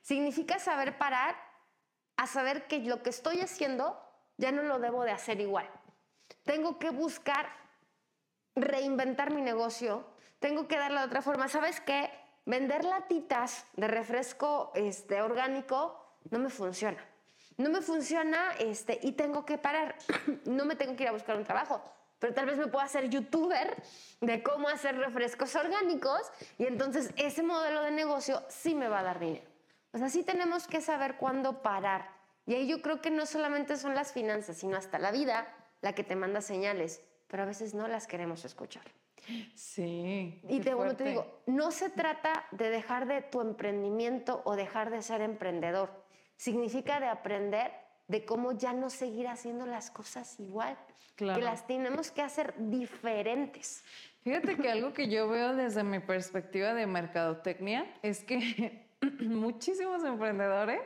Significa 0.00 0.58
saber 0.58 0.96
parar 0.96 1.36
a 2.16 2.26
saber 2.26 2.66
que 2.66 2.78
lo 2.78 3.02
que 3.02 3.10
estoy 3.10 3.40
haciendo 3.40 4.00
ya 4.38 4.52
no 4.52 4.62
lo 4.62 4.78
debo 4.78 5.04
de 5.04 5.10
hacer 5.10 5.40
igual. 5.40 5.68
Tengo 6.44 6.78
que 6.78 6.90
buscar 6.90 7.48
reinventar 8.54 9.32
mi 9.32 9.42
negocio, 9.42 10.06
tengo 10.38 10.66
que 10.66 10.78
darle 10.78 11.00
de 11.00 11.06
otra 11.06 11.22
forma. 11.22 11.48
¿Sabes 11.48 11.80
qué? 11.80 12.10
Vender 12.44 12.84
latitas 12.84 13.66
de 13.74 13.88
refresco 13.88 14.72
este, 14.74 15.20
orgánico 15.20 16.00
no 16.30 16.38
me 16.38 16.48
funciona. 16.48 17.04
No 17.56 17.70
me 17.70 17.80
funciona 17.80 18.52
este, 18.58 18.98
y 19.02 19.12
tengo 19.12 19.44
que 19.44 19.58
parar. 19.58 19.96
no 20.44 20.64
me 20.64 20.76
tengo 20.76 20.94
que 20.96 21.04
ir 21.04 21.08
a 21.08 21.12
buscar 21.12 21.36
un 21.36 21.44
trabajo, 21.44 21.82
pero 22.18 22.34
tal 22.34 22.46
vez 22.46 22.58
me 22.58 22.66
pueda 22.66 22.84
hacer 22.84 23.08
youtuber 23.08 23.76
de 24.20 24.42
cómo 24.42 24.68
hacer 24.68 24.96
refrescos 24.96 25.54
orgánicos 25.56 26.20
y 26.58 26.66
entonces 26.66 27.12
ese 27.16 27.42
modelo 27.42 27.82
de 27.82 27.90
negocio 27.90 28.42
sí 28.48 28.74
me 28.74 28.88
va 28.88 29.00
a 29.00 29.04
dar 29.04 29.18
dinero. 29.18 29.46
O 29.92 29.98
sea, 29.98 30.10
sí 30.10 30.22
tenemos 30.22 30.66
que 30.66 30.80
saber 30.80 31.16
cuándo 31.16 31.62
parar. 31.62 32.10
Y 32.44 32.54
ahí 32.54 32.68
yo 32.68 32.82
creo 32.82 33.00
que 33.00 33.10
no 33.10 33.26
solamente 33.26 33.76
son 33.76 33.94
las 33.94 34.12
finanzas, 34.12 34.58
sino 34.58 34.76
hasta 34.76 34.98
la 34.98 35.10
vida 35.10 35.48
la 35.80 35.94
que 35.94 36.04
te 36.04 36.16
manda 36.16 36.40
señales 36.40 37.02
pero 37.28 37.42
a 37.42 37.46
veces 37.46 37.74
no 37.74 37.88
las 37.88 38.06
queremos 38.06 38.44
escuchar. 38.44 38.84
Sí. 39.54 40.40
Y 40.48 40.60
te, 40.60 40.74
te 40.96 41.04
digo, 41.04 41.42
no 41.46 41.72
se 41.72 41.90
trata 41.90 42.46
de 42.52 42.70
dejar 42.70 43.06
de 43.06 43.22
tu 43.22 43.40
emprendimiento 43.40 44.42
o 44.44 44.54
dejar 44.54 44.90
de 44.90 45.02
ser 45.02 45.20
emprendedor. 45.20 45.90
Significa 46.36 47.00
de 47.00 47.06
aprender 47.06 47.72
de 48.06 48.24
cómo 48.24 48.52
ya 48.52 48.72
no 48.72 48.88
seguir 48.88 49.26
haciendo 49.26 49.66
las 49.66 49.90
cosas 49.90 50.38
igual, 50.38 50.78
que 51.16 51.24
las 51.24 51.66
tenemos 51.66 52.12
que 52.12 52.22
hacer 52.22 52.54
diferentes. 52.56 53.82
Fíjate 54.22 54.56
que 54.56 54.70
algo 54.70 54.92
que 54.92 55.08
yo 55.08 55.28
veo 55.28 55.56
desde 55.56 55.82
mi 55.82 55.98
perspectiva 55.98 56.72
de 56.74 56.86
mercadotecnia 56.86 57.92
es 58.02 58.22
que 58.22 58.86
muchísimos 59.20 60.04
emprendedores 60.04 60.82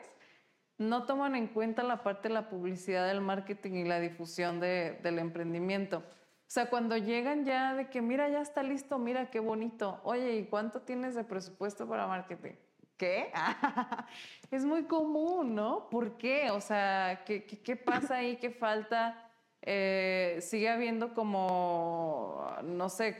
no 0.80 1.04
toman 1.04 1.36
en 1.36 1.46
cuenta 1.46 1.82
la 1.82 2.02
parte 2.02 2.28
de 2.28 2.34
la 2.34 2.48
publicidad, 2.48 3.06
del 3.06 3.20
marketing 3.20 3.72
y 3.72 3.84
la 3.84 4.00
difusión 4.00 4.60
del 4.60 5.18
emprendimiento. 5.18 5.98
O 5.98 6.52
sea, 6.52 6.70
cuando 6.70 6.96
llegan 6.96 7.44
ya 7.44 7.74
de 7.74 7.90
que, 7.90 8.00
mira, 8.00 8.30
ya 8.30 8.40
está 8.40 8.62
listo, 8.62 8.98
mira 8.98 9.30
qué 9.30 9.40
bonito. 9.40 10.00
Oye, 10.04 10.36
¿y 10.36 10.46
cuánto 10.46 10.80
tienes 10.80 11.14
de 11.14 11.22
presupuesto 11.22 11.86
para 11.86 12.06
marketing? 12.06 12.54
¿Qué? 12.96 13.30
es 14.50 14.64
muy 14.64 14.84
común, 14.84 15.54
¿no? 15.54 15.90
¿Por 15.90 16.16
qué? 16.16 16.50
O 16.50 16.62
sea, 16.62 17.24
¿qué, 17.26 17.76
pasa 17.76 18.16
ahí? 18.16 18.36
¿Qué 18.36 18.50
falta? 18.50 19.30
Eh, 19.60 20.38
sigue 20.40 20.70
habiendo 20.70 21.12
como, 21.12 22.56
no 22.64 22.88
sé, 22.88 23.18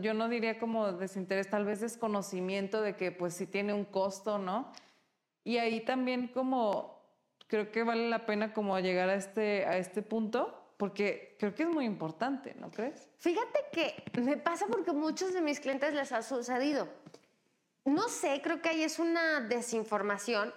yo 0.00 0.14
no 0.14 0.28
diría 0.30 0.58
como 0.58 0.90
desinterés, 0.90 1.50
tal 1.50 1.66
vez 1.66 1.82
desconocimiento 1.82 2.80
de 2.80 2.96
que 2.96 3.12
pues 3.12 3.34
sí 3.34 3.46
tiene 3.46 3.74
un 3.74 3.84
costo, 3.84 4.38
¿no? 4.38 4.72
Y 5.44 5.58
ahí 5.58 5.82
también 5.82 6.28
como, 6.28 6.93
creo 7.54 7.70
que 7.70 7.84
vale 7.84 8.08
la 8.08 8.26
pena 8.26 8.52
como 8.52 8.76
llegar 8.80 9.08
a 9.08 9.14
este, 9.14 9.64
a 9.64 9.78
este 9.78 10.02
punto 10.02 10.72
porque 10.76 11.36
creo 11.38 11.54
que 11.54 11.62
es 11.62 11.68
muy 11.68 11.84
importante, 11.84 12.56
¿no 12.58 12.68
crees? 12.68 13.08
Fíjate 13.18 13.60
que 13.70 14.20
me 14.20 14.36
pasa 14.36 14.66
porque 14.66 14.90
muchos 14.90 15.32
de 15.32 15.40
mis 15.40 15.60
clientes 15.60 15.94
les 15.94 16.10
ha 16.10 16.22
sucedido. 16.22 16.88
No 17.84 18.08
sé, 18.08 18.40
creo 18.42 18.60
que 18.60 18.70
ahí 18.70 18.82
es 18.82 18.98
una 18.98 19.40
desinformación 19.40 20.52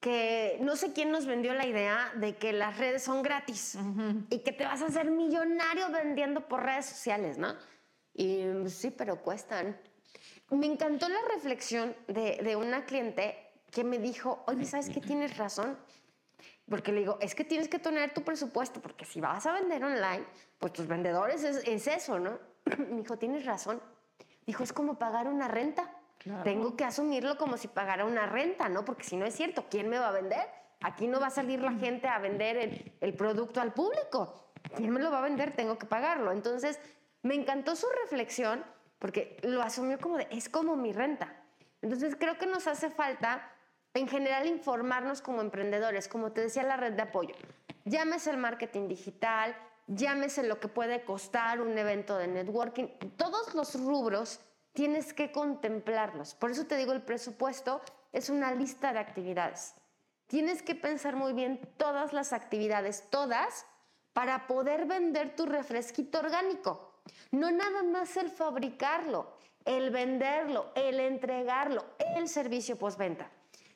que 0.00 0.58
no 0.60 0.76
sé 0.76 0.92
quién 0.92 1.10
nos 1.10 1.24
vendió 1.24 1.54
la 1.54 1.66
idea 1.66 2.12
de 2.16 2.36
que 2.36 2.52
las 2.52 2.76
redes 2.76 3.02
son 3.02 3.22
gratis 3.22 3.78
y 4.28 4.40
que 4.40 4.52
te 4.52 4.64
vas 4.64 4.82
a 4.82 4.86
hacer 4.86 5.10
millonario 5.10 5.88
vendiendo 5.90 6.46
por 6.46 6.62
redes 6.62 6.84
sociales, 6.84 7.38
¿no? 7.38 7.56
Y 8.12 8.44
sí, 8.68 8.90
pero 8.90 9.22
cuestan. 9.22 9.78
Me 10.50 10.66
encantó 10.66 11.08
la 11.08 11.20
reflexión 11.32 11.96
de, 12.06 12.38
de 12.44 12.54
una 12.54 12.84
cliente 12.84 13.50
que 13.70 13.82
me 13.82 13.98
dijo, 13.98 14.44
oye, 14.46 14.66
¿sabes 14.66 14.90
qué? 14.90 15.00
Tienes 15.00 15.38
razón 15.38 15.78
porque 16.68 16.92
le 16.92 17.00
digo, 17.00 17.18
es 17.20 17.34
que 17.34 17.44
tienes 17.44 17.68
que 17.68 17.78
tener 17.78 18.14
tu 18.14 18.22
presupuesto, 18.22 18.80
porque 18.80 19.04
si 19.04 19.20
vas 19.20 19.44
a 19.46 19.52
vender 19.52 19.84
online, 19.84 20.24
pues 20.58 20.72
tus 20.72 20.86
vendedores 20.86 21.44
es, 21.44 21.86
eso, 21.86 22.18
¿no? 22.18 22.38
Me 22.78 23.02
dijo, 23.02 23.18
tienes 23.18 23.44
razón. 23.44 23.82
Dijo, 24.46 24.62
es 24.62 24.72
como 24.72 24.98
pagar 24.98 25.28
una 25.28 25.48
renta. 25.48 25.90
Tengo 26.42 26.74
que 26.74 26.84
asumirlo 26.84 27.36
como 27.36 27.58
si 27.58 27.68
pagara 27.68 28.06
una 28.06 28.24
renta, 28.24 28.70
¿no? 28.70 28.82
Porque 28.84 29.04
si 29.04 29.16
no 29.16 29.26
es 29.26 29.34
cierto, 29.34 29.66
¿quién 29.68 29.90
me 29.90 29.98
va 29.98 30.08
a 30.08 30.12
vender? 30.12 30.46
Aquí 30.80 31.06
no 31.06 31.20
va 31.20 31.26
a 31.26 31.30
salir 31.30 31.60
la 31.60 31.72
gente 31.72 32.08
a 32.08 32.18
vender 32.18 32.56
el, 32.56 32.92
el 33.00 33.14
producto 33.14 33.60
al 33.60 33.74
público. 33.74 34.52
¿Quién 34.74 34.90
me 34.90 35.00
lo 35.00 35.10
va 35.10 35.18
a 35.18 35.22
vender? 35.22 35.54
Tengo 35.54 35.76
que 35.76 35.84
pagarlo. 35.84 36.32
Entonces, 36.32 36.80
me 37.20 37.34
encantó 37.34 37.76
su 37.76 37.86
reflexión 38.02 38.64
porque 38.98 39.36
lo 39.42 39.60
asumió 39.60 39.98
como 39.98 40.16
de, 40.16 40.26
es 40.30 40.48
como 40.48 40.76
mi 40.76 40.94
renta. 40.94 41.36
Entonces, 41.82 42.16
creo 42.16 42.38
que 42.38 42.46
nos 42.46 42.66
hace 42.66 42.88
falta 42.88 43.53
en 43.94 44.08
general 44.08 44.46
informarnos 44.46 45.22
como 45.22 45.40
emprendedores, 45.40 46.08
como 46.08 46.32
te 46.32 46.40
decía 46.42 46.64
la 46.64 46.76
red 46.76 46.92
de 46.92 47.02
apoyo. 47.02 47.34
Llámese 47.84 48.30
el 48.30 48.36
marketing 48.36 48.88
digital, 48.88 49.56
llámese 49.86 50.42
lo 50.42 50.58
que 50.58 50.68
puede 50.68 51.04
costar 51.04 51.60
un 51.60 51.78
evento 51.78 52.18
de 52.18 52.26
networking, 52.26 52.88
todos 53.16 53.54
los 53.54 53.80
rubros 53.80 54.40
tienes 54.72 55.14
que 55.14 55.30
contemplarlos. 55.30 56.34
Por 56.34 56.50
eso 56.50 56.66
te 56.66 56.76
digo, 56.76 56.92
el 56.92 57.02
presupuesto 57.02 57.80
es 58.12 58.30
una 58.30 58.52
lista 58.52 58.92
de 58.92 58.98
actividades. 58.98 59.74
tienes 60.26 60.62
que 60.62 60.74
pensar 60.74 61.14
muy 61.14 61.32
bien 61.32 61.60
todas 61.76 62.12
las 62.12 62.32
actividades, 62.32 63.08
todas, 63.10 63.66
para 64.12 64.46
poder 64.46 64.86
vender 64.86 65.36
tu 65.36 65.46
refresquito 65.46 66.18
orgánico. 66.18 66.94
No 67.30 67.50
nada 67.50 67.82
más 67.82 68.16
el 68.16 68.30
fabricarlo, 68.30 69.36
el 69.64 69.90
venderlo, 69.90 70.72
el 70.74 70.98
entregarlo, 70.98 71.84
el 72.16 72.28
servicio 72.28 72.76
postventa. 72.76 73.30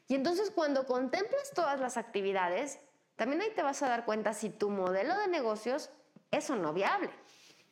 Y 0.08 0.14
entonces 0.14 0.50
cuando 0.50 0.86
contemplas 0.86 1.52
todas 1.54 1.80
las 1.80 1.98
actividades, 1.98 2.80
también 3.16 3.42
ahí 3.42 3.50
te 3.54 3.62
vas 3.62 3.82
a 3.82 3.88
dar 3.88 4.04
cuenta 4.06 4.32
si 4.32 4.48
tu 4.48 4.70
modelo 4.70 5.16
de 5.18 5.28
negocios 5.28 5.90
es 6.30 6.48
o 6.50 6.56
no 6.56 6.72
viable. 6.72 7.10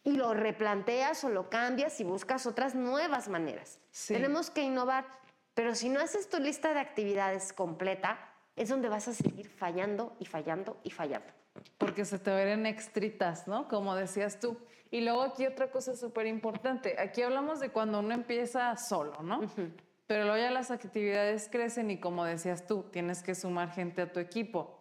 Y 0.05 0.12
lo 0.12 0.34
replanteas 0.34 1.24
o 1.24 1.30
lo 1.30 1.51
cambias 1.51 1.99
y 1.99 2.05
buscas 2.05 2.47
otras 2.47 2.74
nuevas 2.74 3.28
maneras. 3.28 3.80
Tenemos 4.07 4.51
que 4.51 4.62
innovar, 4.62 5.07
pero 5.55 5.74
si 5.74 5.89
no 5.89 6.01
haces 6.01 6.28
tu 6.28 6.39
lista 6.39 6.72
de 6.74 6.80
actividades 6.80 7.53
completa, 7.53 8.18
es 8.55 8.68
donde 8.68 8.89
vas 8.89 9.09
a 9.09 9.14
seguir 9.14 9.49
fallando 9.49 10.14
y 10.20 10.26
fallando 10.26 10.78
y 10.84 10.91
fallando. 10.91 11.32
Porque 11.78 12.05
se 12.05 12.18
te 12.18 12.30
ven 12.30 12.66
extritas, 12.66 13.49
¿no? 13.49 13.66
Como 13.66 13.95
decías 13.95 14.39
tú. 14.39 14.59
Y 14.91 15.01
luego 15.01 15.22
aquí 15.22 15.47
otra 15.47 15.70
cosa 15.70 15.97
súper 15.97 16.26
importante. 16.26 16.97
Aquí 17.01 17.22
hablamos 17.22 17.61
de 17.61 17.70
cuando 17.70 18.01
uno 18.01 18.14
empieza 18.14 18.76
solo, 18.76 19.22
¿no? 19.22 19.41
Pero 20.07 20.25
luego 20.25 20.39
ya 20.39 20.51
las 20.51 20.71
actividades 20.71 21.49
crecen 21.51 21.91
y 21.91 21.99
como 21.99 22.25
decías 22.25 22.67
tú, 22.67 22.85
tienes 22.93 23.23
que 23.23 23.35
sumar 23.35 23.73
gente 23.73 24.03
a 24.03 24.13
tu 24.13 24.21
equipo. 24.21 24.79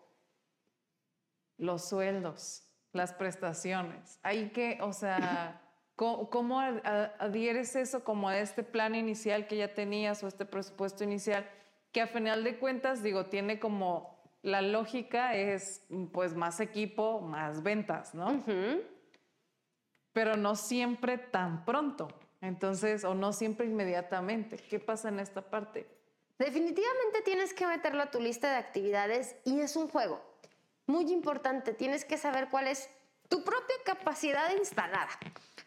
Los 1.57 1.89
sueldos, 1.89 2.69
las 2.91 3.13
prestaciones. 3.13 4.19
Hay 4.21 4.49
que, 4.49 4.78
o 4.82 4.93
sea, 4.93 5.61
¿cómo, 5.95 6.59
adhieres 6.59 7.76
eso 7.76 8.03
como 8.03 8.30
a 8.30 8.38
este 8.38 8.63
plan 8.63 8.93
inicial 8.93 9.47
que 9.47 9.57
ya 9.57 9.73
tenías 9.73 10.23
o 10.23 10.28
este 10.28 10.45
presupuesto 10.45 11.03
inicial? 11.03 11.49
Que 11.91 12.01
a 12.01 12.07
final 12.07 12.43
de 12.43 12.59
cuentas, 12.59 13.01
digo, 13.01 13.26
tiene 13.26 13.59
como 13.59 14.15
la 14.43 14.61
lógica 14.61 15.34
es 15.34 15.88
pues 16.13 16.36
más 16.36 16.59
equipo, 16.59 17.19
más 17.19 17.63
ventas, 17.63 18.13
¿no? 18.13 18.43
Pero 20.13 20.38
no 20.38 20.55
siempre 20.55 21.17
tan 21.17 21.65
pronto. 21.65 22.09
Entonces, 22.47 23.03
o 23.03 23.13
no 23.13 23.33
siempre 23.33 23.65
inmediatamente. 23.65 24.57
¿Qué 24.57 24.79
pasa 24.79 25.09
en 25.09 25.19
esta 25.19 25.41
parte? 25.41 25.87
Definitivamente 26.37 27.21
tienes 27.23 27.53
que 27.53 27.65
meterlo 27.65 28.03
a 28.03 28.11
tu 28.11 28.19
lista 28.19 28.49
de 28.51 28.57
actividades 28.57 29.35
y 29.45 29.61
es 29.61 29.75
un 29.75 29.87
juego. 29.87 30.21
Muy 30.85 31.11
importante, 31.11 31.73
tienes 31.73 32.05
que 32.05 32.17
saber 32.17 32.49
cuál 32.49 32.67
es 32.67 32.89
tu 33.29 33.43
propia 33.43 33.75
capacidad 33.85 34.51
instalada. 34.55 35.09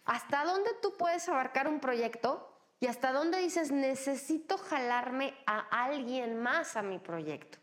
Hasta 0.04 0.44
dónde 0.44 0.70
tú 0.80 0.94
puedes 0.96 1.28
abarcar 1.28 1.68
un 1.68 1.80
proyecto 1.80 2.48
y 2.80 2.86
hasta 2.86 3.12
dónde 3.12 3.38
dices 3.38 3.72
necesito 3.72 4.56
jalarme 4.56 5.34
a 5.46 5.58
alguien 5.84 6.40
más 6.40 6.76
a 6.76 6.82
mi 6.82 6.98
proyecto. 6.98 7.58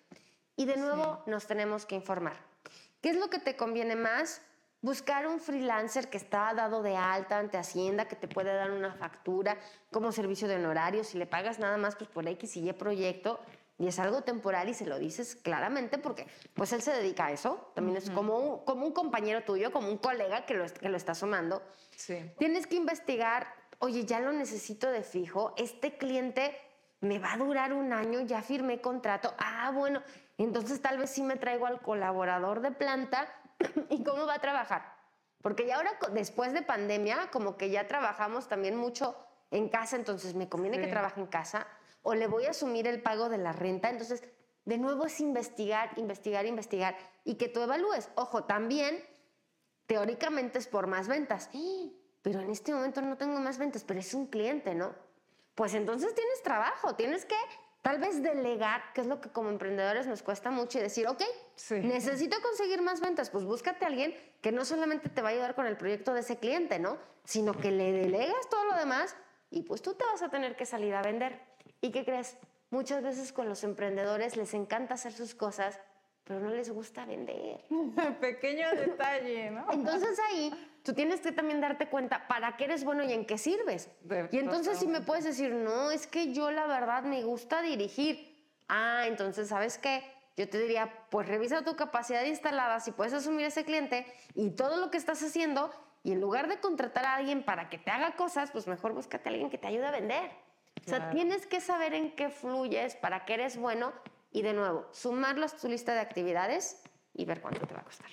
Y 0.58 0.66
de 0.66 0.78
nuevo 0.78 1.24
nos 1.26 1.48
tenemos 1.48 1.86
que 1.86 1.96
informar. 1.96 2.38
¿Qué 3.02 3.10
es 3.10 3.18
lo 3.18 3.30
que 3.30 3.40
te 3.40 3.56
conviene 3.56 3.96
más? 3.96 4.42
Buscar 4.86 5.26
un 5.26 5.40
freelancer 5.40 6.12
que 6.12 6.18
está 6.18 6.54
dado 6.54 6.84
de 6.84 6.96
alta 6.96 7.40
ante 7.40 7.58
Hacienda, 7.58 8.08
que 8.08 8.16
te 8.16 8.28
puede 8.28 8.54
dar 8.54 8.70
una 8.70 8.94
factura 8.94 9.58
como 9.92 10.12
servicio 10.12 10.48
de 10.48 10.58
honorario, 10.58 11.04
si 11.04 11.18
le 11.18 11.26
pagas 11.26 11.58
nada 11.58 11.76
más 11.78 11.96
pues 11.96 12.08
por 12.08 12.28
X 12.28 12.56
y 12.58 12.70
Y 12.70 12.74
proyecto 12.74 13.40
y 13.80 13.88
es 13.88 13.98
algo 13.98 14.22
temporal 14.22 14.70
y 14.70 14.76
se 14.76 14.86
lo 14.86 15.00
dices 15.00 15.36
claramente 15.36 15.98
porque 15.98 16.28
pues 16.54 16.72
él 16.72 16.84
se 16.84 16.92
dedica 16.92 17.26
a 17.26 17.32
eso, 17.32 17.72
también 17.74 17.98
es 17.98 18.12
como 18.12 18.38
un, 18.38 18.64
como 18.64 18.86
un 18.86 18.94
compañero 18.94 19.44
tuyo, 19.44 19.72
como 19.72 19.90
un 19.90 19.98
colega 19.98 20.46
que 20.46 20.54
lo, 20.54 20.66
que 20.72 20.88
lo 20.88 20.98
está 20.98 21.16
sumando. 21.16 21.64
Sí. 21.96 22.32
Tienes 22.38 22.68
que 22.68 22.76
investigar, 22.76 23.48
oye, 23.80 24.06
ya 24.06 24.20
lo 24.20 24.34
necesito 24.34 24.92
de 24.92 25.02
fijo, 25.02 25.56
este 25.58 25.98
cliente 25.98 26.56
me 27.02 27.18
va 27.18 27.34
a 27.34 27.38
durar 27.38 27.74
un 27.74 27.92
año, 27.92 28.22
ya 28.22 28.44
firmé 28.44 28.82
contrato, 28.82 29.34
ah, 29.40 29.72
bueno, 29.74 30.04
entonces 30.38 30.80
tal 30.80 31.00
vez 31.00 31.10
sí 31.10 31.24
me 31.24 31.38
traigo 31.38 31.66
al 31.66 31.82
colaborador 31.82 32.62
de 32.62 32.72
planta 32.72 33.28
¿Y 33.90 34.04
cómo 34.04 34.26
va 34.26 34.36
a 34.36 34.42
trabajar? 34.42 34.96
Porque 35.42 35.66
ya 35.66 35.76
ahora, 35.76 35.92
después 36.12 36.54
de 36.54 36.62
pandemia, 36.62 37.30
como 37.32 37.58
que 37.58 37.70
ya 37.70 37.88
trabajamos 37.88 38.48
también 38.48 38.76
mucho 38.76 39.16
en 39.52 39.70
casa, 39.70 39.96
entonces 39.96 40.34
me 40.34 40.50
conviene 40.50 40.80
que 40.80 40.88
trabaje 40.88 41.20
en 41.20 41.28
casa 41.28 41.68
o 42.02 42.16
le 42.16 42.28
voy 42.28 42.46
a 42.46 42.52
asumir 42.52 42.88
el 42.88 43.02
pago 43.02 43.30
de 43.30 43.38
la 43.38 43.52
renta. 43.52 43.90
Entonces, 43.90 44.24
de 44.66 44.78
nuevo 44.78 45.06
es 45.06 45.20
investigar, 45.20 45.92
investigar, 45.98 46.46
investigar 46.46 46.98
y 47.24 47.36
que 47.36 47.48
tú 47.48 47.62
evalúes. 47.62 48.10
Ojo, 48.16 48.46
también 48.46 49.04
teóricamente 49.86 50.58
es 50.58 50.68
por 50.68 50.88
más 50.88 51.08
ventas. 51.08 51.50
Pero 52.22 52.40
en 52.40 52.50
este 52.50 52.74
momento 52.74 53.04
no 53.04 53.18
tengo 53.18 53.40
más 53.40 53.60
ventas, 53.60 53.84
pero 53.84 54.00
es 54.00 54.12
un 54.16 54.26
cliente, 54.26 54.74
¿no? 54.74 54.96
Pues 55.54 55.76
entonces 55.76 56.16
tienes 56.16 56.42
trabajo, 56.42 56.96
tienes 56.96 57.24
que 57.24 57.36
Tal 57.86 58.00
vez 58.00 58.24
delegar, 58.24 58.82
que 58.96 59.02
es 59.02 59.06
lo 59.06 59.22
que 59.22 59.30
como 59.30 59.50
emprendedores 59.50 60.08
nos 60.08 60.24
cuesta 60.24 60.50
mucho, 60.50 60.80
y 60.80 60.82
decir, 60.82 61.08
ok, 61.08 61.22
necesito 61.72 62.42
conseguir 62.42 62.82
más 62.82 63.02
ventas, 63.02 63.30
pues 63.30 63.44
búscate 63.44 63.86
a 63.86 63.88
alguien 63.88 64.16
que 64.42 64.52
no 64.52 64.66
solamente 64.66 65.10
te 65.10 65.22
va 65.22 65.30
a 65.30 65.32
ayudar 65.32 65.56
con 65.56 65.66
el 65.66 65.78
proyecto 65.78 66.14
de 66.14 66.20
ese 66.22 66.38
cliente, 66.38 66.80
¿no? 66.80 66.98
Sino 67.24 67.54
que 67.54 67.72
le 67.72 67.92
delegas 67.92 68.50
todo 68.50 68.66
lo 68.66 68.78
demás 68.78 69.16
y 69.50 69.62
pues 69.64 69.82
tú 69.82 69.94
te 69.94 70.06
vas 70.06 70.22
a 70.22 70.30
tener 70.30 70.56
que 70.56 70.66
salir 70.66 70.94
a 70.94 71.02
vender. 71.02 71.40
¿Y 71.82 71.92
qué 71.92 72.06
crees? 72.06 72.38
Muchas 72.70 73.04
veces 73.04 73.32
con 73.32 73.48
los 73.48 73.64
emprendedores 73.64 74.36
les 74.36 74.54
encanta 74.54 74.96
hacer 74.96 75.14
sus 75.14 75.34
cosas, 75.34 75.80
pero 76.24 76.40
no 76.40 76.50
les 76.50 76.70
gusta 76.70 77.06
vender. 77.06 77.64
Pequeño 78.20 78.70
detalle, 78.72 79.52
¿no? 79.52 79.66
Entonces 79.72 80.20
ahí 80.30 80.52
tú 80.84 80.94
tienes 80.94 81.22
que 81.22 81.32
también 81.32 81.62
darte 81.62 81.88
cuenta 81.88 82.28
para 82.28 82.58
qué 82.58 82.66
eres 82.66 82.84
bueno 82.84 83.04
y 83.04 83.14
en 83.14 83.26
qué 83.26 83.38
sirves. 83.38 83.90
y 84.32 84.38
entonces 84.38 84.80
si 84.80 84.88
me 84.88 85.02
puedes 85.02 85.24
decir, 85.24 85.52
no, 85.52 85.92
es 85.92 86.06
que 86.08 86.34
yo 86.34 86.52
la 86.52 86.68
verdad 86.68 87.04
me 87.04 87.24
gusta 87.24 87.62
dirigir. 87.62 88.36
Ah, 88.68 89.04
entonces, 89.06 89.50
¿sabes 89.50 89.78
qué? 89.78 90.04
Yo 90.38 90.50
te 90.50 90.60
diría, 90.60 90.92
pues 91.10 91.28
revisa 91.28 91.64
tu 91.64 91.76
capacidad 91.76 92.24
instalada, 92.26 92.80
si 92.80 92.92
puedes 92.92 93.14
asumir 93.14 93.46
ese 93.46 93.64
cliente 93.64 94.06
y 94.34 94.52
todo 94.52 94.78
lo 94.78 94.92
que 94.92 94.98
estás 94.98 95.24
haciendo, 95.24 95.72
y 96.04 96.12
en 96.12 96.22
lugar 96.22 96.48
de 96.48 96.60
contratar 96.60 97.06
a 97.06 97.16
alguien 97.16 97.44
para 97.44 97.70
que 97.70 97.78
te 97.78 97.90
haga 97.90 98.16
cosas, 98.16 98.52
pues 98.52 98.68
mejor 98.68 98.94
búscate 98.94 99.30
a 99.30 99.32
alguien 99.32 99.50
que 99.50 99.58
te 99.58 99.68
ayude 99.68 99.88
a 99.88 99.92
vender. 99.92 100.30
O 100.86 100.90
sea, 100.90 101.10
tienes 101.10 101.48
que 101.48 101.62
saber 101.62 101.96
en 101.96 102.12
qué 102.16 102.30
fluyes, 102.30 102.96
para 102.96 103.26
qué 103.26 103.36
eres 103.36 103.58
bueno 103.58 103.92
y 104.32 104.42
de 104.44 104.54
nuevo, 104.54 104.86
sumarlo 104.92 105.46
a 105.46 105.50
tu 105.50 105.68
lista 105.68 105.94
de 105.94 106.02
actividades 106.02 106.84
y 107.14 107.26
ver 107.26 107.42
cuánto 107.42 107.66
te 107.66 107.74
va 107.74 107.80
a 107.80 107.84
costar. 107.86 108.10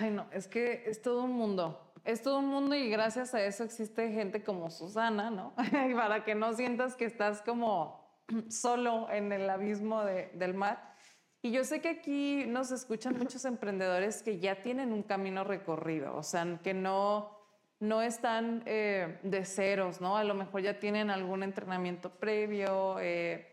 Ay, 0.00 0.10
no, 0.10 0.26
es 0.32 0.48
que 0.48 0.82
es 0.86 1.00
todo 1.00 1.22
un 1.22 1.32
mundo. 1.32 1.92
Es 2.04 2.22
todo 2.22 2.38
un 2.40 2.48
mundo 2.48 2.74
y 2.74 2.90
gracias 2.90 3.34
a 3.34 3.42
eso 3.42 3.64
existe 3.64 4.10
gente 4.10 4.42
como 4.42 4.70
Susana, 4.70 5.30
¿no? 5.30 5.54
Para 5.96 6.24
que 6.24 6.34
no 6.34 6.52
sientas 6.54 6.96
que 6.96 7.04
estás 7.04 7.42
como 7.42 8.07
solo 8.48 9.10
en 9.10 9.32
el 9.32 9.48
abismo 9.48 10.04
del 10.04 10.54
mar. 10.54 10.94
Y 11.40 11.52
yo 11.52 11.64
sé 11.64 11.80
que 11.80 11.88
aquí 11.88 12.44
nos 12.46 12.72
escuchan 12.72 13.16
muchos 13.16 13.44
emprendedores 13.44 14.22
que 14.22 14.38
ya 14.38 14.62
tienen 14.62 14.92
un 14.92 15.02
camino 15.02 15.44
recorrido, 15.44 16.16
o 16.16 16.22
sea, 16.22 16.58
que 16.62 16.74
no, 16.74 17.30
no 17.78 18.02
están 18.02 18.62
eh, 18.66 19.20
de 19.22 19.44
ceros, 19.44 20.00
¿no? 20.00 20.16
A 20.16 20.24
lo 20.24 20.34
mejor 20.34 20.62
ya 20.62 20.80
tienen 20.80 21.10
algún 21.10 21.44
entrenamiento 21.44 22.10
previo, 22.10 22.98
eh, 22.98 23.46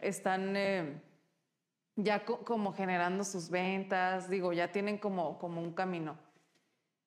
están 0.00 0.56
eh, 0.56 1.02
ya 1.94 2.24
como 2.24 2.72
generando 2.72 3.22
sus 3.22 3.50
ventas, 3.50 4.30
digo, 4.30 4.54
ya 4.54 4.72
tienen 4.72 4.96
como, 4.96 5.38
como 5.38 5.60
un 5.60 5.72
camino. 5.74 6.16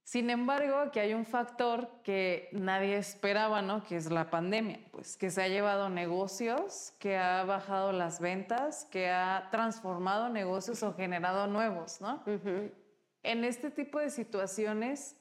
Sin 0.09 0.31
embargo, 0.31 0.77
aquí 0.79 0.97
hay 0.97 1.13
un 1.13 1.23
factor 1.23 1.87
que 2.01 2.49
nadie 2.51 2.97
esperaba, 2.97 3.61
¿no? 3.61 3.83
Que 3.83 3.95
es 3.95 4.09
la 4.09 4.31
pandemia, 4.31 4.79
pues 4.91 5.15
que 5.15 5.29
se 5.29 5.43
ha 5.43 5.47
llevado 5.47 5.87
negocios, 5.91 6.95
que 6.97 7.15
ha 7.15 7.43
bajado 7.43 7.91
las 7.91 8.19
ventas, 8.19 8.85
que 8.85 9.11
ha 9.11 9.49
transformado 9.51 10.29
negocios 10.29 10.81
o 10.81 10.95
generado 10.95 11.45
nuevos, 11.45 12.01
¿no? 12.01 12.23
En 13.21 13.43
este 13.43 13.69
tipo 13.69 13.99
de 13.99 14.09
situaciones 14.09 15.15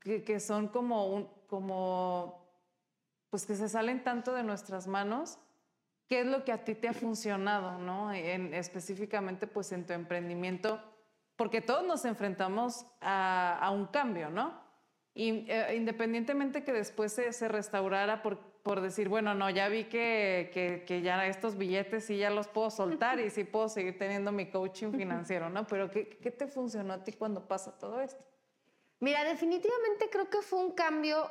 que, 0.00 0.22
que 0.22 0.38
son 0.38 0.68
como, 0.68 1.06
un, 1.06 1.26
como, 1.46 2.46
pues 3.30 3.46
que 3.46 3.56
se 3.56 3.70
salen 3.70 4.04
tanto 4.04 4.34
de 4.34 4.42
nuestras 4.42 4.86
manos, 4.86 5.38
¿Qué 6.10 6.22
es 6.22 6.26
lo 6.26 6.44
que 6.44 6.50
a 6.50 6.64
ti 6.64 6.74
te 6.74 6.88
ha 6.88 6.92
funcionado, 6.92 7.78
no? 7.78 8.12
En, 8.12 8.52
específicamente, 8.52 9.46
pues 9.46 9.70
en 9.70 9.86
tu 9.86 9.92
emprendimiento, 9.92 10.82
porque 11.40 11.62
todos 11.62 11.82
nos 11.86 12.04
enfrentamos 12.04 12.84
a, 13.00 13.70
un 13.72 13.86
cambio, 13.86 14.28
¿no? 14.28 14.60
Y, 15.14 15.50
eh, 15.50 15.74
independientemente 15.74 16.64
que 16.64 16.72
después 16.74 17.14
se, 17.14 17.48
restaurara 17.48 18.20
por, 18.20 18.36
por, 18.62 18.82
decir, 18.82 19.08
bueno, 19.08 19.32
no, 19.32 19.48
ya 19.48 19.70
vi 19.70 19.84
que, 19.84 20.50
que, 20.52 20.84
que, 20.86 21.00
ya 21.00 21.26
estos 21.26 21.56
billetes 21.56 22.04
sí 22.04 22.18
ya 22.18 22.28
los 22.28 22.46
puedo 22.46 22.68
soltar 22.68 23.20
y 23.20 23.30
sí 23.30 23.44
puedo 23.44 23.70
seguir 23.70 23.96
teniendo 23.96 24.32
mi 24.32 24.50
coaching 24.50 24.92
financiero, 24.92 25.48
¿no? 25.48 25.66
Pero 25.66 25.90
¿qué, 25.90 26.10
¿qué 26.10 26.30
te 26.30 26.46
funcionó 26.46 26.92
a 26.92 27.04
ti 27.04 27.14
cuando 27.14 27.48
pasa 27.48 27.72
todo 27.78 28.02
esto? 28.02 28.22
Mira, 28.98 29.24
definitivamente 29.24 30.10
creo 30.10 30.28
que 30.28 30.42
fue 30.42 30.58
un 30.58 30.72
cambio 30.72 31.30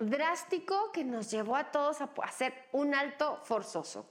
drástico 0.00 0.90
que 0.90 1.04
nos 1.04 1.30
llevó 1.30 1.54
a 1.54 1.70
todos 1.70 2.00
a 2.00 2.10
hacer 2.24 2.52
un 2.72 2.92
alto 2.92 3.38
forzoso. 3.44 4.04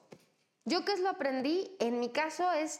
Yo 0.63 0.85
que 0.85 0.93
es 0.93 1.01
lo 1.01 1.09
aprendí, 1.09 1.75
en 1.81 1.99
mi 1.99 2.11
caso 2.11 2.49
es 2.53 2.79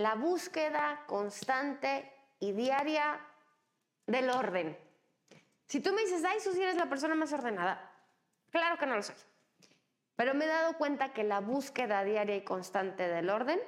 la 0.00 0.14
búsqueda 0.14 1.04
constante 1.06 2.10
y 2.38 2.52
diaria 2.52 3.20
del 4.06 4.30
orden. 4.30 4.78
Si 5.66 5.80
tú 5.80 5.92
me 5.92 6.02
dices, 6.02 6.24
ay, 6.24 6.40
Susi, 6.40 6.62
eres 6.62 6.76
la 6.76 6.88
persona 6.88 7.14
más 7.14 7.32
ordenada, 7.32 7.92
claro 8.50 8.78
que 8.78 8.86
no 8.86 8.96
lo 8.96 9.02
soy. 9.02 9.14
Pero 10.16 10.34
me 10.34 10.46
he 10.46 10.48
dado 10.48 10.76
cuenta 10.78 11.12
que 11.12 11.22
la 11.22 11.40
búsqueda 11.40 12.02
diaria 12.02 12.36
y 12.36 12.44
constante 12.44 13.08
del 13.08 13.28
orden 13.28 13.60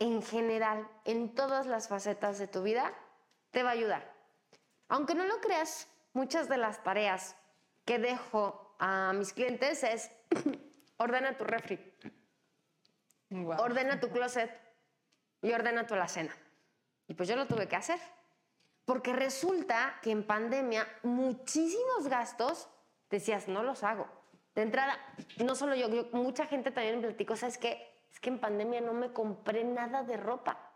en 0.00 0.22
general, 0.22 0.88
en 1.04 1.34
todas 1.34 1.66
las 1.66 1.88
facetas 1.88 2.38
de 2.38 2.48
tu 2.48 2.62
vida, 2.62 2.92
te 3.50 3.62
va 3.62 3.70
a 3.70 3.72
ayudar. 3.72 4.12
Aunque 4.88 5.14
no 5.14 5.24
lo 5.24 5.40
creas, 5.40 5.88
muchas 6.14 6.48
de 6.48 6.56
las 6.56 6.82
tareas 6.82 7.36
que 7.84 7.98
dejo 7.98 8.74
a 8.80 9.12
mis 9.12 9.32
clientes 9.32 9.84
es 9.84 10.10
ordena 10.96 11.36
tu 11.36 11.44
refri, 11.44 11.78
ordena 13.58 14.00
tu 14.00 14.10
closet 14.10 14.69
y 15.42 15.52
ordena 15.52 15.86
tu 15.86 15.94
alacena. 15.94 16.34
Y 17.08 17.14
pues 17.14 17.28
yo 17.28 17.36
lo 17.36 17.46
tuve 17.46 17.68
que 17.68 17.76
hacer. 17.76 17.98
Porque 18.84 19.12
resulta 19.12 19.98
que 20.02 20.10
en 20.10 20.26
pandemia 20.26 20.86
muchísimos 21.02 22.08
gastos 22.08 22.68
decías, 23.08 23.46
no 23.46 23.62
los 23.62 23.84
hago. 23.84 24.08
De 24.54 24.62
entrada, 24.62 24.98
no 25.44 25.54
solo 25.54 25.74
yo, 25.74 25.88
mucha 26.12 26.46
gente 26.46 26.70
también 26.70 26.96
me 26.96 27.08
platicó, 27.08 27.36
¿sabes 27.36 27.58
qué? 27.58 27.86
Es 28.10 28.18
que 28.18 28.30
en 28.30 28.40
pandemia 28.40 28.80
no 28.80 28.92
me 28.92 29.12
compré 29.12 29.64
nada 29.64 30.02
de 30.02 30.16
ropa. 30.16 30.70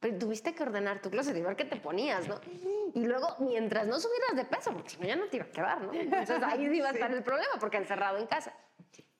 Pero 0.00 0.18
tuviste 0.18 0.54
que 0.54 0.62
ordenar 0.62 1.00
tu 1.02 1.10
closet 1.10 1.36
y 1.36 1.42
ver 1.42 1.56
qué 1.56 1.64
te 1.64 1.76
ponías, 1.76 2.26
¿no? 2.26 2.40
Y 2.94 3.04
luego, 3.04 3.36
mientras 3.38 3.86
no 3.86 4.00
subieras 4.00 4.34
de 4.34 4.44
peso, 4.46 4.72
porque 4.72 4.90
si 4.90 4.98
no 4.98 5.06
ya 5.06 5.14
no 5.14 5.26
te 5.26 5.36
iba 5.36 5.44
a 5.44 5.50
quedar, 5.50 5.82
¿no? 5.82 5.92
Entonces 5.92 6.42
ahí 6.42 6.64
iba 6.64 6.88
a 6.88 6.92
estar 6.92 7.12
el 7.12 7.22
problema, 7.22 7.52
porque 7.60 7.76
encerrado 7.76 8.16
en 8.16 8.26
casa. 8.26 8.52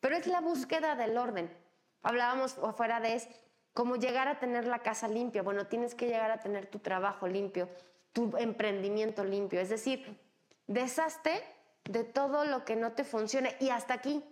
Pero 0.01 0.17
es 0.17 0.27
la 0.27 0.41
búsqueda 0.41 0.97
del 0.97 1.17
orden. 1.19 1.55
Hablábamos 2.03 2.59
afuera 2.59 2.99
de 2.99 3.15
es 3.15 3.29
cómo 3.73 3.97
llegar 3.97 4.29
a 4.29 4.39
tener 4.39 4.67
la 4.67 4.81
casa 4.81 5.09
limpia. 5.09 5.43
Bueno, 5.43 5.67
tienes 5.67 5.95
que 5.95 6.07
llegar 6.07 6.31
a 6.31 6.41
tener 6.41 6.67
tu 6.67 6.79
trabajo 6.79 7.27
limpio, 7.29 7.69
tu 8.13 8.37
emprendimiento 8.37 9.25
limpio. 9.25 9.61
Es 9.61 9.69
decir, 9.69 10.19
deshazte 10.67 11.43
de 11.85 12.05
todo 12.05 12.45
lo 12.45 12.65
que 12.65 12.77
no 12.77 12.93
te 12.93 13.05
funcione. 13.05 13.57
Y 13.61 13.71
hasta 13.71 13.95
aquí, 13.95 14.25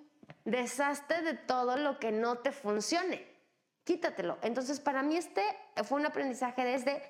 deshazte 0.45 1.23
de 1.23 1.35
todo 1.35 1.77
lo 1.77 1.99
que 1.99 2.13
no 2.13 2.39
te 2.39 2.53
funcione. 2.53 3.27
Quítatelo. 3.85 4.39
Entonces, 4.43 4.81
para 4.81 5.03
mí 5.03 5.17
este 5.17 5.43
fue 5.85 5.99
un 5.99 6.07
aprendizaje 6.07 6.65
desde 6.65 7.03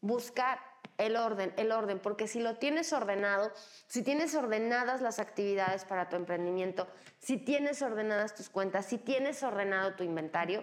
buscar 0.00 0.60
el 0.96 1.16
orden, 1.16 1.52
el 1.56 1.72
orden, 1.72 1.98
porque 1.98 2.28
si 2.28 2.40
lo 2.40 2.56
tienes 2.56 2.92
ordenado, 2.92 3.52
si 3.86 4.02
tienes 4.02 4.34
ordenadas 4.34 5.00
las 5.00 5.18
actividades 5.18 5.84
para 5.84 6.08
tu 6.08 6.16
emprendimiento, 6.16 6.86
si 7.18 7.38
tienes 7.38 7.82
ordenadas 7.82 8.34
tus 8.34 8.50
cuentas, 8.50 8.86
si 8.86 8.98
tienes 8.98 9.42
ordenado 9.42 9.94
tu 9.94 10.04
inventario, 10.04 10.62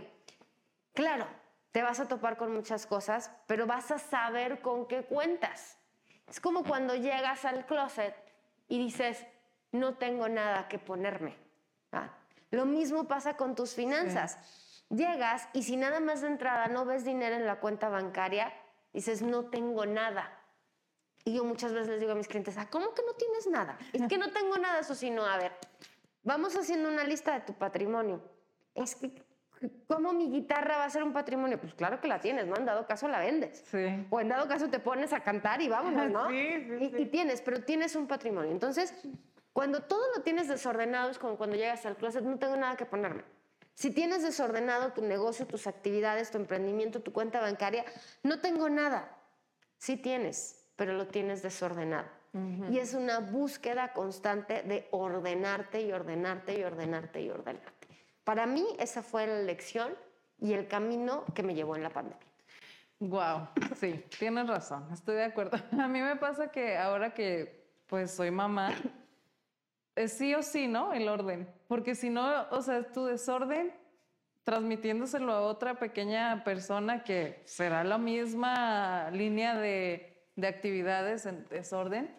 claro, 0.97 1.27
te 1.71 1.83
vas 1.83 1.99
a 1.99 2.07
topar 2.07 2.37
con 2.37 2.51
muchas 2.51 2.87
cosas, 2.87 3.29
pero 3.45 3.67
vas 3.67 3.91
a 3.91 3.99
saber 3.99 4.61
con 4.61 4.87
qué 4.87 5.03
cuentas. 5.03 5.77
Es 6.27 6.39
como 6.39 6.63
cuando 6.63 6.95
llegas 6.95 7.45
al 7.45 7.67
closet 7.67 8.15
y 8.67 8.79
dices, 8.79 9.23
no 9.71 9.93
tengo 9.93 10.27
nada 10.27 10.67
que 10.67 10.79
ponerme. 10.79 11.37
¿ah? 11.91 12.09
Lo 12.49 12.65
mismo 12.65 13.07
pasa 13.07 13.37
con 13.37 13.53
tus 13.53 13.75
finanzas. 13.75 14.39
Llegas 14.89 15.47
y 15.53 15.61
si 15.61 15.77
nada 15.77 15.99
más 15.99 16.21
de 16.21 16.29
entrada 16.29 16.67
no 16.67 16.83
ves 16.83 17.05
dinero 17.05 17.35
en 17.35 17.45
la 17.45 17.59
cuenta 17.59 17.89
bancaria, 17.89 18.51
dices, 18.91 19.21
no 19.21 19.45
tengo 19.45 19.85
nada. 19.85 20.33
Y 21.25 21.35
yo 21.35 21.43
muchas 21.43 21.73
veces 21.73 21.89
les 21.89 21.99
digo 21.99 22.13
a 22.13 22.15
mis 22.15 22.27
clientes, 22.27 22.57
ah, 22.57 22.69
¿cómo 22.71 22.95
que 22.95 23.03
no 23.03 23.13
tienes 23.13 23.45
nada? 23.45 23.77
Es 23.93 24.01
que 24.07 24.17
no 24.17 24.31
tengo 24.33 24.57
nada, 24.57 24.79
eso 24.79 24.95
sino, 24.95 25.23
a 25.23 25.37
ver, 25.37 25.51
vamos 26.23 26.55
haciendo 26.55 26.89
una 26.89 27.03
lista 27.03 27.35
de 27.35 27.41
tu 27.41 27.53
patrimonio. 27.53 28.19
Es 28.73 28.95
que, 28.95 29.26
¿cómo 29.87 30.13
mi 30.13 30.29
guitarra 30.29 30.77
va 30.77 30.85
a 30.85 30.89
ser 30.89 31.03
un 31.03 31.13
patrimonio? 31.13 31.59
Pues 31.59 31.73
claro 31.73 31.99
que 31.99 32.07
la 32.07 32.19
tienes, 32.19 32.47
¿no? 32.47 32.55
En 32.57 32.65
dado 32.65 32.85
caso 32.85 33.07
la 33.07 33.19
vendes. 33.19 33.63
Sí. 33.71 34.05
O 34.09 34.19
en 34.19 34.29
dado 34.29 34.47
caso 34.47 34.69
te 34.69 34.79
pones 34.79 35.13
a 35.13 35.21
cantar 35.21 35.61
y 35.61 35.69
vámonos, 35.69 36.09
¿no? 36.11 36.29
Sí, 36.29 36.65
sí, 36.79 36.91
y, 36.97 37.01
y 37.01 37.05
tienes, 37.05 37.41
pero 37.41 37.63
tienes 37.63 37.95
un 37.95 38.07
patrimonio. 38.07 38.51
Entonces, 38.51 38.93
cuando 39.53 39.83
todo 39.83 40.03
lo 40.15 40.21
tienes 40.23 40.47
desordenado 40.47 41.09
es 41.09 41.17
como 41.17 41.37
cuando 41.37 41.55
llegas 41.55 41.85
al 41.85 41.95
closet, 41.95 42.23
no 42.23 42.37
tengo 42.37 42.55
nada 42.55 42.75
que 42.75 42.85
ponerme. 42.85 43.23
Si 43.73 43.91
tienes 43.91 44.23
desordenado 44.23 44.93
tu 44.93 45.03
negocio, 45.03 45.45
tus 45.45 45.67
actividades, 45.67 46.31
tu 46.31 46.39
emprendimiento, 46.39 47.01
tu 47.01 47.13
cuenta 47.13 47.39
bancaria, 47.39 47.85
no 48.23 48.39
tengo 48.39 48.69
nada. 48.69 49.15
Sí 49.77 49.97
tienes, 49.97 50.67
pero 50.75 50.93
lo 50.93 51.05
tienes 51.07 51.43
desordenado. 51.43 52.07
Y 52.71 52.77
es 52.79 52.93
una 52.93 53.19
búsqueda 53.19 53.93
constante 53.93 54.61
de 54.63 54.87
ordenarte 54.91 55.81
y 55.81 55.91
ordenarte 55.91 56.59
y 56.59 56.63
ordenarte 56.63 57.21
y 57.21 57.29
ordenarte. 57.29 57.76
Para 58.27 58.45
mí 58.45 58.67
esa 58.77 59.01
fue 59.01 59.25
la 59.25 59.41
lección 59.41 59.93
y 60.37 60.51
el 60.51 60.67
camino 60.67 61.23
que 61.33 61.43
me 61.43 61.55
llevó 61.55 61.77
en 61.77 61.83
la 61.83 61.91
pandemia. 61.91 62.27
Wow, 62.99 63.47
sí, 63.77 64.03
tienes 64.19 64.47
razón, 64.47 64.85
estoy 64.91 65.15
de 65.15 65.23
acuerdo. 65.23 65.57
A 65.81 65.87
mí 65.87 66.01
me 66.01 66.17
pasa 66.17 66.51
que 66.51 66.75
ahora 66.75 67.13
que 67.13 67.69
pues 67.87 68.11
soy 68.11 68.29
mamá, 68.29 68.73
es 69.95 70.11
sí 70.11 70.35
o 70.35 70.43
sí, 70.43 70.67
¿no? 70.67 70.91
El 70.91 71.07
orden. 71.07 71.47
Porque 71.69 71.95
si 71.95 72.09
no, 72.09 72.49
o 72.51 72.61
sea, 72.61 72.91
tu 72.91 73.05
desorden 73.05 73.73
transmitiéndoselo 74.43 75.31
a 75.31 75.39
otra 75.43 75.75
pequeña 75.75 76.43
persona 76.43 77.05
que 77.05 77.41
será 77.45 77.85
la 77.85 77.97
misma 77.97 79.09
línea 79.09 79.55
de, 79.57 80.27
de 80.35 80.47
actividades 80.47 81.25
en 81.25 81.47
desorden. 81.47 82.13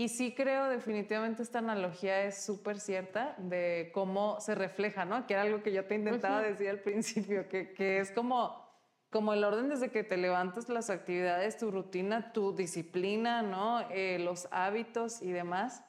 Y 0.00 0.08
sí 0.08 0.32
creo 0.34 0.70
definitivamente 0.70 1.42
esta 1.42 1.58
analogía 1.58 2.24
es 2.24 2.42
súper 2.42 2.80
cierta 2.80 3.34
de 3.36 3.90
cómo 3.92 4.40
se 4.40 4.54
refleja, 4.54 5.04
¿no? 5.04 5.26
Que 5.26 5.34
era 5.34 5.42
algo 5.42 5.62
que 5.62 5.74
yo 5.74 5.84
te 5.84 5.94
intentaba 5.94 6.40
decir 6.40 6.70
al 6.70 6.78
principio, 6.78 7.50
que, 7.50 7.74
que 7.74 7.98
es 7.98 8.10
como, 8.10 8.66
como 9.10 9.34
el 9.34 9.44
orden 9.44 9.68
desde 9.68 9.90
que 9.90 10.02
te 10.02 10.16
levantas 10.16 10.70
las 10.70 10.88
actividades, 10.88 11.58
tu 11.58 11.70
rutina, 11.70 12.32
tu 12.32 12.56
disciplina, 12.56 13.42
¿no? 13.42 13.82
Eh, 13.90 14.18
los 14.20 14.48
hábitos 14.52 15.20
y 15.20 15.32
demás. 15.32 15.84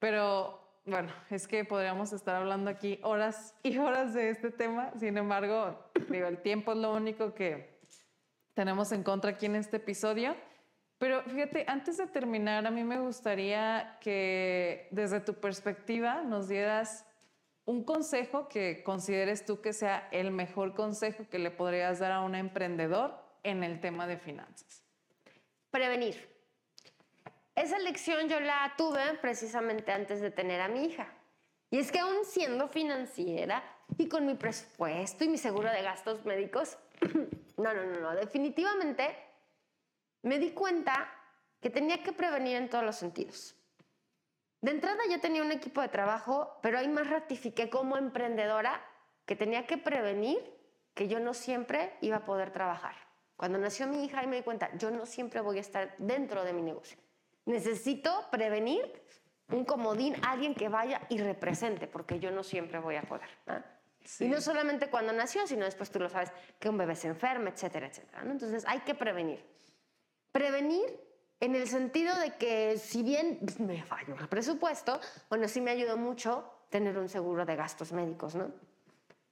Pero 0.00 0.60
bueno, 0.84 1.12
es 1.30 1.46
que 1.46 1.64
podríamos 1.64 2.12
estar 2.12 2.34
hablando 2.34 2.70
aquí 2.70 2.98
horas 3.04 3.54
y 3.62 3.78
horas 3.78 4.14
de 4.14 4.30
este 4.30 4.50
tema. 4.50 4.90
Sin 4.98 5.16
embargo, 5.16 5.78
digo, 6.08 6.26
el 6.26 6.42
tiempo 6.42 6.72
es 6.72 6.78
lo 6.78 6.92
único 6.92 7.34
que 7.34 7.78
tenemos 8.54 8.90
en 8.90 9.04
contra 9.04 9.30
aquí 9.30 9.46
en 9.46 9.54
este 9.54 9.76
episodio. 9.76 10.34
Pero 10.98 11.22
fíjate, 11.24 11.64
antes 11.68 11.98
de 11.98 12.06
terminar, 12.06 12.66
a 12.66 12.70
mí 12.70 12.82
me 12.82 12.98
gustaría 12.98 13.98
que 14.00 14.88
desde 14.90 15.20
tu 15.20 15.34
perspectiva 15.34 16.22
nos 16.22 16.48
dieras 16.48 17.04
un 17.66 17.84
consejo 17.84 18.48
que 18.48 18.82
consideres 18.82 19.44
tú 19.44 19.60
que 19.60 19.72
sea 19.72 20.08
el 20.12 20.30
mejor 20.30 20.74
consejo 20.74 21.28
que 21.28 21.38
le 21.38 21.50
podrías 21.50 21.98
dar 21.98 22.12
a 22.12 22.22
un 22.22 22.34
emprendedor 22.34 23.14
en 23.42 23.62
el 23.62 23.80
tema 23.80 24.06
de 24.06 24.16
finanzas. 24.16 24.82
Prevenir. 25.70 26.34
Esa 27.54 27.78
lección 27.78 28.28
yo 28.28 28.40
la 28.40 28.72
tuve 28.78 29.18
precisamente 29.20 29.92
antes 29.92 30.20
de 30.20 30.30
tener 30.30 30.60
a 30.60 30.68
mi 30.68 30.84
hija. 30.84 31.12
Y 31.70 31.78
es 31.78 31.90
que 31.90 31.98
aún 31.98 32.24
siendo 32.24 32.68
financiera 32.68 33.62
y 33.98 34.08
con 34.08 34.24
mi 34.24 34.34
presupuesto 34.34 35.24
y 35.24 35.28
mi 35.28 35.38
seguro 35.38 35.70
de 35.70 35.82
gastos 35.82 36.24
médicos, 36.24 36.78
no, 37.56 37.74
no, 37.74 37.84
no, 37.84 38.00
no, 38.00 38.14
definitivamente 38.14 39.16
me 40.22 40.38
di 40.38 40.52
cuenta 40.52 41.12
que 41.60 41.70
tenía 41.70 42.02
que 42.02 42.12
prevenir 42.12 42.56
en 42.56 42.68
todos 42.68 42.84
los 42.84 42.96
sentidos. 42.96 43.56
De 44.60 44.70
entrada 44.70 45.00
ya 45.08 45.20
tenía 45.20 45.42
un 45.42 45.52
equipo 45.52 45.80
de 45.80 45.88
trabajo, 45.88 46.58
pero 46.62 46.78
ahí 46.78 46.88
más 46.88 47.08
ratifiqué 47.08 47.70
como 47.70 47.96
emprendedora 47.96 48.84
que 49.24 49.36
tenía 49.36 49.66
que 49.66 49.78
prevenir 49.78 50.38
que 50.94 51.08
yo 51.08 51.20
no 51.20 51.34
siempre 51.34 51.92
iba 52.00 52.16
a 52.16 52.24
poder 52.24 52.52
trabajar. 52.52 52.94
Cuando 53.36 53.58
nació 53.58 53.86
mi 53.86 54.04
hija, 54.04 54.20
ahí 54.20 54.26
me 54.26 54.36
di 54.36 54.42
cuenta, 54.42 54.74
yo 54.76 54.90
no 54.90 55.04
siempre 55.04 55.40
voy 55.40 55.58
a 55.58 55.60
estar 55.60 55.94
dentro 55.98 56.42
de 56.42 56.52
mi 56.52 56.62
negocio. 56.62 56.98
Necesito 57.44 58.28
prevenir 58.30 59.02
un 59.50 59.64
comodín, 59.64 60.16
alguien 60.24 60.54
que 60.54 60.68
vaya 60.68 61.02
y 61.10 61.18
represente, 61.18 61.86
porque 61.86 62.18
yo 62.18 62.30
no 62.30 62.42
siempre 62.42 62.78
voy 62.78 62.96
a 62.96 63.02
poder. 63.02 63.28
Y 64.20 64.28
no 64.28 64.40
solamente 64.40 64.88
cuando 64.88 65.12
nació, 65.12 65.46
sino 65.46 65.64
después 65.64 65.90
tú 65.90 65.98
lo 66.00 66.08
sabes, 66.08 66.32
que 66.58 66.68
un 66.68 66.78
bebé 66.78 66.96
se 66.96 67.08
enferma, 67.08 67.50
etcétera, 67.50 67.86
etcétera. 67.86 68.22
Entonces 68.22 68.64
hay 68.66 68.80
que 68.80 68.94
prevenir. 68.94 69.44
Prevenir 70.36 71.00
en 71.40 71.54
el 71.54 71.66
sentido 71.66 72.14
de 72.16 72.36
que 72.36 72.76
si 72.76 73.02
bien 73.02 73.38
me 73.58 73.82
falló 73.82 74.16
el 74.20 74.28
presupuesto, 74.28 75.00
bueno, 75.30 75.48
sí 75.48 75.62
me 75.62 75.70
ayudó 75.70 75.96
mucho 75.96 76.44
tener 76.68 76.98
un 76.98 77.08
seguro 77.08 77.46
de 77.46 77.56
gastos 77.56 77.90
médicos, 77.92 78.34
¿no? 78.34 78.52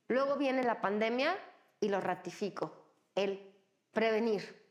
Luego 0.09 0.37
viene 0.37 0.63
la 0.63 0.81
pandemia 0.81 1.37
y 1.79 1.91
lo 1.91 2.01
ratifico, 2.01 2.73
el 3.15 3.53
prevenir. 3.93 4.65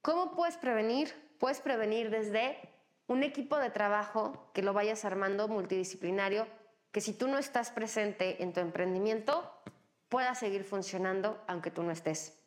¿Cómo 0.00 0.36
puedes 0.36 0.56
prevenir? 0.58 1.12
Puedes 1.40 1.60
prevenir 1.60 2.08
desde 2.08 2.56
un 3.08 3.24
equipo 3.24 3.58
de 3.58 3.70
trabajo 3.70 4.52
que 4.54 4.62
lo 4.62 4.74
vayas 4.74 5.04
armando 5.04 5.48
multidisciplinario, 5.48 6.46
que 6.92 7.00
si 7.00 7.14
tú 7.14 7.26
no 7.26 7.38
estás 7.38 7.72
presente 7.72 8.44
en 8.44 8.52
tu 8.52 8.60
emprendimiento, 8.60 9.52
pueda 10.08 10.36
seguir 10.36 10.62
funcionando 10.62 11.42
aunque 11.48 11.72
tú 11.72 11.82
no 11.82 11.90
estés. 11.90 12.43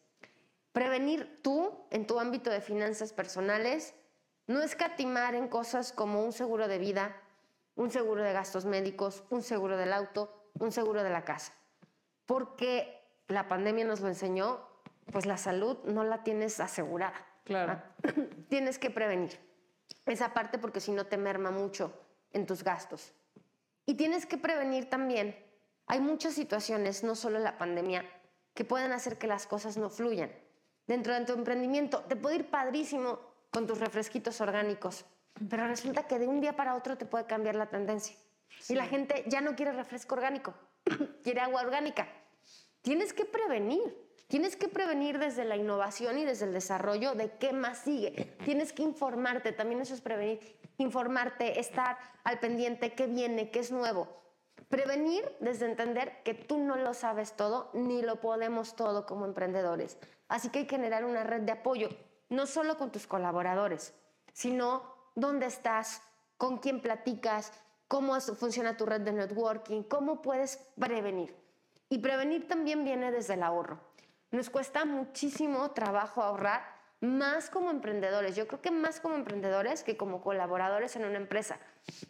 Prevenir 0.72 1.42
tú 1.42 1.86
en 1.92 2.06
tu 2.06 2.20
ámbito 2.20 2.50
de 2.50 2.62
finanzas 2.62 3.14
personales, 3.14 3.96
no 4.48 4.62
escatimar 4.62 5.36
en 5.36 5.48
cosas 5.48 5.92
como 5.92 6.24
un 6.24 6.32
seguro 6.32 6.68
de 6.68 6.78
vida, 6.78 7.16
un 7.76 7.92
seguro 7.92 8.24
de 8.24 8.34
gastos 8.34 8.66
médicos, 8.66 9.24
un 9.30 9.44
seguro 9.44 9.78
del 9.78 9.94
auto, 9.94 10.52
un 10.60 10.72
seguro 10.72 11.04
de 11.04 11.10
la 11.10 11.26
casa. 11.26 11.54
Porque 12.26 13.04
la 13.28 13.48
pandemia 13.48 13.86
nos 13.86 14.02
lo 14.02 14.08
enseñó, 14.08 14.68
pues 15.12 15.26
la 15.26 15.38
salud 15.38 15.78
no 15.86 16.04
la 16.04 16.24
tienes 16.24 16.60
asegurada. 16.60 17.26
Claro. 17.44 17.82
tienes 18.50 18.78
que 18.80 18.90
prevenir 18.90 19.40
esa 20.06 20.34
parte 20.34 20.58
porque 20.58 20.80
si 20.80 20.92
no 20.92 21.06
te 21.06 21.18
merma 21.18 21.52
mucho 21.52 21.94
en 22.32 22.46
tus 22.46 22.64
gastos. 22.64 23.14
Y 23.86 23.96
tienes 23.96 24.26
que 24.26 24.38
prevenir 24.38 24.90
también, 24.90 25.36
hay 25.86 26.02
muchas 26.02 26.34
situaciones, 26.34 27.04
no 27.04 27.16
solo 27.16 27.40
la 27.40 27.58
pandemia, 27.58 28.06
que 28.54 28.66
pueden 28.66 28.92
hacer 28.92 29.18
que 29.18 29.28
las 29.28 29.48
cosas 29.48 29.78
no 29.78 29.90
fluyan. 29.90 30.32
Dentro 30.88 31.14
de 31.14 31.26
tu 31.26 31.34
emprendimiento 31.34 32.02
te 32.08 32.16
puede 32.16 32.38
ir 32.38 32.50
padrísimo 32.50 33.20
con 33.52 33.68
tus 33.68 33.80
refresquitos 33.80 34.40
orgánicos, 34.42 35.06
pero 35.50 35.68
resulta 35.68 36.08
que 36.08 36.18
de 36.18 36.28
un 36.28 36.40
día 36.42 36.56
para 36.56 36.76
otro 36.76 36.98
te 36.98 37.06
puede 37.06 37.26
cambiar 37.26 37.56
la 37.56 37.70
tendencia. 37.70 38.16
Y 38.70 38.76
la 38.76 38.86
gente 38.86 39.26
ya 39.28 39.42
no 39.42 39.56
quiere 39.56 39.74
refresco 39.74 40.16
orgánico, 40.16 40.54
quiere 41.24 41.42
agua 41.42 41.62
orgánica. 41.62 42.08
Tienes 42.82 43.14
que 43.14 43.26
prevenir. 43.26 44.08
Tienes 44.28 44.58
que 44.58 44.68
prevenir 44.68 45.20
desde 45.20 45.46
la 45.46 45.56
innovación 45.56 46.18
y 46.18 46.26
desde 46.26 46.46
el 46.46 46.54
desarrollo 46.54 47.16
de 47.16 47.32
qué 47.38 47.54
más 47.54 47.80
sigue. 47.80 48.36
Tienes 48.44 48.74
que 48.74 48.84
informarte, 48.84 49.54
también 49.54 49.80
eso 49.80 49.94
es 49.94 50.02
prevenir. 50.02 50.40
Informarte, 50.78 51.62
estar 51.62 51.98
al 52.26 52.40
pendiente, 52.40 52.94
qué 52.94 53.08
viene, 53.08 53.52
qué 53.52 53.60
es 53.60 53.72
nuevo. 53.72 54.27
Prevenir 54.70 55.24
desde 55.40 55.66
entender 55.66 56.24
que 56.24 56.34
tú 56.34 56.58
no 56.58 56.76
lo 56.76 56.94
sabes 56.94 57.34
todo 57.38 57.70
ni 57.74 58.02
lo 58.02 58.20
podemos 58.20 58.76
todo 58.76 59.06
como 59.06 59.26
emprendedores. 59.26 59.98
Así 60.28 60.50
que 60.50 60.60
hay 60.60 60.66
que 60.68 60.76
generar 60.76 61.06
una 61.06 61.24
red 61.24 61.42
de 61.42 61.54
apoyo, 61.54 61.90
no 62.30 62.46
solo 62.46 62.78
con 62.78 62.92
tus 62.92 63.08
colaboradores, 63.08 63.94
sino 64.34 64.84
dónde 65.16 65.46
estás, 65.46 66.02
con 66.38 66.58
quién 66.58 66.82
platicas, 66.82 67.54
cómo 67.88 68.20
funciona 68.20 68.76
tu 68.76 68.86
red 68.86 69.02
de 69.02 69.14
networking, 69.14 69.84
cómo 69.84 70.22
puedes 70.22 70.58
prevenir. 70.78 71.36
Y 71.90 72.00
prevenir 72.00 72.48
también 72.48 72.84
viene 72.84 73.12
desde 73.12 73.36
el 73.36 73.44
ahorro. 73.44 73.80
Nos 74.32 74.50
cuesta 74.50 74.84
muchísimo 74.84 75.72
trabajo 75.72 76.22
ahorrar, 76.22 76.77
más 77.00 77.50
como 77.50 77.70
emprendedores. 77.70 78.36
Yo 78.36 78.48
creo 78.48 78.62
que 78.62 78.72
más 78.72 79.00
como 79.00 79.16
emprendedores 79.16 79.84
que 79.84 79.98
como 79.98 80.22
colaboradores 80.22 80.96
en 80.96 81.06
una 81.06 81.18
empresa. 81.18 81.60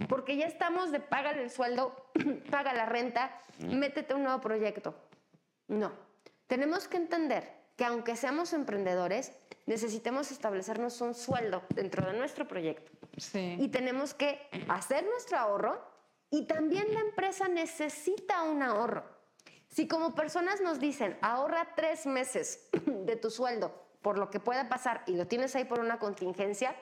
Porque 0.08 0.38
ya 0.38 0.46
estamos 0.46 0.92
de 0.92 1.00
paga 1.00 1.32
el 1.32 1.50
sueldo, 1.50 2.10
paga 2.52 2.74
la 2.74 2.86
renta, 2.86 3.42
métete 3.60 4.14
un 4.14 4.24
nuevo 4.24 4.42
proyecto. 4.42 4.96
No. 5.68 5.92
Tenemos 6.48 6.88
que 6.88 6.98
entender 6.98 7.52
que 7.76 7.86
aunque 7.86 8.16
seamos 8.16 8.54
emprendedores, 8.54 9.34
necesitemos 9.66 10.32
establecernos 10.32 11.02
un 11.02 11.14
sueldo 11.14 11.64
dentro 11.76 12.10
de 12.10 12.18
nuestro 12.18 12.48
proyecto. 12.48 12.92
Sí. 13.18 13.58
Y 13.60 13.68
tenemos 13.68 14.14
que 14.14 14.48
hacer 14.70 15.06
nuestro 15.06 15.38
ahorro 15.38 15.86
y 16.30 16.46
también 16.46 16.94
la 16.94 17.02
empresa 17.02 17.48
necesita 17.48 18.44
un 18.44 18.64
ahorro. 18.64 19.04
Si 19.68 19.88
como 19.88 20.16
personas 20.16 20.62
nos 20.62 20.80
dicen, 20.80 21.18
ahorra 21.22 21.74
tres 21.76 22.06
meses 22.06 22.70
de 22.86 23.16
tu 23.18 23.30
sueldo 23.30 23.87
por 24.08 24.18
lo 24.18 24.30
que 24.30 24.40
pueda 24.40 24.70
pasar 24.70 25.04
y 25.06 25.18
lo 25.18 25.28
tienes 25.28 25.54
ahí 25.58 25.66
por 25.66 25.82
una 25.82 26.00
contingencia, 26.00 26.74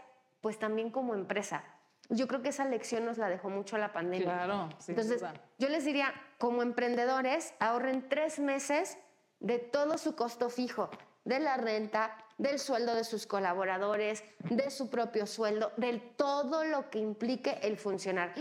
pues 0.41 0.59
también 0.59 0.91
como 0.91 1.15
empresa. 1.15 1.63
Yo 2.09 2.27
creo 2.27 2.43
que 2.43 2.49
esa 2.49 2.65
lección 2.65 3.03
nos 3.03 3.17
la 3.17 3.29
dejó 3.29 3.49
mucho 3.49 3.79
la 3.79 3.91
pandemia. 3.91 4.31
Claro, 4.31 4.69
Entonces, 4.87 5.23
yo 5.57 5.67
les 5.69 5.85
diría, 5.85 6.13
como 6.37 6.61
emprendedores, 6.61 7.55
ahorren 7.59 8.09
tres 8.09 8.37
meses 8.37 8.99
de 9.39 9.57
todo 9.57 9.97
su 9.97 10.15
costo 10.15 10.51
fijo, 10.51 10.91
de 11.23 11.39
la 11.39 11.57
renta, 11.57 12.15
del 12.37 12.59
sueldo 12.59 12.93
de 12.93 13.03
sus 13.03 13.25
colaboradores, 13.25 14.23
de 14.51 14.69
su 14.69 14.91
propio 14.91 15.25
sueldo, 15.25 15.71
de 15.77 15.97
todo 15.97 16.63
lo 16.63 16.91
que 16.91 16.99
implique 16.99 17.57
el 17.63 17.77
funcionar. 17.77 18.35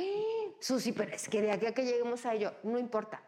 Susi, 0.60 0.92
pero 0.92 1.14
es 1.14 1.26
que 1.26 1.40
de 1.40 1.52
aquí 1.52 1.64
a 1.64 1.72
que 1.72 1.86
lleguemos 1.86 2.26
a 2.26 2.34
ello, 2.34 2.52
no 2.64 2.78
importa 2.78 3.22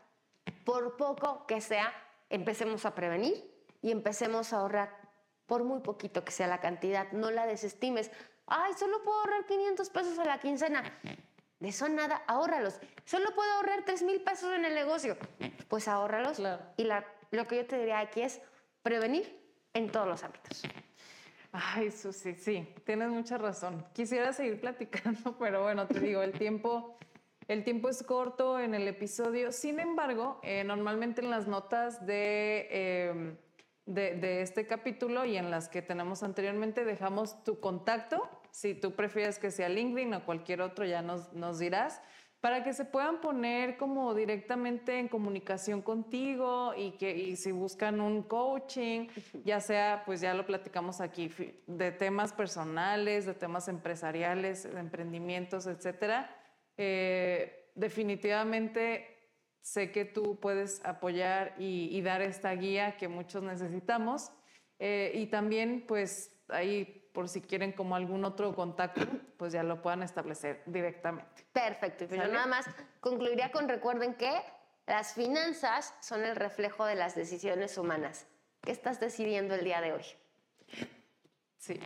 por 0.67 0.99
poco 0.99 1.47
que 1.47 1.63
sea, 1.63 1.95
empecemos 2.29 2.85
a 2.85 2.95
prevenir 2.95 3.57
y 3.81 3.91
empecemos 3.91 4.53
a 4.53 4.59
ahorrar, 4.59 5.06
por 5.47 5.65
muy 5.65 5.81
poquito 5.81 6.25
que 6.25 6.33
sea 6.33 6.47
la 6.47 6.61
cantidad, 6.61 7.11
no 7.13 7.31
la 7.31 7.47
desestimes. 7.47 8.11
Ay, 8.47 8.73
solo 8.75 9.03
puedo 9.03 9.19
ahorrar 9.21 9.47
500 9.47 9.91
pesos 9.91 10.19
a 10.19 10.25
la 10.25 10.39
quincena. 10.41 10.83
De 11.59 11.69
eso 11.69 11.89
nada, 11.89 12.23
ahórralos. 12.27 12.81
Solo 13.05 13.35
puedo 13.35 13.51
ahorrar 13.53 13.85
3 13.85 14.03
mil 14.03 14.21
pesos 14.21 14.53
en 14.53 14.65
el 14.65 14.75
negocio. 14.75 15.17
Pues 15.69 15.89
ahórralos. 15.89 16.41
Y 16.77 16.85
lo 16.85 17.47
que 17.47 17.57
yo 17.57 17.67
te 17.67 17.79
diría 17.79 18.01
aquí 18.01 18.23
es 18.23 18.41
prevenir 18.83 19.41
en 19.73 19.91
todos 19.91 20.07
los 20.07 20.23
ámbitos. 20.23 20.63
Ay, 21.53 21.91
Susi, 21.91 22.35
sí, 22.35 22.69
tienes 22.85 23.09
mucha 23.09 23.39
razón. 23.39 23.87
Quisiera 23.95 24.33
seguir 24.33 24.61
platicando, 24.61 25.37
pero 25.39 25.63
bueno, 25.63 25.87
te 25.87 26.01
digo, 26.01 26.23
el 26.23 26.33
tiempo 26.33 26.97
el 27.49 27.63
tiempo 27.63 27.89
es 27.89 28.03
corto 28.03 28.59
en 28.59 28.75
el 28.75 28.89
episodio, 28.89 29.53
sin 29.53 29.79
embargo, 29.79 30.41
eh, 30.43 30.65
normalmente 30.65 31.21
en 31.21 31.31
las 31.31 31.47
notas 31.47 32.01
em, 32.09 33.37
de, 33.87 34.15
de, 34.17 34.43
este 34.43 34.67
capítulo 34.67 35.25
y 35.25 35.37
en 35.37 35.51
las 35.51 35.69
que 35.69 35.81
tenemos 35.81 36.23
anteriormente 36.23 36.85
dejamos 36.85 37.43
tu 37.45 37.61
contacto, 37.61 38.29
si 38.51 38.75
tú 38.75 38.93
prefieres 38.95 39.39
que 39.39 39.51
sea 39.51 39.69
LinkedIn 39.69 40.15
o 40.15 40.25
cualquier 40.25 40.61
otro, 40.61 40.85
ya 40.85 41.03
nos, 41.03 41.33
nos 41.33 41.59
dirás, 41.59 42.03
para 42.41 42.63
que 42.63 42.75
se 42.75 42.85
puedan 42.85 43.21
poner 43.21 43.77
como 43.77 44.15
directamente 44.15 44.99
en 44.99 45.09
comunicación 45.09 45.83
contigo 45.83 46.75
y 46.77 46.93
que 46.93 47.17
y 47.17 47.37
si 47.37 47.51
buscan 47.53 48.01
un 48.01 48.23
coaching, 48.23 49.09
ya 49.45 49.61
sea, 49.61 50.03
pues 50.05 50.21
ya 50.21 50.35
lo 50.35 50.47
platicamos 50.47 51.01
aquí, 51.01 51.31
de 51.67 51.93
temas 51.93 52.33
personales, 52.33 53.25
de 53.25 53.35
temas 53.35 53.69
empresariales, 53.69 54.63
de 54.63 54.79
emprendimientos, 54.79 55.67
etcétera 55.67 56.31
eh, 56.77 57.71
definitivamente 57.75 59.16
sé 59.67 59.91
que 59.91 60.05
tú 60.05 60.39
puedes 60.39 60.81
apoyar 60.85 61.57
y, 61.59 62.01
dar 62.01 62.23
esta 62.23 62.53
guía 62.53 62.97
que 62.97 63.09
muchos 63.09 63.43
necesitamos. 63.43 64.31
Eh, 64.79 65.11
y 65.13 65.27
también, 65.27 65.85
pues 65.89 66.31
ahí, 66.51 67.11
por 67.13 67.29
si 67.29 67.41
quieren 67.41 67.73
como 67.73 67.97
algún 67.97 68.25
otro 68.25 68.55
contacto, 68.55 69.05
pues 69.37 69.53
ya 69.53 69.65
lo 69.65 69.83
puedan 69.83 70.05
establecer 70.05 70.63
directamente. 70.67 71.45
Perfecto. 71.53 72.05
Y 72.05 72.07
pues 72.07 72.21
nada 72.31 72.47
más 72.47 72.65
concluiría 73.01 73.51
con 73.51 73.69
recuerden 73.69 74.15
que 74.15 74.41
las 74.87 75.15
finanzas 75.15 75.93
son 76.01 76.25
el 76.25 76.37
reflejo 76.37 76.87
de 76.87 76.95
las 76.95 77.17
decisiones 77.17 77.77
humanas. 77.77 78.25
¿Qué 78.63 78.71
estás 78.71 79.01
decidiendo 79.01 79.57
el 79.57 79.65
día 79.65 79.81
de 79.81 79.95
hoy? 79.95 80.05
Sí, 81.59 81.81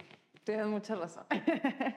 tienes 0.45 0.67
mucha 0.67 0.97
razón. 0.97 1.25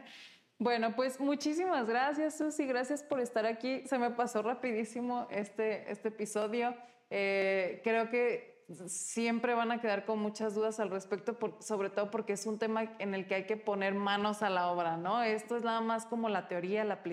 Bueno, 0.64 0.96
pues 0.96 1.20
muchísimas 1.20 1.90
gracias, 1.90 2.38
Susi. 2.38 2.66
Gracias 2.66 3.04
por 3.04 3.20
estar 3.20 3.46
aquí. 3.46 3.86
Se 3.86 3.98
me 4.00 4.12
pasó 4.12 4.42
rapidísimo 4.42 5.28
este, 5.30 5.92
este 5.92 6.08
episodio. 6.08 6.74
Eh, 7.10 7.82
creo 7.84 8.10
que 8.10 8.64
siempre 8.88 9.56
van 9.56 9.74
a 9.74 9.82
quedar 9.82 10.06
con 10.06 10.20
muchas 10.20 10.56
dudas 10.56 10.80
al 10.80 10.90
respecto, 10.90 11.38
sobre 11.60 11.90
todo 11.90 12.10
porque 12.10 12.32
es 12.32 12.46
un 12.46 12.60
tema 12.60 12.96
en 13.00 13.14
el 13.14 13.28
que 13.28 13.36
hay 13.36 13.44
que 13.46 13.58
poner 13.58 13.94
manos 13.94 14.42
a 14.42 14.50
la 14.50 14.72
obra, 14.72 14.96
¿no? 14.96 15.22
Esto 15.22 15.58
es 15.58 15.64
nada 15.64 15.82
más 15.82 16.06
como 16.06 16.30
la 16.30 16.48
teoría, 16.48 16.86
la, 16.86 17.04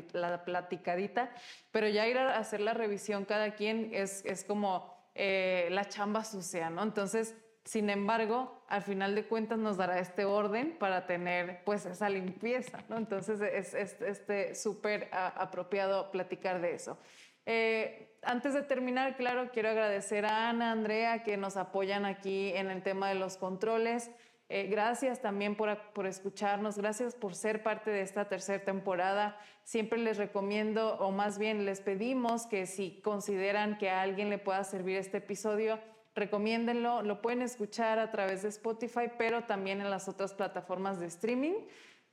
platicadita, 0.45 1.33
pero 1.73 1.89
ya 1.89 2.07
ir 2.07 2.19
a 2.19 2.39
hacer 2.39 2.61
la 2.61 2.73
revisión 2.73 3.25
cada 3.25 3.57
quien 3.57 3.91
es, 3.93 4.25
es 4.27 4.45
como 4.45 4.95
eh, 5.17 5.67
la 5.73 5.87
chamba 5.87 6.23
sucia, 6.23 6.71
¿no? 6.71 6.85
Entonces, 6.85 7.35
sin 7.65 7.91
embargo, 7.91 8.63
al 8.69 8.83
final 8.83 9.15
de 9.15 9.25
cuentas 9.25 9.59
nos 9.59 9.77
dará 9.77 9.99
este 9.99 10.25
orden 10.25 10.77
para 10.79 11.07
tener 11.07 11.63
pues 11.65 11.85
esa 11.87 12.09
limpieza, 12.09 12.83
¿no? 12.89 12.97
Entonces 12.97 13.41
es, 13.41 13.75
este 13.75 14.55
súper 14.55 15.09
apropiado 15.13 16.11
platicar 16.11 16.61
de 16.61 16.75
eso. 16.75 16.99
Eh, 17.47 18.17
antes 18.23 18.55
de 18.55 18.63
terminar, 18.63 19.17
claro, 19.17 19.51
quiero 19.53 19.71
agradecer 19.71 20.25
a 20.25 20.49
Ana, 20.49 20.73
Andrea, 20.73 21.23
que 21.23 21.37
nos 21.37 21.57
apoyan 21.57 22.05
aquí 22.05 22.53
en 22.55 22.71
el 22.71 22.83
tema 22.83 23.09
de 23.09 23.15
los 23.15 23.37
controles. 23.37 24.11
Eh, 24.49 24.67
gracias 24.67 25.21
también 25.21 25.55
por, 25.55 25.77
por, 25.93 26.07
escucharnos, 26.07 26.77
gracias 26.77 27.15
por 27.15 27.35
ser 27.35 27.63
parte 27.63 27.91
de 27.91 28.03
esta 28.03 28.29
tercera 28.29 28.65
temporada. 28.65 29.39
Siempre 29.65 29.99
les 29.99 30.17
recomiendo, 30.17 30.97
o 30.99 31.13
más 31.13 31.39
bien 31.39 31.65
les 31.65 31.81
pedimos 31.81 32.47
que 32.47 32.67
si 32.67 33.01
consideran 33.01 33.79
que 33.79 33.91
a 33.91 34.03
alguien 34.03 34.29
le 34.29 34.39
pueda 34.39 34.65
servir 34.65 34.97
este 34.97 35.19
episodio, 35.19 35.79
recomiéndenlo, 36.21 37.03
lo 37.03 37.21
pueden 37.21 37.43
escuchar 37.43 37.99
a 37.99 38.13
través 38.13 38.43
de 38.43 38.49
Spotify, 38.51 39.11
pero 39.19 39.45
también 39.45 39.81
en 39.81 39.91
las 39.91 40.09
otras 40.09 40.35
plataformas 40.35 41.01
de 41.01 41.07
streaming. 41.07 41.55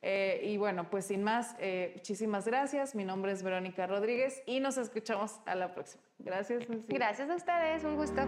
Eh, 0.02 0.42
y 0.44 0.58
bueno, 0.58 0.90
pues 0.90 1.06
sin 1.06 1.24
más, 1.24 1.56
eh, 1.60 1.92
muchísimas 1.96 2.46
gracias. 2.46 2.96
Mi 2.96 3.04
nombre 3.04 3.32
es 3.32 3.44
Verónica 3.44 3.88
Rodríguez 3.88 4.42
y 4.46 4.60
nos 4.60 4.78
escuchamos 4.78 5.40
a 5.46 5.56
la 5.56 5.74
próxima. 5.74 6.04
Gracias. 6.20 6.64
Gracias 6.88 7.30
a 7.30 7.36
ustedes, 7.36 7.84
un 7.84 7.96
gusto. 7.96 8.22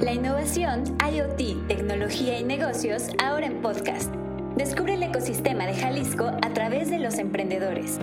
La 0.00 0.12
innovación, 0.12 0.84
IoT, 1.12 1.68
tecnología 1.68 2.38
y 2.38 2.44
negocios 2.44 3.08
ahora 3.22 3.46
en 3.46 3.60
podcast. 3.60 4.12
Descubre 4.56 4.94
el 4.94 5.02
ecosistema 5.02 5.66
de 5.66 5.74
Jalisco 5.74 6.24
a 6.26 6.52
través 6.52 6.90
de 6.90 6.98
los 6.98 7.18
emprendedores. 7.18 7.98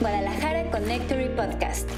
Guadalajara 0.00 0.70
Connectory 0.70 1.28
Podcast. 1.30 1.88